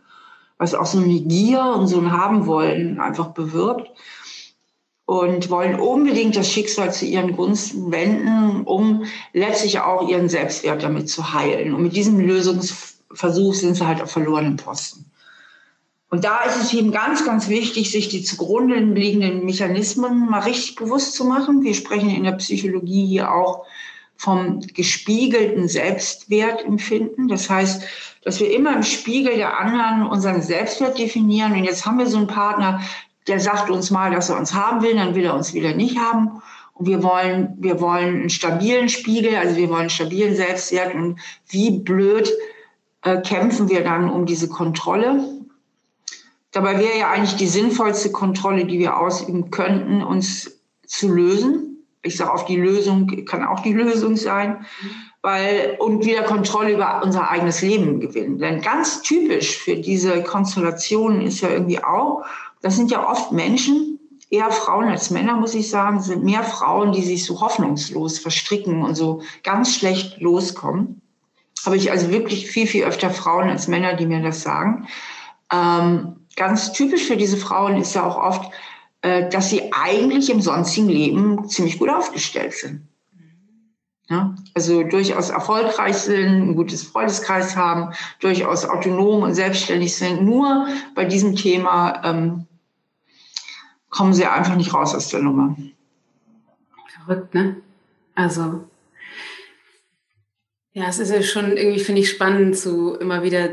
was 0.58 0.74
auch 0.74 0.86
so 0.86 1.00
eine 1.00 1.20
Gier 1.20 1.64
und 1.78 1.88
so 1.88 2.00
ein 2.00 2.12
Haben 2.12 2.46
wollen 2.46 3.00
einfach 3.00 3.30
bewirkt. 3.30 3.90
Und 5.06 5.50
wollen 5.50 5.80
unbedingt 5.80 6.36
das 6.38 6.50
Schicksal 6.50 6.94
zu 6.94 7.06
ihren 7.06 7.36
Gunsten 7.36 7.92
wenden, 7.92 8.64
um 8.64 9.04
letztlich 9.34 9.80
auch 9.82 10.08
ihren 10.08 10.30
Selbstwert 10.30 10.82
damit 10.82 11.10
zu 11.10 11.34
heilen. 11.34 11.74
Und 11.74 11.84
mit 11.84 11.96
diesem 11.96 12.20
Lösungsversuch 12.20 13.54
sind 13.54 13.76
sie 13.76 13.86
halt 13.86 14.02
auf 14.02 14.12
verlorenen 14.12 14.56
Posten. 14.56 15.12
Und 16.14 16.24
da 16.26 16.44
ist 16.44 16.62
es 16.62 16.74
eben 16.74 16.92
ganz, 16.92 17.26
ganz 17.26 17.50
wichtig, 17.50 17.92
sich 17.92 18.08
die 18.08 18.24
zugrunde 18.24 18.76
liegenden 18.76 19.46
Mechanismen 19.46 20.30
mal 20.30 20.42
richtig 20.42 20.76
bewusst 20.76 21.16
zu 21.16 21.26
machen. 21.26 21.64
Wir 21.64 21.74
sprechen 21.74 22.12
in 22.12 22.24
der 22.24 22.34
Psychologie 22.34 23.08
hier 23.08 23.34
auch 23.34 23.66
vom 24.16 24.62
gespiegelten 24.62 25.68
Selbstwertempfinden. 25.68 27.28
Das 27.28 27.50
heißt, 27.50 27.84
dass 28.24 28.40
wir 28.40 28.54
immer 28.54 28.76
im 28.76 28.84
Spiegel 28.84 29.38
der 29.38 29.60
anderen 29.60 30.08
unseren 30.08 30.44
Selbstwert 30.44 31.00
definieren. 31.00 31.54
Und 31.54 31.64
jetzt 31.64 31.86
haben 31.86 31.98
wir 31.98 32.06
so 32.06 32.18
einen 32.18 32.28
Partner, 32.28 32.82
der 33.28 33.40
sagt 33.40 33.70
uns 33.70 33.92
mal, 33.92 34.12
dass 34.12 34.30
er 34.30 34.38
uns 34.38 34.54
haben 34.54 34.82
will, 34.82 34.96
dann 34.96 35.16
will 35.16 35.26
er 35.26 35.36
uns 35.36 35.54
wieder 35.54 35.74
nicht 35.74 35.98
haben. 35.98 36.42
Und 36.74 36.88
wir 36.88 37.04
wollen, 37.04 37.56
wir 37.60 37.80
wollen 37.80 38.22
einen 38.22 38.30
stabilen 38.30 38.90
Spiegel, 38.90 39.36
also 39.36 39.56
wir 39.56 39.70
wollen 39.70 39.82
einen 39.82 39.90
stabilen 39.90 40.36
Selbstwert. 40.36 40.96
Und 40.96 41.20
wie 41.50 41.80
blöd 41.80 42.32
äh, 43.04 43.22
kämpfen 43.22 43.70
wir 43.70 43.84
dann 43.84 44.10
um 44.10 44.26
diese 44.26 44.50
Kontrolle? 44.50 45.24
Dabei 46.52 46.80
wäre 46.80 47.00
ja 47.00 47.10
eigentlich 47.10 47.36
die 47.36 47.48
sinnvollste 47.48 48.12
Kontrolle, 48.12 48.66
die 48.66 48.80
wir 48.80 48.98
ausüben 48.98 49.50
könnten, 49.50 50.04
uns 50.04 50.60
zu 50.86 51.12
lösen. 51.12 51.86
Ich 52.04 52.18
sage 52.18 52.32
auf 52.32 52.46
die 52.46 52.58
Lösung 52.58 53.26
kann 53.26 53.44
auch 53.44 53.62
die 53.62 53.74
Lösung 53.82 54.16
sein, 54.16 54.66
weil 55.22 55.78
und 55.80 56.06
wieder 56.06 56.24
Kontrolle 56.24 56.74
über 56.74 57.02
unser 57.04 57.30
eigenes 57.30 57.62
Leben 57.62 58.00
gewinnen. 58.00 58.38
Denn 58.38 58.62
ganz 58.62 59.02
typisch 59.02 59.58
für 59.58 59.76
diese 59.76 60.22
Konstellationen 60.22 61.22
ist 61.22 61.42
ja 61.42 61.50
irgendwie 61.50 61.84
auch, 61.84 62.24
das 62.64 62.78
sind 62.78 62.90
ja 62.90 63.08
oft 63.08 63.32
Menschen, 63.32 64.00
eher 64.30 64.50
Frauen 64.50 64.88
als 64.88 65.12
Männer, 65.12 65.36
muss 65.36 65.54
ich 65.54 65.70
sagen, 65.70 66.02
sind 66.02 66.24
mehr 66.24 66.44
Frauen, 66.44 66.92
die 66.94 67.04
sich 67.04 67.26
so 67.26 67.42
hoffnungslos 67.42 68.18
verstricken 68.18 68.82
und 68.82 68.96
so 68.96 69.22
ganz 69.44 69.76
schlecht 69.76 70.20
loskommen. 70.22 71.02
Habe 71.66 71.78
ich 71.78 71.92
also 71.92 72.10
wirklich 72.10 72.50
viel, 72.50 72.66
viel 72.66 72.86
öfter 72.86 73.12
Frauen 73.12 73.50
als 73.50 73.68
Männer, 73.68 73.94
die 73.94 74.08
mir 74.08 74.24
das 74.24 74.42
sagen. 74.42 74.88
Ähm, 75.52 76.16
ganz 76.36 76.72
typisch 76.72 77.06
für 77.06 77.18
diese 77.18 77.38
Frauen 77.38 77.78
ist 77.78 77.94
ja 77.94 78.08
auch 78.08 78.18
oft, 78.18 78.52
äh, 79.02 79.30
dass 79.30 79.50
sie 79.50 79.72
eigentlich 79.74 80.30
im 80.30 80.42
sonstigen 80.42 80.90
Leben 80.90 81.48
ziemlich 81.50 81.78
gut 81.78 81.90
aufgestellt 81.90 82.54
sind. 82.54 82.88
Ja, 84.10 84.36
also 84.54 84.84
durchaus 84.84 85.30
erfolgreich 85.30 85.96
sind, 85.96 86.50
ein 86.50 86.56
gutes 86.56 86.84
Freundeskreis 86.84 87.56
haben, 87.56 87.94
durchaus 88.20 88.66
autonom 88.66 89.24
und 89.24 89.34
selbstständig 89.34 89.96
sind. 89.96 90.24
Nur 90.24 90.68
bei 90.96 91.06
diesem 91.06 91.36
Thema 91.36 92.02
ähm, 92.04 92.48
kommen 93.94 94.14
sie 94.14 94.26
einfach 94.26 94.56
nicht 94.56 94.74
raus 94.74 94.96
aus 94.96 95.10
der 95.10 95.22
Nummer. 95.22 95.56
Verrückt, 97.06 97.34
ne? 97.34 97.58
Also, 98.16 98.68
ja, 100.74 100.88
es 100.88 101.00
ist 101.00 101.12
ja 101.12 101.22
schon 101.22 101.56
irgendwie, 101.56 101.80
finde 101.80 102.02
ich, 102.02 102.10
spannend 102.10 102.58
zu 102.58 102.96
immer 102.96 103.24
wieder 103.24 103.50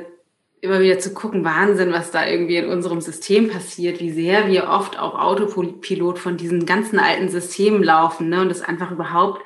immer 0.62 0.80
wieder 0.80 0.98
zu 0.98 1.14
gucken, 1.14 1.44
Wahnsinn, 1.44 1.92
was 1.92 2.10
da 2.10 2.26
irgendwie 2.26 2.56
in 2.56 2.68
unserem 2.68 3.00
System 3.00 3.48
passiert, 3.48 4.00
wie 4.00 4.10
sehr 4.10 4.46
wir 4.48 4.68
oft 4.68 4.98
auf 4.98 5.14
Autopilot 5.14 6.18
von 6.18 6.36
diesen 6.36 6.66
ganzen 6.66 6.98
alten 6.98 7.30
Systemen 7.30 7.82
laufen 7.82 8.28
ne, 8.28 8.42
und 8.42 8.50
das 8.50 8.60
einfach 8.60 8.90
überhaupt 8.90 9.42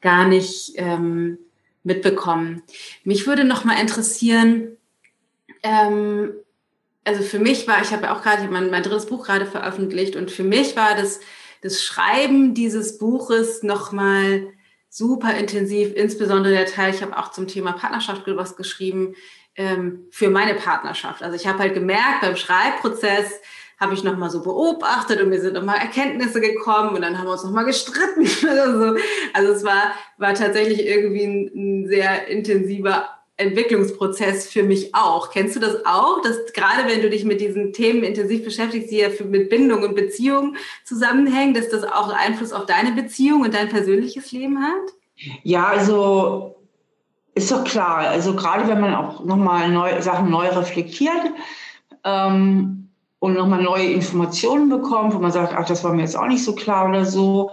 gar 0.00 0.26
nicht 0.26 0.72
ähm, 0.76 1.38
mitbekommen. 1.84 2.62
Mich 3.04 3.28
würde 3.28 3.44
noch 3.44 3.64
mal 3.64 3.80
interessieren, 3.80 4.76
ähm, 5.62 6.32
also 7.06 7.22
für 7.22 7.38
mich 7.38 7.68
war, 7.68 7.80
ich 7.80 7.92
habe 7.92 8.04
ja 8.04 8.16
auch 8.16 8.22
gerade 8.22 8.48
mein, 8.48 8.70
mein 8.70 8.82
drittes 8.82 9.06
Buch 9.06 9.26
gerade 9.26 9.46
veröffentlicht 9.46 10.16
und 10.16 10.30
für 10.30 10.42
mich 10.42 10.74
war 10.76 10.96
das, 10.96 11.20
das 11.62 11.82
Schreiben 11.82 12.52
dieses 12.52 12.98
Buches 12.98 13.62
noch 13.62 13.92
mal 13.92 14.48
super 14.90 15.34
intensiv, 15.34 15.94
insbesondere 15.94 16.52
der 16.52 16.66
Teil, 16.66 16.92
ich 16.92 17.02
habe 17.02 17.16
auch 17.16 17.30
zum 17.30 17.46
Thema 17.46 17.72
Partnerschaft 17.72 18.22
was 18.26 18.56
geschrieben, 18.56 19.14
ähm, 19.54 20.06
für 20.10 20.30
meine 20.30 20.54
Partnerschaft. 20.54 21.22
Also 21.22 21.36
ich 21.36 21.46
habe 21.46 21.60
halt 21.60 21.74
gemerkt, 21.74 22.22
beim 22.22 22.36
Schreibprozess 22.36 23.40
habe 23.78 23.94
ich 23.94 24.02
nochmal 24.02 24.30
so 24.30 24.42
beobachtet 24.42 25.20
und 25.20 25.28
mir 25.28 25.40
sind 25.40 25.54
nochmal 25.54 25.78
Erkenntnisse 25.78 26.40
gekommen 26.40 26.96
und 26.96 27.02
dann 27.02 27.18
haben 27.18 27.26
wir 27.26 27.32
uns 27.32 27.44
nochmal 27.44 27.66
gestritten 27.66 28.22
oder 28.50 28.72
so. 28.72 29.02
Also 29.32 29.52
es 29.52 29.64
war, 29.64 29.92
war 30.18 30.34
tatsächlich 30.34 30.84
irgendwie 30.84 31.24
ein, 31.24 31.50
ein 31.54 31.88
sehr 31.88 32.26
intensiver 32.26 33.15
Entwicklungsprozess 33.38 34.48
für 34.48 34.62
mich 34.62 34.94
auch. 34.94 35.30
Kennst 35.30 35.56
du 35.56 35.60
das 35.60 35.84
auch, 35.84 36.22
dass 36.22 36.52
gerade 36.54 36.88
wenn 36.88 37.02
du 37.02 37.10
dich 37.10 37.24
mit 37.24 37.40
diesen 37.40 37.72
Themen 37.72 38.02
intensiv 38.02 38.44
beschäftigst, 38.44 38.90
die 38.90 38.98
ja 38.98 39.08
mit 39.28 39.50
Bindung 39.50 39.82
und 39.82 39.94
Beziehung 39.94 40.56
zusammenhängen, 40.84 41.52
dass 41.52 41.68
das 41.68 41.84
auch 41.84 42.08
Einfluss 42.08 42.52
auf 42.52 42.64
deine 42.64 42.92
Beziehung 42.92 43.42
und 43.42 43.52
dein 43.52 43.68
persönliches 43.68 44.32
Leben 44.32 44.62
hat? 44.62 44.94
Ja, 45.42 45.66
also 45.66 46.56
ist 47.34 47.52
doch 47.52 47.64
klar. 47.64 47.98
Also 47.98 48.34
gerade 48.34 48.66
wenn 48.68 48.80
man 48.80 48.94
auch 48.94 49.22
nochmal 49.22 49.68
neu, 49.68 50.00
Sachen 50.00 50.30
neu 50.30 50.48
reflektiert 50.48 51.32
ähm, 52.04 52.88
und 53.18 53.34
nochmal 53.34 53.62
neue 53.62 53.90
Informationen 53.90 54.70
bekommt, 54.70 55.14
wo 55.14 55.18
man 55.18 55.32
sagt, 55.32 55.52
ach, 55.54 55.66
das 55.66 55.84
war 55.84 55.92
mir 55.92 56.02
jetzt 56.02 56.16
auch 56.16 56.26
nicht 56.26 56.42
so 56.42 56.54
klar 56.54 56.88
oder 56.88 57.04
so. 57.04 57.50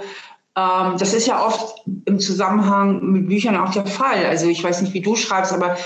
Ähm, 0.55 0.97
das 0.97 1.13
ist 1.13 1.27
ja 1.27 1.45
oft 1.45 1.83
im 2.05 2.19
Zusammenhang 2.19 3.03
mit 3.03 3.27
Büchern 3.27 3.57
auch 3.57 3.71
der 3.71 3.85
Fall. 3.85 4.25
Also 4.25 4.47
ich 4.47 4.63
weiß 4.63 4.81
nicht, 4.81 4.93
wie 4.93 5.01
du 5.01 5.15
schreibst, 5.15 5.53
aber 5.53 5.77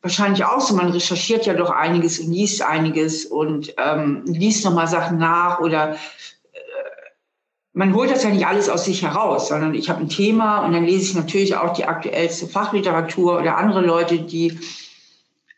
wahrscheinlich 0.00 0.44
auch 0.44 0.60
so. 0.60 0.74
Man 0.74 0.90
recherchiert 0.90 1.46
ja 1.46 1.54
doch 1.54 1.70
einiges 1.70 2.18
und 2.20 2.32
liest 2.32 2.62
einiges 2.62 3.24
und 3.24 3.74
ähm, 3.78 4.22
liest 4.26 4.64
nochmal 4.64 4.86
Sachen 4.86 5.18
nach 5.18 5.60
oder 5.60 5.96
man 7.74 7.94
holt 7.94 8.10
das 8.10 8.22
ja 8.22 8.30
nicht 8.30 8.46
alles 8.46 8.68
aus 8.68 8.84
sich 8.84 9.02
heraus, 9.02 9.48
sondern 9.48 9.74
ich 9.74 9.88
habe 9.88 10.00
ein 10.00 10.08
Thema 10.08 10.64
und 10.64 10.72
dann 10.72 10.84
lese 10.84 11.04
ich 11.04 11.14
natürlich 11.14 11.56
auch 11.56 11.72
die 11.72 11.86
aktuellste 11.86 12.46
Fachliteratur 12.46 13.38
oder 13.38 13.56
andere 13.56 13.80
Leute, 13.80 14.18
die 14.18 14.58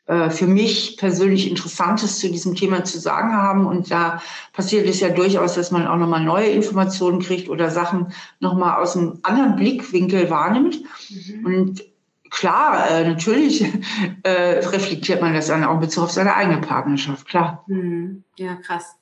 äh, 0.06 0.30
für 0.30 0.46
mich 0.46 0.96
persönlich 0.96 1.48
Interessantes 1.48 2.18
zu 2.18 2.30
diesem 2.30 2.54
Thema 2.54 2.84
zu 2.84 2.98
sagen 2.98 3.32
haben. 3.32 3.66
Und 3.66 3.90
da 3.90 4.22
passiert 4.52 4.88
es 4.88 5.00
ja 5.00 5.10
durchaus, 5.10 5.54
dass 5.54 5.70
man 5.70 5.86
auch 5.86 5.96
nochmal 5.96 6.22
neue 6.22 6.48
Informationen 6.48 7.20
kriegt 7.20 7.48
oder 7.48 7.70
Sachen 7.70 8.12
nochmal 8.40 8.80
aus 8.82 8.96
einem 8.96 9.18
anderen 9.22 9.56
Blickwinkel 9.56 10.30
wahrnimmt. 10.30 10.80
Mhm. 11.10 11.46
Und 11.46 11.84
klar, 12.30 12.90
äh, 12.90 13.08
natürlich 13.08 13.64
äh, 14.22 14.30
reflektiert 14.68 15.20
man 15.20 15.34
das 15.34 15.46
dann 15.46 15.64
auch 15.64 15.74
in 15.74 15.80
Bezug 15.80 16.04
auf 16.04 16.10
seine 16.10 16.34
eigene 16.34 16.60
Partnerschaft, 16.60 17.26
klar. 17.26 17.64
Mhm. 17.66 18.24
Ja, 18.36 18.56
krass. 18.56 18.96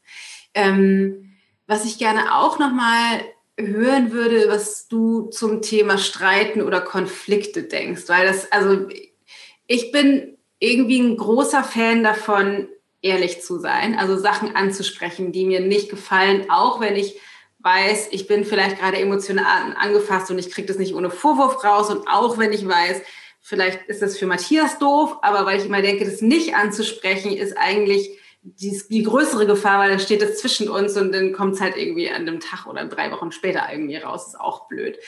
Ähm 0.55 1.29
was 1.67 1.85
ich 1.85 1.97
gerne 1.99 2.35
auch 2.37 2.59
nochmal 2.59 3.23
hören 3.59 4.13
würde, 4.13 4.49
was 4.49 4.89
du 4.89 5.31
zum 5.31 5.63
Thema 5.63 5.97
Streiten 5.97 6.61
oder 6.61 6.81
Konflikte 6.81 7.63
denkst, 7.63 8.03
weil 8.09 8.27
das, 8.27 8.51
also 8.51 8.89
ich 9.67 9.93
bin 9.93 10.37
irgendwie 10.63 11.01
ein 11.01 11.17
großer 11.17 11.65
Fan 11.65 12.05
davon, 12.05 12.69
ehrlich 13.03 13.43
zu 13.43 13.59
sein, 13.59 13.99
also 13.99 14.17
Sachen 14.17 14.55
anzusprechen, 14.55 15.33
die 15.33 15.45
mir 15.45 15.59
nicht 15.59 15.91
gefallen, 15.91 16.51
auch 16.51 16.81
wenn 16.81 16.95
ich 16.95 17.19
weiß, 17.59 18.09
ich 18.13 18.29
bin 18.29 18.45
vielleicht 18.45 18.79
gerade 18.79 18.99
emotional 18.99 19.75
angefasst 19.77 20.31
und 20.31 20.39
ich 20.39 20.53
kriege 20.53 20.69
das 20.69 20.79
nicht 20.79 20.95
ohne 20.95 21.11
Vorwurf 21.11 21.65
raus. 21.65 21.91
Und 21.91 22.07
auch 22.07 22.39
wenn 22.39 22.53
ich 22.53 22.67
weiß, 22.67 23.03
vielleicht 23.41 23.89
ist 23.89 24.03
das 24.03 24.17
für 24.17 24.27
Matthias 24.27 24.79
doof, 24.79 25.17
aber 25.23 25.47
weil 25.47 25.59
ich 25.59 25.67
immer 25.67 25.83
denke, 25.83 26.05
das 26.05 26.23
nicht 26.23 26.55
anzusprechen 26.55 27.37
ist 27.37 27.57
eigentlich 27.59 28.17
die, 28.45 28.83
die 28.91 29.05
größere 29.05 29.47
Gefahr, 29.47 29.79
weil 29.79 29.91
dann 29.91 30.01
steht 30.01 30.21
es 30.21 30.39
zwischen 30.39 30.69
uns 30.69 30.97
und 30.97 31.13
dann 31.15 31.33
kommt 31.33 31.55
es 31.55 31.61
halt 31.61 31.77
irgendwie 31.77 32.11
an 32.11 32.23
einem 32.23 32.41
Tag 32.41 32.67
oder 32.67 32.85
drei 32.87 33.13
Wochen 33.13 33.31
später 33.31 33.69
irgendwie 33.71 33.97
raus. 33.97 34.29
Ist 34.29 34.41
auch 34.41 34.67
blöd. 34.67 34.99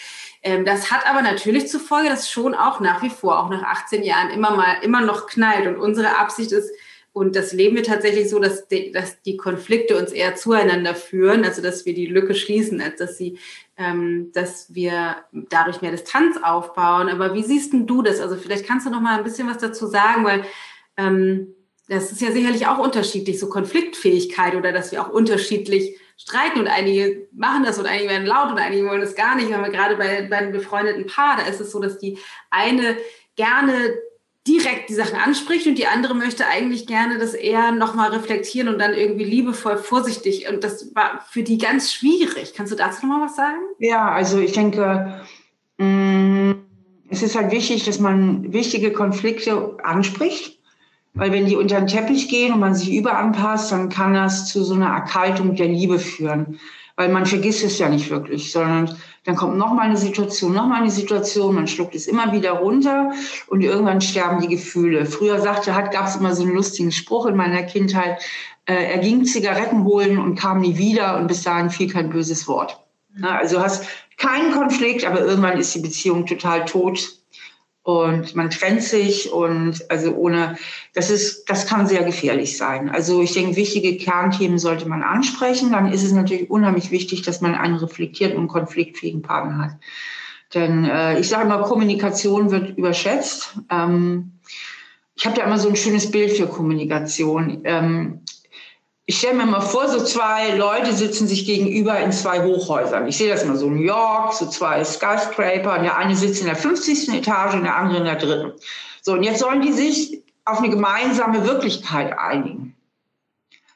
Ähm, 0.43 0.64
das 0.64 0.93
hat 0.93 1.07
aber 1.07 1.20
natürlich 1.20 1.68
zur 1.68 1.80
Folge, 1.80 2.09
dass 2.09 2.30
schon 2.30 2.55
auch 2.55 2.78
nach 2.78 3.03
wie 3.03 3.11
vor, 3.11 3.41
auch 3.41 3.51
nach 3.51 3.64
18 3.64 4.05
Jahren, 4.05 4.30
immer 4.30 4.53
mal, 4.53 4.76
immer 4.82 5.01
noch 5.01 5.26
knallt. 5.26 5.66
Und 5.66 5.76
unsere 5.76 6.16
Absicht 6.16 6.53
ist, 6.53 6.70
und 7.12 7.35
das 7.35 7.53
leben 7.53 7.76
wir 7.76 7.82
tatsächlich 7.82 8.28
so, 8.28 8.39
dass 8.39 8.68
die, 8.68 8.93
dass 8.93 9.22
die 9.22 9.37
Konflikte 9.37 9.97
uns 9.97 10.12
eher 10.12 10.37
zueinander 10.37 10.95
führen, 10.95 11.45
also 11.45 11.61
dass 11.61 11.87
wir 11.87 11.95
die 11.95 12.07
Lücke 12.07 12.35
schließen, 12.35 12.80
als 12.80 12.99
dass 12.99 13.18
sie, 13.18 13.39
ähm, 13.76 14.30
dass 14.32 14.72
wir 14.74 15.16
dadurch 15.32 15.80
mehr 15.80 15.93
Distanz 15.93 16.37
aufbauen. 16.41 17.09
Aber 17.09 17.35
wie 17.35 17.43
siehst 17.43 17.72
denn 17.72 17.87
du 17.87 18.03
das? 18.03 18.20
Also 18.20 18.37
vielleicht 18.37 18.66
kannst 18.66 18.87
du 18.87 18.91
noch 18.91 19.01
mal 19.01 19.18
ein 19.18 19.24
bisschen 19.24 19.49
was 19.49 19.59
dazu 19.59 19.87
sagen, 19.87 20.24
weil 20.24 20.45
ähm, 20.97 21.55
das 21.89 22.12
ist 22.12 22.20
ja 22.20 22.32
sicherlich 22.32 22.66
auch 22.66 22.78
unterschiedlich, 22.78 23.39
so 23.39 23.49
Konfliktfähigkeit 23.49 24.55
oder 24.55 24.72
dass 24.72 24.93
wir 24.93 25.03
auch 25.03 25.11
unterschiedlich 25.11 25.99
streiten 26.16 26.61
und 26.61 26.68
einige 26.68 27.28
machen 27.32 27.64
das 27.64 27.78
und 27.78 27.87
einige 27.87 28.09
werden 28.09 28.26
laut 28.26 28.51
und 28.51 28.59
einige 28.59 28.87
wollen 28.87 29.01
das 29.01 29.14
gar 29.14 29.35
nicht. 29.37 29.51
Wir 29.51 29.59
gerade 29.70 29.97
bei, 29.97 30.26
bei 30.28 30.37
einem 30.37 30.53
befreundeten 30.53 31.07
Paar, 31.07 31.37
da 31.37 31.45
ist 31.45 31.61
es 31.61 31.72
so, 31.72 31.80
dass 31.80 31.99
die 31.99 32.18
eine 32.51 32.97
gerne 33.37 33.95
direkt 34.47 34.91
die 34.91 34.95
Sachen 34.95 35.16
anspricht 35.16 35.66
und 35.66 35.76
die 35.76 35.87
andere 35.87 36.14
möchte 36.14 36.47
eigentlich 36.47 36.87
gerne 36.87 37.18
das 37.18 37.35
eher 37.35 37.72
nochmal 37.72 38.11
reflektieren 38.11 38.68
und 38.68 38.78
dann 38.78 38.93
irgendwie 38.93 39.24
liebevoll, 39.24 39.78
vorsichtig. 39.78 40.49
Und 40.49 40.62
das 40.64 40.95
war 40.95 41.24
für 41.30 41.43
die 41.43 41.59
ganz 41.59 41.93
schwierig. 41.93 42.53
Kannst 42.55 42.72
du 42.72 42.76
dazu 42.76 43.07
nochmal 43.07 43.26
was 43.26 43.37
sagen? 43.37 43.59
Ja, 43.78 44.11
also 44.11 44.39
ich 44.39 44.53
denke, 44.53 45.22
mm, 45.78 46.53
es 47.09 47.22
ist 47.22 47.37
halt 47.37 47.53
wichtig, 47.53 47.85
dass 47.85 47.99
man 48.01 48.53
wichtige 48.53 48.93
Konflikte 48.93 49.78
anspricht 49.82 50.54
weil 51.15 51.33
wenn 51.33 51.47
die 51.47 51.57
unter 51.57 51.79
den 51.79 51.87
Teppich 51.87 52.29
gehen 52.29 52.53
und 52.53 52.61
man 52.61 52.75
sich 52.75 52.93
überanpasst, 52.93 53.73
dann 53.73 53.89
kann 53.89 54.15
das 54.15 54.49
zu 54.49 54.65
so 54.65 54.75
einer 54.75 54.89
Erkaltung 54.89 55.55
der 55.55 55.69
Liebe 55.69 55.99
führen. 55.99 56.59
Weil 56.97 57.09
man 57.09 57.27
vergisst 57.27 57.65
es 57.65 57.79
ja 57.79 57.89
nicht 57.89 58.11
wirklich, 58.11 58.53
sondern 58.53 58.97
dann 59.25 59.35
kommt 59.35 59.57
noch 59.57 59.73
mal 59.73 59.83
eine 59.83 59.97
Situation, 59.97 60.53
noch 60.53 60.67
mal 60.67 60.81
eine 60.81 60.91
Situation, 60.91 61.55
man 61.55 61.67
schluckt 61.67 61.95
es 61.95 62.07
immer 62.07 62.33
wieder 62.33 62.53
runter 62.53 63.12
und 63.49 63.62
irgendwann 63.62 64.01
sterben 64.01 64.41
die 64.41 64.49
Gefühle. 64.49 65.07
Früher 65.07 65.41
sagte, 65.41 65.75
hat, 65.75 65.93
gab 65.93 66.07
es 66.07 66.17
immer 66.17 66.35
so 66.35 66.43
einen 66.43 66.55
lustigen 66.55 66.93
Spruch 66.93 67.27
in 67.27 67.35
meiner 67.35 67.65
Kindheit, 67.65 68.23
äh, 68.67 68.75
er 68.75 68.99
ging 68.99 69.25
Zigaretten 69.25 69.85
holen 69.85 70.19
und 70.19 70.37
kam 70.37 70.61
nie 70.61 70.79
wieder 70.79 71.19
und 71.19 71.27
bis 71.27 71.43
dahin 71.43 71.71
fiel 71.71 71.91
kein 71.91 72.11
böses 72.11 72.47
Wort. 72.47 72.81
Ja, 73.21 73.39
also 73.39 73.61
hast 73.61 73.87
keinen 74.17 74.53
Konflikt, 74.53 75.05
aber 75.05 75.21
irgendwann 75.21 75.59
ist 75.59 75.75
die 75.75 75.81
Beziehung 75.81 76.27
total 76.27 76.65
tot 76.65 77.19
und 77.85 78.35
man 78.35 78.49
trennt 78.49 78.82
sich 78.82 79.30
und 79.30 79.91
also 79.91 80.14
ohne, 80.14 80.57
das 80.95 81.11
ist, 81.11 81.51
das 81.51 81.66
kann 81.66 81.87
sehr 81.87 82.03
gefährlich 82.03 82.57
sein. 82.57 82.89
Also 82.89 83.20
ich 83.20 83.35
denke, 83.35 83.57
wichtige 83.57 83.99
Kernthemen 83.99 84.59
sollte 84.59 84.89
man 84.89 85.03
ansprechen. 85.03 85.70
Dann 85.70 85.93
ist 85.93 86.03
es 86.03 86.12
natürlich 86.12 86.49
unheimlich 86.49 86.91
wichtig, 86.91 87.20
dass 87.22 87.43
man 87.43 87.55
einen 87.55 87.76
reflektierten 87.76 88.39
und 88.39 88.49
konfliktfähigen 88.49 89.20
Partner 89.20 89.59
hat. 89.59 89.72
Denn 90.55 90.87
äh, 90.87 91.20
ich 91.20 91.28
sage 91.28 91.47
mal, 91.47 91.62
Kommunikation 91.62 92.51
wird 92.51 92.78
überschätzt. 92.78 93.59
Ähm, 93.70 94.32
ich 95.14 95.26
habe 95.26 95.37
da 95.37 95.45
immer 95.45 95.59
so 95.59 95.68
ein 95.68 95.76
schönes 95.76 96.11
Bild 96.11 96.32
für 96.32 96.47
Kommunikation. 96.47 97.61
Ähm, 97.64 98.20
ich 99.07 99.19
stelle 99.19 99.35
mir 99.35 99.47
mal 99.47 99.61
vor, 99.61 99.89
so 99.89 100.03
zwei 100.03 100.57
Leute 100.57 100.95
sitzen 100.95 101.29
sich 101.29 101.45
gegenüber 101.45 101.99
in 102.01 102.11
zwei 102.11 102.43
Hochhäusern. 102.43 103.07
Ich 103.07 103.19
sehe 103.19 103.29
das 103.29 103.45
mal 103.45 103.57
so 103.57 103.69
New 103.69 103.83
York, 103.83 104.33
so 104.33 104.47
zwei 104.47 104.83
Skyscraper. 104.83 105.77
Und 105.77 105.83
der 105.83 105.99
eine 105.99 106.17
sitzt 106.17 106.41
in 106.41 106.47
der 106.47 106.57
50. 106.57 107.11
Etage 107.11 107.55
und 107.55 107.65
der 107.65 107.77
andere 107.77 107.99
in 107.99 108.05
der 108.05 108.17
dritten. 108.17 108.53
So, 109.03 109.13
und 109.13 109.23
jetzt 109.23 109.41
sollen 109.41 109.61
die 109.61 109.73
sich 109.73 110.23
auf 110.47 110.59
eine 110.59 110.71
gemeinsame 110.71 111.47
Wirklichkeit 111.47 112.19
einigen. 112.19 112.75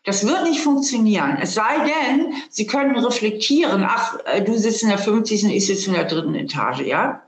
Das 0.05 0.26
wird 0.26 0.45
nicht 0.45 0.62
funktionieren. 0.62 1.37
Es 1.43 1.53
sei 1.53 1.76
denn, 1.76 2.33
sie 2.49 2.66
können 2.66 2.97
reflektieren, 2.97 3.85
ach, 3.87 4.16
äh, 4.24 4.43
du 4.43 4.57
sitzt 4.57 4.83
in 4.83 4.89
der 4.89 4.97
50. 4.97 5.45
und 5.45 5.51
ich 5.51 5.66
sitze 5.66 5.89
in 5.89 5.93
der 5.93 6.05
dritten 6.05 6.35
Etage, 6.35 6.81
ja? 6.81 7.22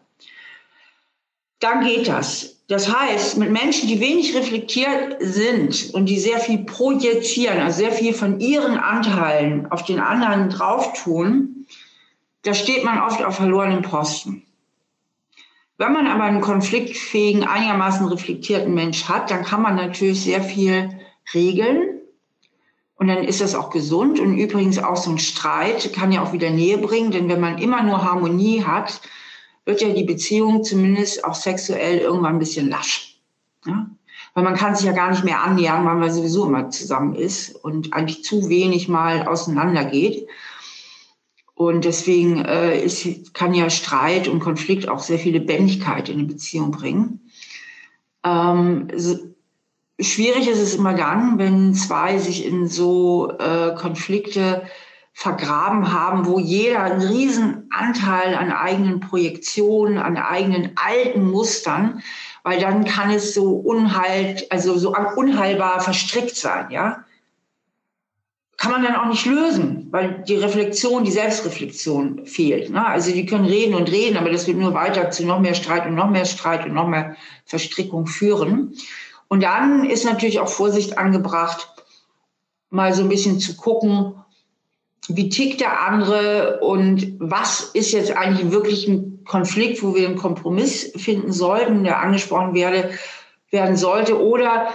Dann 1.59 1.85
geht 1.85 2.09
das. 2.09 2.60
Das 2.71 2.89
heißt, 2.89 3.37
mit 3.37 3.51
Menschen, 3.51 3.89
die 3.89 3.99
wenig 3.99 4.33
reflektiert 4.37 5.17
sind 5.19 5.91
und 5.93 6.07
die 6.07 6.21
sehr 6.21 6.39
viel 6.39 6.59
projizieren, 6.59 7.59
also 7.59 7.79
sehr 7.79 7.91
viel 7.91 8.15
von 8.15 8.39
ihren 8.39 8.79
Anteilen 8.79 9.67
auf 9.73 9.85
den 9.85 9.99
anderen 9.99 10.51
drauf 10.51 10.93
tun, 10.93 11.67
da 12.43 12.55
steht 12.55 12.85
man 12.85 13.01
oft 13.01 13.25
auf 13.25 13.35
verlorenen 13.35 13.83
Posten. 13.83 14.45
Wenn 15.79 15.93
man 15.93 16.07
aber 16.07 16.23
einen 16.23 16.41
konfliktfähigen, 16.41 17.43
einigermaßen 17.43 18.07
reflektierten 18.07 18.73
Mensch 18.73 19.09
hat, 19.09 19.33
dann 19.33 19.43
kann 19.43 19.63
man 19.63 19.75
natürlich 19.75 20.23
sehr 20.23 20.41
viel 20.41 20.91
regeln. 21.35 21.99
Und 22.95 23.09
dann 23.09 23.25
ist 23.25 23.41
das 23.41 23.57
auch 23.57 23.71
gesund. 23.71 24.21
Und 24.21 24.39
übrigens 24.39 24.79
auch 24.79 24.97
so 24.97 25.11
ein 25.11 25.19
Streit 25.19 25.93
kann 25.93 26.13
ja 26.13 26.23
auch 26.23 26.33
wieder 26.33 26.51
Nähe 26.51 26.79
bringen, 26.79 27.11
denn 27.11 27.29
wenn 27.29 27.41
man 27.41 27.59
immer 27.59 27.83
nur 27.83 28.05
Harmonie 28.05 28.63
hat, 28.63 29.01
wird 29.65 29.83
ja 29.83 29.91
die 29.91 30.05
Beziehung 30.05 30.65
zumindest 30.65 31.25
auch 31.25 31.35
sexuell 31.35 31.99
irgendwann 31.99 32.35
ein 32.35 32.39
bisschen 32.39 32.69
lasch. 32.69 33.21
Ja? 33.67 33.91
Weil 34.35 34.45
man 34.45 34.57
kann 34.57 34.75
sich 34.75 34.87
ja 34.87 34.93
gar 34.93 35.11
nicht 35.11 35.25
mehr 35.25 35.43
annähern, 35.43 35.85
weil 35.85 35.97
man 35.97 36.13
sowieso 36.13 36.47
immer 36.47 36.71
zusammen 36.71 37.15
ist 37.15 37.55
und 37.55 37.93
eigentlich 37.93 38.25
zu 38.25 38.49
wenig 38.49 38.89
mal 38.89 39.27
auseinander 39.27 39.85
geht. 39.85 40.29
Und 41.55 41.85
deswegen 41.85 42.45
äh, 42.45 42.83
ist, 42.83 43.35
kann 43.35 43.53
ja 43.53 43.69
Streit 43.69 44.29
und 44.29 44.41
Konflikt 44.41 44.89
auch 44.89 45.01
sehr 45.01 45.19
viel 45.19 45.33
Lebendigkeit 45.33 46.09
in 46.09 46.19
eine 46.19 46.29
Beziehung 46.29 46.71
bringen. 46.71 47.31
Ähm, 48.25 48.89
so, 48.97 49.19
schwierig 50.01 50.49
ist 50.49 50.61
es 50.61 50.75
immer 50.75 50.95
dann, 50.95 51.39
wenn 51.39 51.75
zwei 51.75 52.19
sich 52.19 52.47
in 52.47 52.67
so 52.67 53.31
äh, 53.39 53.75
Konflikte 53.75 54.63
vergraben 55.13 55.93
haben, 55.93 56.27
wo 56.27 56.39
jeder 56.39 56.83
einen 56.83 57.03
riesen 57.03 57.69
Anteil 57.71 58.35
an 58.35 58.53
eigenen 58.53 59.01
Projektionen, 59.01 59.99
an 59.99 60.17
eigenen 60.17 60.73
alten 60.77 61.31
Mustern, 61.31 62.03
weil 62.43 62.61
dann 62.61 62.85
kann 62.85 63.11
es 63.11 63.35
so 63.35 63.53
unhalt, 63.53 64.51
also 64.51 64.79
so 64.79 64.95
unheilbar 65.17 65.81
verstrickt 65.81 66.37
sein, 66.37 66.71
ja. 66.71 67.05
Kann 68.57 68.73
man 68.73 68.83
dann 68.83 68.97
auch 68.97 69.07
nicht 69.07 69.25
lösen, 69.25 69.89
weil 69.91 70.23
die 70.29 70.37
Reflexion, 70.37 71.05
die 71.05 71.11
Selbstreflexion 71.11 72.27
fehlt. 72.27 72.69
Ne? 72.69 72.87
Also 72.87 73.11
die 73.11 73.25
können 73.25 73.47
reden 73.47 73.75
und 73.75 73.91
reden, 73.91 74.19
aber 74.19 74.31
das 74.31 74.47
wird 74.47 74.59
nur 74.59 74.75
weiter 74.75 75.11
zu 75.11 75.25
noch 75.25 75.41
mehr 75.41 75.55
Streit 75.55 75.87
und 75.87 75.95
noch 75.95 76.11
mehr 76.11 76.27
Streit 76.27 76.67
und 76.67 76.75
noch 76.75 76.87
mehr 76.87 77.17
Verstrickung 77.47 78.07
führen. 78.07 78.75
Und 79.29 79.43
dann 79.43 79.89
ist 79.89 80.05
natürlich 80.05 80.41
auch 80.41 80.49
Vorsicht 80.49 80.99
angebracht, 80.99 81.69
mal 82.69 82.93
so 82.93 83.03
ein 83.03 83.09
bisschen 83.09 83.41
zu 83.41 83.57
gucken, 83.57 84.20
wie 85.09 85.29
tickt 85.29 85.61
der 85.61 85.81
andere 85.81 86.61
und 86.61 87.15
was 87.19 87.63
ist 87.75 87.93
jetzt 87.93 88.17
eigentlich 88.17 88.51
wirklich 88.53 88.87
ein 88.87 89.25
Konflikt, 89.25 89.83
wo 89.83 89.95
wir 89.95 90.07
einen 90.07 90.17
Kompromiss 90.17 90.93
finden 90.97 91.33
sollten, 91.33 91.85
der 91.85 92.01
angesprochen 92.01 92.55
werde, 92.55 92.91
werden 93.51 93.77
sollte 93.77 94.21
oder 94.21 94.69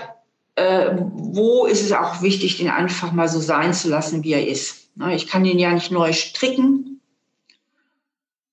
äh, 0.56 0.92
wo 1.14 1.66
ist 1.66 1.82
es 1.82 1.92
auch 1.92 2.22
wichtig, 2.22 2.58
den 2.58 2.70
einfach 2.70 3.12
mal 3.12 3.28
so 3.28 3.40
sein 3.40 3.74
zu 3.74 3.90
lassen, 3.90 4.24
wie 4.24 4.34
er 4.34 4.48
ist. 4.48 4.90
Na, 4.96 5.14
ich 5.14 5.28
kann 5.28 5.44
den 5.44 5.60
ja 5.60 5.72
nicht 5.72 5.92
neu 5.92 6.14
stricken. 6.14 7.02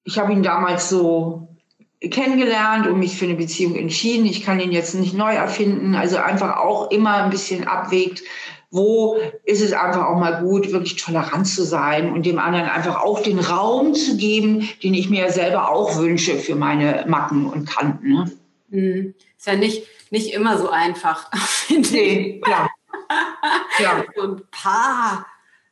Ich 0.04 0.18
habe 0.18 0.32
ihn 0.32 0.42
damals 0.42 0.88
so 0.88 1.48
kennengelernt 2.00 2.88
und 2.88 2.98
mich 2.98 3.16
für 3.16 3.26
eine 3.26 3.36
Beziehung 3.36 3.76
entschieden. 3.76 4.26
Ich 4.26 4.42
kann 4.42 4.58
ihn 4.58 4.72
jetzt 4.72 4.94
nicht 4.94 5.14
neu 5.14 5.34
erfinden. 5.34 5.94
Also 5.94 6.16
einfach 6.16 6.56
auch 6.56 6.90
immer 6.90 7.22
ein 7.22 7.30
bisschen 7.30 7.68
abwägt, 7.68 8.22
wo 8.72 9.18
ist 9.44 9.60
es 9.60 9.74
einfach 9.74 10.06
auch 10.06 10.18
mal 10.18 10.42
gut, 10.42 10.72
wirklich 10.72 10.96
tolerant 10.96 11.46
zu 11.46 11.62
sein 11.62 12.10
und 12.10 12.24
dem 12.24 12.38
anderen 12.38 12.68
einfach 12.68 13.02
auch 13.02 13.22
den 13.22 13.38
Raum 13.38 13.94
zu 13.94 14.16
geben, 14.16 14.68
den 14.82 14.94
ich 14.94 15.10
mir 15.10 15.30
selber 15.30 15.70
auch 15.70 15.98
wünsche 15.98 16.36
für 16.36 16.56
meine 16.56 17.04
Macken 17.06 17.46
und 17.46 17.68
Kanten. 17.68 18.08
Ne? 18.08 18.32
Mhm. 18.70 19.14
Ist 19.36 19.46
ja 19.46 19.56
nicht, 19.56 19.86
nicht 20.10 20.32
immer 20.32 20.56
so 20.56 20.70
einfach, 20.70 21.30
finde 21.46 21.90
nee, 21.90 22.40
klar. 22.40 22.70
ja. 23.78 24.04
So 24.16 24.22
ein 24.22 24.42
paar 24.50 25.26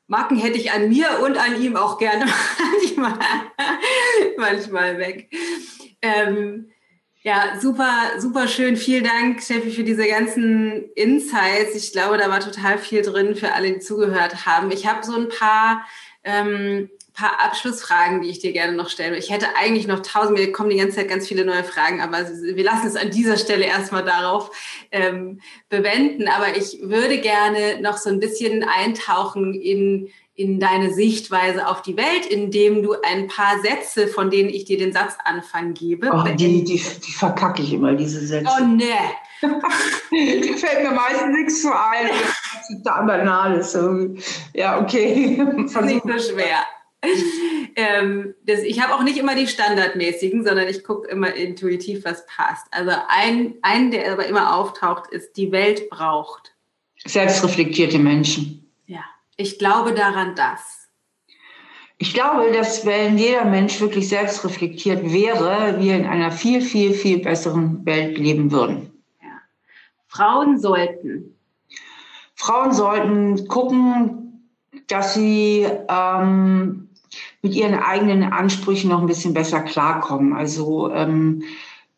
Macken 0.07 0.37
hätte 0.37 0.59
ich 0.59 0.71
an 0.71 0.91
mir 0.91 1.21
und 1.25 1.39
an 1.39 1.61
ihm 1.61 1.77
auch 1.77 1.97
gerne 1.97 2.27
manchmal, 2.97 3.19
manchmal 4.37 4.99
weg. 4.99 5.31
Ähm, 6.03 6.71
ja, 7.23 7.61
super, 7.61 8.19
super 8.19 8.49
schön. 8.49 8.77
Vielen 8.77 9.05
Dank, 9.05 9.43
Steffi, 9.43 9.71
für 9.71 9.85
diese 9.85 10.07
ganzen 10.07 10.91
Insights. 10.95 11.75
Ich 11.75 11.93
glaube, 11.93 12.17
da 12.17 12.31
war 12.31 12.41
total 12.41 12.79
viel 12.79 13.03
drin 13.03 13.37
für 13.37 13.53
alle, 13.53 13.73
die 13.73 13.79
zugehört 13.79 14.47
haben. 14.47 14.71
Ich 14.71 14.87
habe 14.87 15.05
so 15.05 15.15
ein 15.15 15.29
paar, 15.29 15.87
ähm, 16.25 16.89
paar 17.21 17.41
Abschlussfragen, 17.45 18.23
die 18.23 18.31
ich 18.31 18.39
dir 18.39 18.53
gerne 18.53 18.73
noch 18.73 18.89
stellen 18.89 19.15
Ich 19.15 19.31
hätte 19.31 19.47
eigentlich 19.57 19.87
noch 19.87 20.01
tausend, 20.01 20.39
mir 20.39 20.53
kommen 20.53 20.71
die 20.71 20.77
ganze 20.77 20.97
Zeit 20.97 21.09
ganz 21.09 21.29
viele 21.29 21.45
neue 21.45 21.65
Fragen, 21.65 22.01
aber 22.01 22.19
wir 22.19 22.65
lassen 22.65 22.87
es 22.87 22.97
an 22.97 23.11
dieser 23.11 23.37
Stelle 23.37 23.67
erstmal 23.67 24.05
darauf 24.05 24.51
ähm, 24.91 25.41
bewenden. 25.69 26.29
Aber 26.29 26.57
ich 26.57 26.79
würde 26.83 27.19
gerne 27.19 27.81
noch 27.83 27.99
so 27.99 28.09
ein 28.09 28.21
bisschen 28.21 28.65
eintauchen 28.65 29.55
in 29.55 30.09
in 30.37 30.59
deine 30.59 30.95
Sichtweise 30.95 31.69
auf 31.69 31.83
die 31.83 31.99
Welt, 31.99 32.25
indem 32.25 32.83
du 32.83 32.95
ein 33.03 33.29
paar 33.29 33.61
Sätze, 33.61 34.09
von 34.09 34.31
denen 34.31 34.49
ich 34.49 34.65
dir 34.65 34.79
den 34.79 34.91
Satzanfang 34.91 35.75
gebe. 35.75 36.11
Oh, 36.11 36.25
die, 36.35 36.65
die, 36.65 36.65
die 36.65 37.13
verkacke 37.13 37.61
ich 37.61 37.75
immer, 37.75 37.93
diese 37.93 38.27
Sätze. 38.27 38.49
Oh 38.59 38.65
ne. 38.65 38.87
die 40.11 40.55
fällt 40.55 40.83
mir 40.83 40.93
meistens 40.93 41.37
nichts 41.37 41.61
zu 41.61 41.69
ein. 41.69 42.09
Das 42.53 42.71
ist 42.71 42.85
total 42.85 43.07
banal. 43.07 43.59
Ist 43.59 43.79
ja, 44.55 44.81
okay. 44.81 45.45
Das 45.57 45.73
ist 45.73 45.81
nicht 45.83 46.03
so 46.05 46.33
schwer. 46.33 46.65
ähm, 47.77 48.35
das, 48.45 48.61
ich 48.61 48.81
habe 48.81 48.95
auch 48.95 49.03
nicht 49.03 49.19
immer 49.19 49.35
die 49.35 49.47
standardmäßigen, 49.47 50.45
sondern 50.45 50.69
ich 50.69 50.85
gucke 50.85 51.09
immer 51.09 51.35
intuitiv, 51.35 52.05
was 52.05 52.27
passt. 52.27 52.67
Also 52.71 52.93
ein, 53.09 53.55
ein, 53.63 53.91
der 53.91 54.13
aber 54.13 54.27
immer 54.27 54.57
auftaucht, 54.57 55.11
ist, 55.11 55.37
die 55.37 55.51
Welt 55.53 55.89
braucht. 55.89 56.55
Selbstreflektierte 57.07 57.99
Menschen. 57.99 58.61
Ich 59.41 59.59
glaube 59.59 59.95
daran, 59.95 60.35
dass. 60.35 60.91
Ich 61.97 62.13
glaube, 62.13 62.53
dass 62.53 62.85
wenn 62.85 63.17
jeder 63.17 63.47
Mensch 63.47 63.81
wirklich 63.81 64.07
selbst 64.07 64.45
reflektiert 64.45 65.03
wäre, 65.03 65.81
wir 65.81 65.97
in 65.97 66.05
einer 66.05 66.31
viel, 66.31 66.61
viel, 66.61 66.93
viel 66.93 67.21
besseren 67.21 67.87
Welt 67.87 68.19
leben 68.19 68.53
würden. 68.53 69.03
Ja. 69.23 69.41
Frauen 70.09 70.61
sollten. 70.61 71.39
Frauen 72.35 72.75
sollten 72.75 73.49
gucken, 73.49 74.51
dass 74.89 75.15
sie 75.15 75.67
ähm, 75.89 76.90
mit 77.43 77.55
ihren 77.55 77.75
eigenen 77.75 78.23
Ansprüchen 78.25 78.91
noch 78.91 79.01
ein 79.01 79.07
bisschen 79.07 79.35
besser 79.35 79.61
klarkommen. 79.61 80.35
Also 80.35 80.91
ähm, 80.93 81.43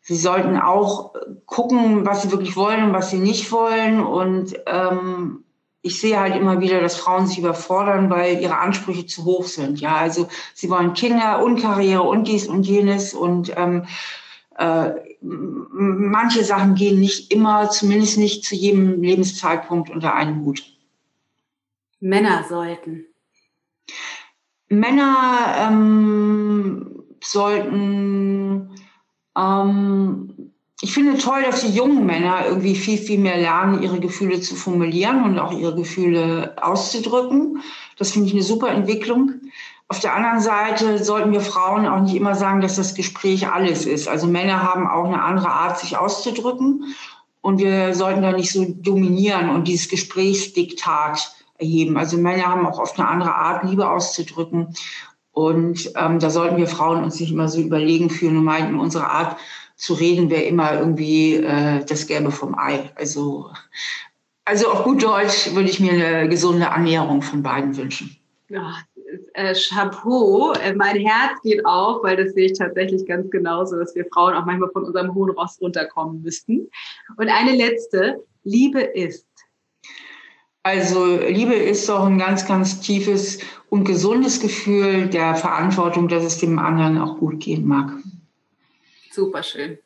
sie 0.01 0.15
sollten 0.15 0.57
auch 0.57 1.13
gucken, 1.45 2.05
was 2.05 2.23
sie 2.23 2.31
wirklich 2.31 2.55
wollen 2.55 2.83
und 2.83 2.93
was 2.93 3.09
sie 3.09 3.19
nicht 3.19 3.51
wollen 3.51 4.01
und 4.01 4.55
ähm, 4.65 5.43
ich 5.85 5.99
sehe 5.99 6.17
halt 6.17 6.35
immer 6.35 6.61
wieder, 6.61 6.79
dass 6.79 6.95
Frauen 6.95 7.27
sich 7.27 7.37
überfordern, 7.37 8.09
weil 8.09 8.41
ihre 8.41 8.57
Ansprüche 8.57 9.05
zu 9.05 9.25
hoch 9.25 9.43
sind. 9.43 9.81
Ja, 9.81 9.97
also 9.97 10.29
sie 10.53 10.69
wollen 10.69 10.93
Kinder 10.93 11.43
und 11.43 11.61
Karriere 11.61 12.03
und 12.03 12.25
dies 12.29 12.47
und 12.47 12.63
jenes 12.63 13.13
und 13.13 13.51
ähm, 13.57 13.85
äh, 14.57 14.91
manche 15.21 16.43
Sachen 16.45 16.75
gehen 16.75 16.99
nicht 16.99 17.33
immer, 17.33 17.69
zumindest 17.69 18.17
nicht 18.17 18.45
zu 18.45 18.55
jedem 18.55 19.01
Lebenszeitpunkt 19.01 19.89
unter 19.89 20.15
einen 20.15 20.45
Hut. 20.45 20.63
Männer 21.99 22.45
sollten. 22.47 23.05
Männer 24.79 25.55
ähm, 25.59 27.03
sollten 27.21 28.69
ähm, 29.37 30.53
ich 30.83 30.93
finde 30.93 31.17
toll, 31.17 31.43
dass 31.43 31.61
die 31.61 31.73
jungen 31.73 32.05
Männer 32.05 32.45
irgendwie 32.45 32.75
viel, 32.75 32.97
viel 32.97 33.17
mehr 33.17 33.37
lernen, 33.37 33.81
ihre 33.81 34.01
Gefühle 34.01 34.41
zu 34.41 34.53
formulieren 34.53 35.23
und 35.23 35.39
auch 35.39 35.53
ihre 35.53 35.73
Gefühle 35.75 36.57
auszudrücken. 36.61 37.61
Das 37.97 38.11
finde 38.11 38.27
ich 38.27 38.33
eine 38.33 38.43
super 38.43 38.67
Entwicklung. 38.67 39.31
auf 39.87 40.01
der 40.01 40.13
anderen 40.13 40.41
Seite 40.41 41.01
sollten 41.01 41.31
wir 41.31 41.39
Frauen 41.39 41.87
auch 41.87 42.01
nicht 42.01 42.15
immer 42.15 42.35
sagen, 42.35 42.59
dass 42.59 42.75
das 42.75 42.95
Gespräch 42.95 43.47
alles 43.47 43.85
ist. 43.85 44.09
Also 44.09 44.27
Männer 44.27 44.61
haben 44.61 44.85
auch 44.85 45.05
eine 45.05 45.21
andere 45.21 45.51
Art, 45.51 45.79
sich 45.79 45.95
auszudrücken. 45.95 46.93
Und 47.39 47.59
wir 47.59 47.93
sollten 47.93 48.21
da 48.21 48.33
nicht 48.33 48.51
so 48.51 48.65
dominieren 48.67 49.49
und 49.51 49.69
dieses 49.69 49.87
Gesprächsdiktat 49.87 51.33
erheben. 51.57 51.97
Also 51.97 52.17
Männer 52.17 52.47
haben 52.47 52.65
auch 52.65 52.79
oft 52.79 52.99
eine 52.99 53.07
andere 53.07 53.35
Art, 53.35 53.63
Liebe 53.63 53.89
auszudrücken. 53.89 54.73
Und 55.31 55.91
ähm, 55.95 56.19
da 56.19 56.29
sollten 56.29 56.57
wir 56.57 56.67
Frauen 56.67 57.03
uns 57.03 57.19
nicht 57.19 57.31
immer 57.31 57.49
so 57.49 57.59
überlegen 57.59 58.09
fühlen 58.09 58.37
und 58.37 58.43
meinten, 58.43 58.79
unsere 58.79 59.09
Art 59.09 59.37
zu 59.75 59.93
reden 59.93 60.29
wäre 60.29 60.43
immer 60.43 60.79
irgendwie 60.79 61.35
äh, 61.35 61.83
das 61.85 62.05
Gelbe 62.05 62.31
vom 62.31 62.57
Ei. 62.57 62.91
Also, 62.95 63.49
also 64.45 64.67
auf 64.67 64.83
gut 64.83 65.03
Deutsch 65.03 65.53
würde 65.53 65.69
ich 65.69 65.79
mir 65.79 65.93
eine 65.93 66.29
gesunde 66.29 66.69
Annäherung 66.69 67.21
von 67.21 67.41
beiden 67.41 67.75
wünschen. 67.75 68.15
Ja, 68.49 68.75
äh, 69.33 69.55
Chapeau. 69.55 70.53
Äh, 70.53 70.75
mein 70.75 70.97
Herz 70.97 71.41
geht 71.41 71.65
auf, 71.65 72.03
weil 72.03 72.17
das 72.17 72.33
sehe 72.33 72.45
ich 72.45 72.57
tatsächlich 72.57 73.05
ganz 73.07 73.29
genauso, 73.31 73.77
dass 73.77 73.95
wir 73.95 74.05
Frauen 74.13 74.35
auch 74.35 74.45
manchmal 74.45 74.69
von 74.71 74.83
unserem 74.83 75.13
hohen 75.15 75.31
Ross 75.31 75.59
runterkommen 75.59 76.21
müssten. 76.21 76.69
Und 77.17 77.29
eine 77.29 77.55
letzte, 77.55 78.23
Liebe 78.43 78.81
ist. 78.81 79.27
Also 80.63 81.17
Liebe 81.17 81.55
ist 81.55 81.89
doch 81.89 82.05
ein 82.05 82.17
ganz, 82.17 82.47
ganz 82.47 82.79
tiefes 82.79 83.39
und 83.69 83.83
gesundes 83.83 84.39
Gefühl 84.39 85.07
der 85.07 85.35
Verantwortung, 85.35 86.07
dass 86.07 86.23
es 86.23 86.37
dem 86.37 86.57
anderen 86.57 86.97
auch 86.97 87.17
gut 87.17 87.41
gehen 87.41 87.67
mag. 87.67 87.91
Super 89.11 89.43
schön. 89.43 89.77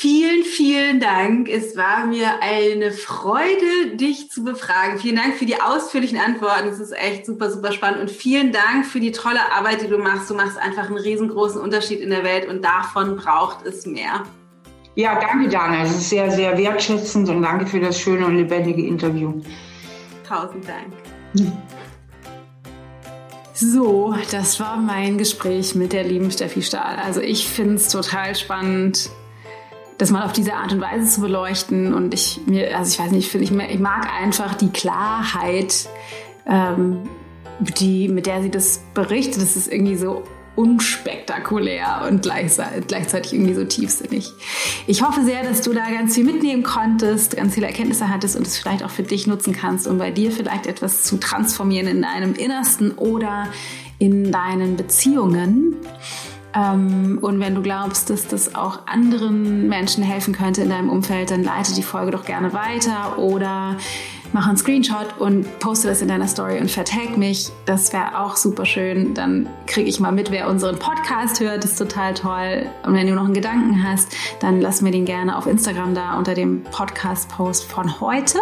Vielen, 0.00 0.44
vielen 0.44 1.00
Dank. 1.00 1.48
Es 1.48 1.76
war 1.76 2.06
mir 2.06 2.40
eine 2.40 2.92
Freude, 2.92 3.96
dich 3.96 4.30
zu 4.30 4.44
befragen. 4.44 5.00
Vielen 5.00 5.16
Dank 5.16 5.34
für 5.34 5.46
die 5.46 5.60
ausführlichen 5.60 6.18
Antworten. 6.18 6.68
Es 6.68 6.78
ist 6.78 6.92
echt 6.92 7.26
super, 7.26 7.50
super 7.50 7.72
spannend. 7.72 8.02
Und 8.02 8.10
vielen 8.10 8.52
Dank 8.52 8.86
für 8.86 9.00
die 9.00 9.10
tolle 9.10 9.50
Arbeit, 9.50 9.82
die 9.82 9.88
du 9.88 9.98
machst. 9.98 10.30
Du 10.30 10.34
machst 10.34 10.56
einfach 10.56 10.86
einen 10.86 10.98
riesengroßen 10.98 11.60
Unterschied 11.60 12.00
in 12.00 12.10
der 12.10 12.22
Welt 12.22 12.46
und 12.46 12.62
davon 12.62 13.16
braucht 13.16 13.66
es 13.66 13.86
mehr. 13.86 14.24
Ja, 14.98 15.16
danke, 15.20 15.48
Dana. 15.48 15.84
Es 15.84 15.92
ist 15.92 16.08
sehr, 16.08 16.28
sehr 16.28 16.58
wertschätzend 16.58 17.28
und 17.28 17.40
danke 17.40 17.66
für 17.66 17.78
das 17.78 18.00
schöne 18.00 18.26
und 18.26 18.36
lebendige 18.36 18.84
Interview. 18.84 19.40
Tausend 20.26 20.68
Dank. 20.68 20.92
So, 23.54 24.12
das 24.32 24.58
war 24.58 24.76
mein 24.76 25.16
Gespräch 25.16 25.76
mit 25.76 25.92
der 25.92 26.02
lieben 26.02 26.32
Steffi 26.32 26.62
Stahl. 26.62 26.96
Also 26.96 27.20
ich 27.20 27.46
finde 27.46 27.76
es 27.76 27.86
total 27.90 28.34
spannend, 28.34 29.08
das 29.98 30.10
mal 30.10 30.24
auf 30.24 30.32
diese 30.32 30.54
Art 30.54 30.72
und 30.72 30.80
Weise 30.80 31.06
zu 31.06 31.20
beleuchten. 31.20 31.94
Und 31.94 32.12
ich 32.12 32.40
mir, 32.46 32.76
also 32.76 32.92
ich 32.92 32.98
weiß 32.98 33.12
nicht, 33.12 33.26
ich 33.26 33.30
finde, 33.30 33.44
ich, 33.44 33.72
ich 33.72 33.78
mag 33.78 34.08
einfach 34.20 34.56
die 34.56 34.70
Klarheit, 34.70 35.88
ähm, 36.44 37.08
die, 37.60 38.08
mit 38.08 38.26
der 38.26 38.42
sie 38.42 38.50
das 38.50 38.82
berichtet. 38.94 39.42
Das 39.42 39.54
ist 39.54 39.72
irgendwie 39.72 39.94
so 39.94 40.24
unspektakulär 40.58 42.08
und 42.08 42.22
gleichzeitig 42.22 43.32
irgendwie 43.32 43.54
so 43.54 43.64
tiefsinnig. 43.64 44.32
Ich 44.88 45.02
hoffe 45.02 45.22
sehr, 45.22 45.44
dass 45.44 45.60
du 45.60 45.72
da 45.72 45.88
ganz 45.88 46.16
viel 46.16 46.24
mitnehmen 46.24 46.64
konntest, 46.64 47.36
ganz 47.36 47.54
viele 47.54 47.68
Erkenntnisse 47.68 48.08
hattest 48.08 48.34
und 48.34 48.44
es 48.44 48.58
vielleicht 48.58 48.82
auch 48.82 48.90
für 48.90 49.04
dich 49.04 49.28
nutzen 49.28 49.52
kannst, 49.52 49.86
um 49.86 49.98
bei 49.98 50.10
dir 50.10 50.32
vielleicht 50.32 50.66
etwas 50.66 51.04
zu 51.04 51.18
transformieren 51.18 51.86
in 51.86 52.02
deinem 52.02 52.34
Innersten 52.34 52.90
oder 52.90 53.46
in 54.00 54.32
deinen 54.32 54.76
Beziehungen. 54.76 55.76
Ähm, 56.56 57.18
und 57.20 57.38
wenn 57.38 57.54
du 57.54 57.62
glaubst, 57.62 58.10
dass 58.10 58.26
das 58.26 58.56
auch 58.56 58.86
anderen 58.86 59.68
Menschen 59.68 60.02
helfen 60.02 60.34
könnte 60.34 60.62
in 60.62 60.70
deinem 60.70 60.90
Umfeld, 60.90 61.30
dann 61.30 61.44
leite 61.44 61.72
die 61.72 61.82
Folge 61.84 62.10
doch 62.10 62.24
gerne 62.24 62.52
weiter 62.52 63.18
oder 63.18 63.76
mach 64.32 64.46
einen 64.46 64.56
Screenshot 64.56 65.18
und 65.18 65.58
poste 65.58 65.88
das 65.88 66.02
in 66.02 66.08
deiner 66.08 66.28
Story 66.28 66.58
und 66.58 66.70
vertag 66.70 67.16
mich. 67.16 67.50
Das 67.66 67.92
wäre 67.92 68.20
auch 68.20 68.36
super 68.36 68.66
schön. 68.66 69.14
Dann 69.14 69.48
kriege 69.66 69.88
ich 69.88 70.00
mal 70.00 70.12
mit, 70.12 70.30
wer 70.30 70.48
unseren 70.48 70.78
Podcast 70.78 71.40
hört. 71.40 71.64
Das 71.64 71.72
ist 71.72 71.78
total 71.78 72.14
toll. 72.14 72.66
Und 72.84 72.94
wenn 72.94 73.06
du 73.06 73.14
noch 73.14 73.24
einen 73.24 73.34
Gedanken 73.34 73.82
hast, 73.82 74.14
dann 74.40 74.60
lass 74.60 74.82
mir 74.82 74.90
den 74.90 75.04
gerne 75.04 75.36
auf 75.36 75.46
Instagram 75.46 75.94
da 75.94 76.18
unter 76.18 76.34
dem 76.34 76.62
Podcast-Post 76.64 77.64
von 77.64 78.00
heute. 78.00 78.38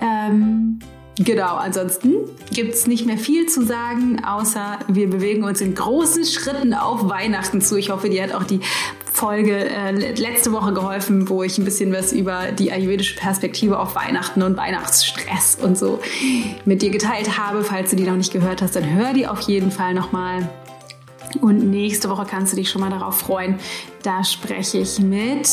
Ähm, 0.00 0.78
Genau, 1.16 1.54
ansonsten 1.54 2.12
gibt 2.50 2.74
es 2.74 2.88
nicht 2.88 3.06
mehr 3.06 3.18
viel 3.18 3.46
zu 3.46 3.64
sagen, 3.64 4.24
außer 4.24 4.80
wir 4.88 5.08
bewegen 5.08 5.44
uns 5.44 5.60
in 5.60 5.72
großen 5.72 6.24
Schritten 6.24 6.74
auf 6.74 7.08
Weihnachten 7.08 7.60
zu. 7.60 7.76
Ich 7.76 7.90
hoffe, 7.90 8.10
dir 8.10 8.24
hat 8.24 8.34
auch 8.34 8.42
die 8.42 8.58
Folge 9.14 9.70
äh, 9.70 9.92
letzte 9.92 10.50
Woche 10.50 10.72
geholfen, 10.72 11.28
wo 11.28 11.44
ich 11.44 11.56
ein 11.56 11.64
bisschen 11.64 11.92
was 11.92 12.12
über 12.12 12.50
die 12.50 12.72
ayurvedische 12.72 13.14
Perspektive 13.14 13.78
auf 13.78 13.94
Weihnachten 13.94 14.42
und 14.42 14.56
Weihnachtsstress 14.56 15.56
und 15.62 15.78
so 15.78 16.00
mit 16.64 16.82
dir 16.82 16.90
geteilt 16.90 17.38
habe. 17.38 17.62
Falls 17.62 17.90
du 17.90 17.96
die 17.96 18.02
noch 18.02 18.16
nicht 18.16 18.32
gehört 18.32 18.60
hast, 18.60 18.74
dann 18.74 18.92
hör 18.92 19.12
die 19.12 19.28
auf 19.28 19.40
jeden 19.42 19.70
Fall 19.70 19.94
nochmal. 19.94 20.48
Und 21.40 21.70
nächste 21.70 22.10
Woche 22.10 22.26
kannst 22.28 22.52
du 22.52 22.56
dich 22.56 22.68
schon 22.68 22.80
mal 22.80 22.90
darauf 22.90 23.16
freuen. 23.16 23.60
Da 24.02 24.24
spreche 24.24 24.78
ich 24.78 24.98
mit 24.98 25.48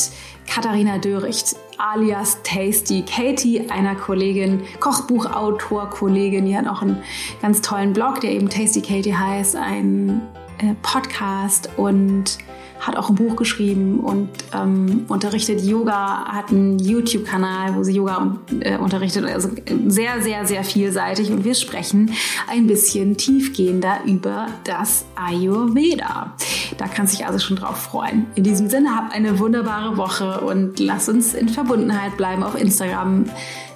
Katharina 0.48 0.98
Döricht 0.98 1.56
alias 1.78 2.40
Tasty 2.42 3.04
Katie, 3.04 3.70
einer 3.70 3.94
Kollegin, 3.94 4.62
Kochbuchautor-Kollegin. 4.80 6.48
Die 6.48 6.58
hat 6.58 6.68
auch 6.68 6.82
einen 6.82 6.98
ganz 7.44 7.62
tollen 7.62 7.94
Blog, 7.94 8.22
der 8.22 8.32
eben 8.32 8.50
Tasty 8.50 8.82
Katie 8.82 9.16
heißt, 9.16 9.56
ein 9.56 10.22
äh, 10.58 10.74
Podcast 10.82 11.70
und 11.78 12.40
hat 12.82 12.98
auch 12.98 13.10
ein 13.10 13.16
Buch 13.16 13.36
geschrieben 13.36 14.00
und 14.00 14.30
ähm, 14.54 15.06
unterrichtet 15.08 15.64
Yoga, 15.64 16.26
hat 16.26 16.50
einen 16.50 16.80
YouTube-Kanal, 16.80 17.76
wo 17.76 17.84
sie 17.84 17.94
Yoga 17.94 18.38
äh, 18.60 18.78
unterrichtet. 18.78 19.26
Also 19.26 19.50
sehr, 19.88 20.22
sehr, 20.22 20.46
sehr 20.46 20.64
vielseitig. 20.64 21.32
Und 21.32 21.46
wir 21.46 21.54
sprechen 21.54 22.12
ein 22.50 22.66
bisschen 22.66 23.18
tiefgehender 23.18 24.00
über 24.06 24.48
das 24.64 25.06
Ayurveda. 25.16 26.34
Da 26.78 26.88
kannst 26.88 27.14
du 27.14 27.18
dich 27.18 27.28
also 27.28 27.38
schon 27.38 27.58
drauf 27.58 27.78
freuen. 27.78 28.26
In 28.34 28.44
diesem 28.44 28.68
Sinne, 28.68 28.96
hab 28.96 29.14
eine 29.14 29.38
wunderbare 29.38 29.98
Woche 29.98 30.42
und 30.42 30.80
lass 30.80 31.08
uns 31.08 31.36
in 31.36 31.50
Verbundenheit 31.50 32.18
bleiben 32.18 32.44
auf 32.44 32.60
Instagram 32.60 33.26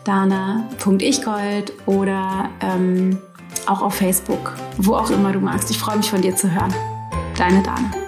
dana.ichgold 0.04 1.74
oder 1.86 2.50
ähm, 2.62 3.18
auch 3.68 3.82
auf 3.82 3.96
Facebook, 3.96 4.54
wo 4.78 4.96
auch 4.96 5.10
immer 5.12 5.32
du 5.32 5.40
magst. 5.40 5.70
Ich 5.70 5.78
freue 5.78 5.98
mich 5.98 6.10
von 6.10 6.22
dir 6.22 6.36
zu 6.36 6.52
hören. 6.52 6.74
Deine 7.38 7.62
Dana. 7.62 8.05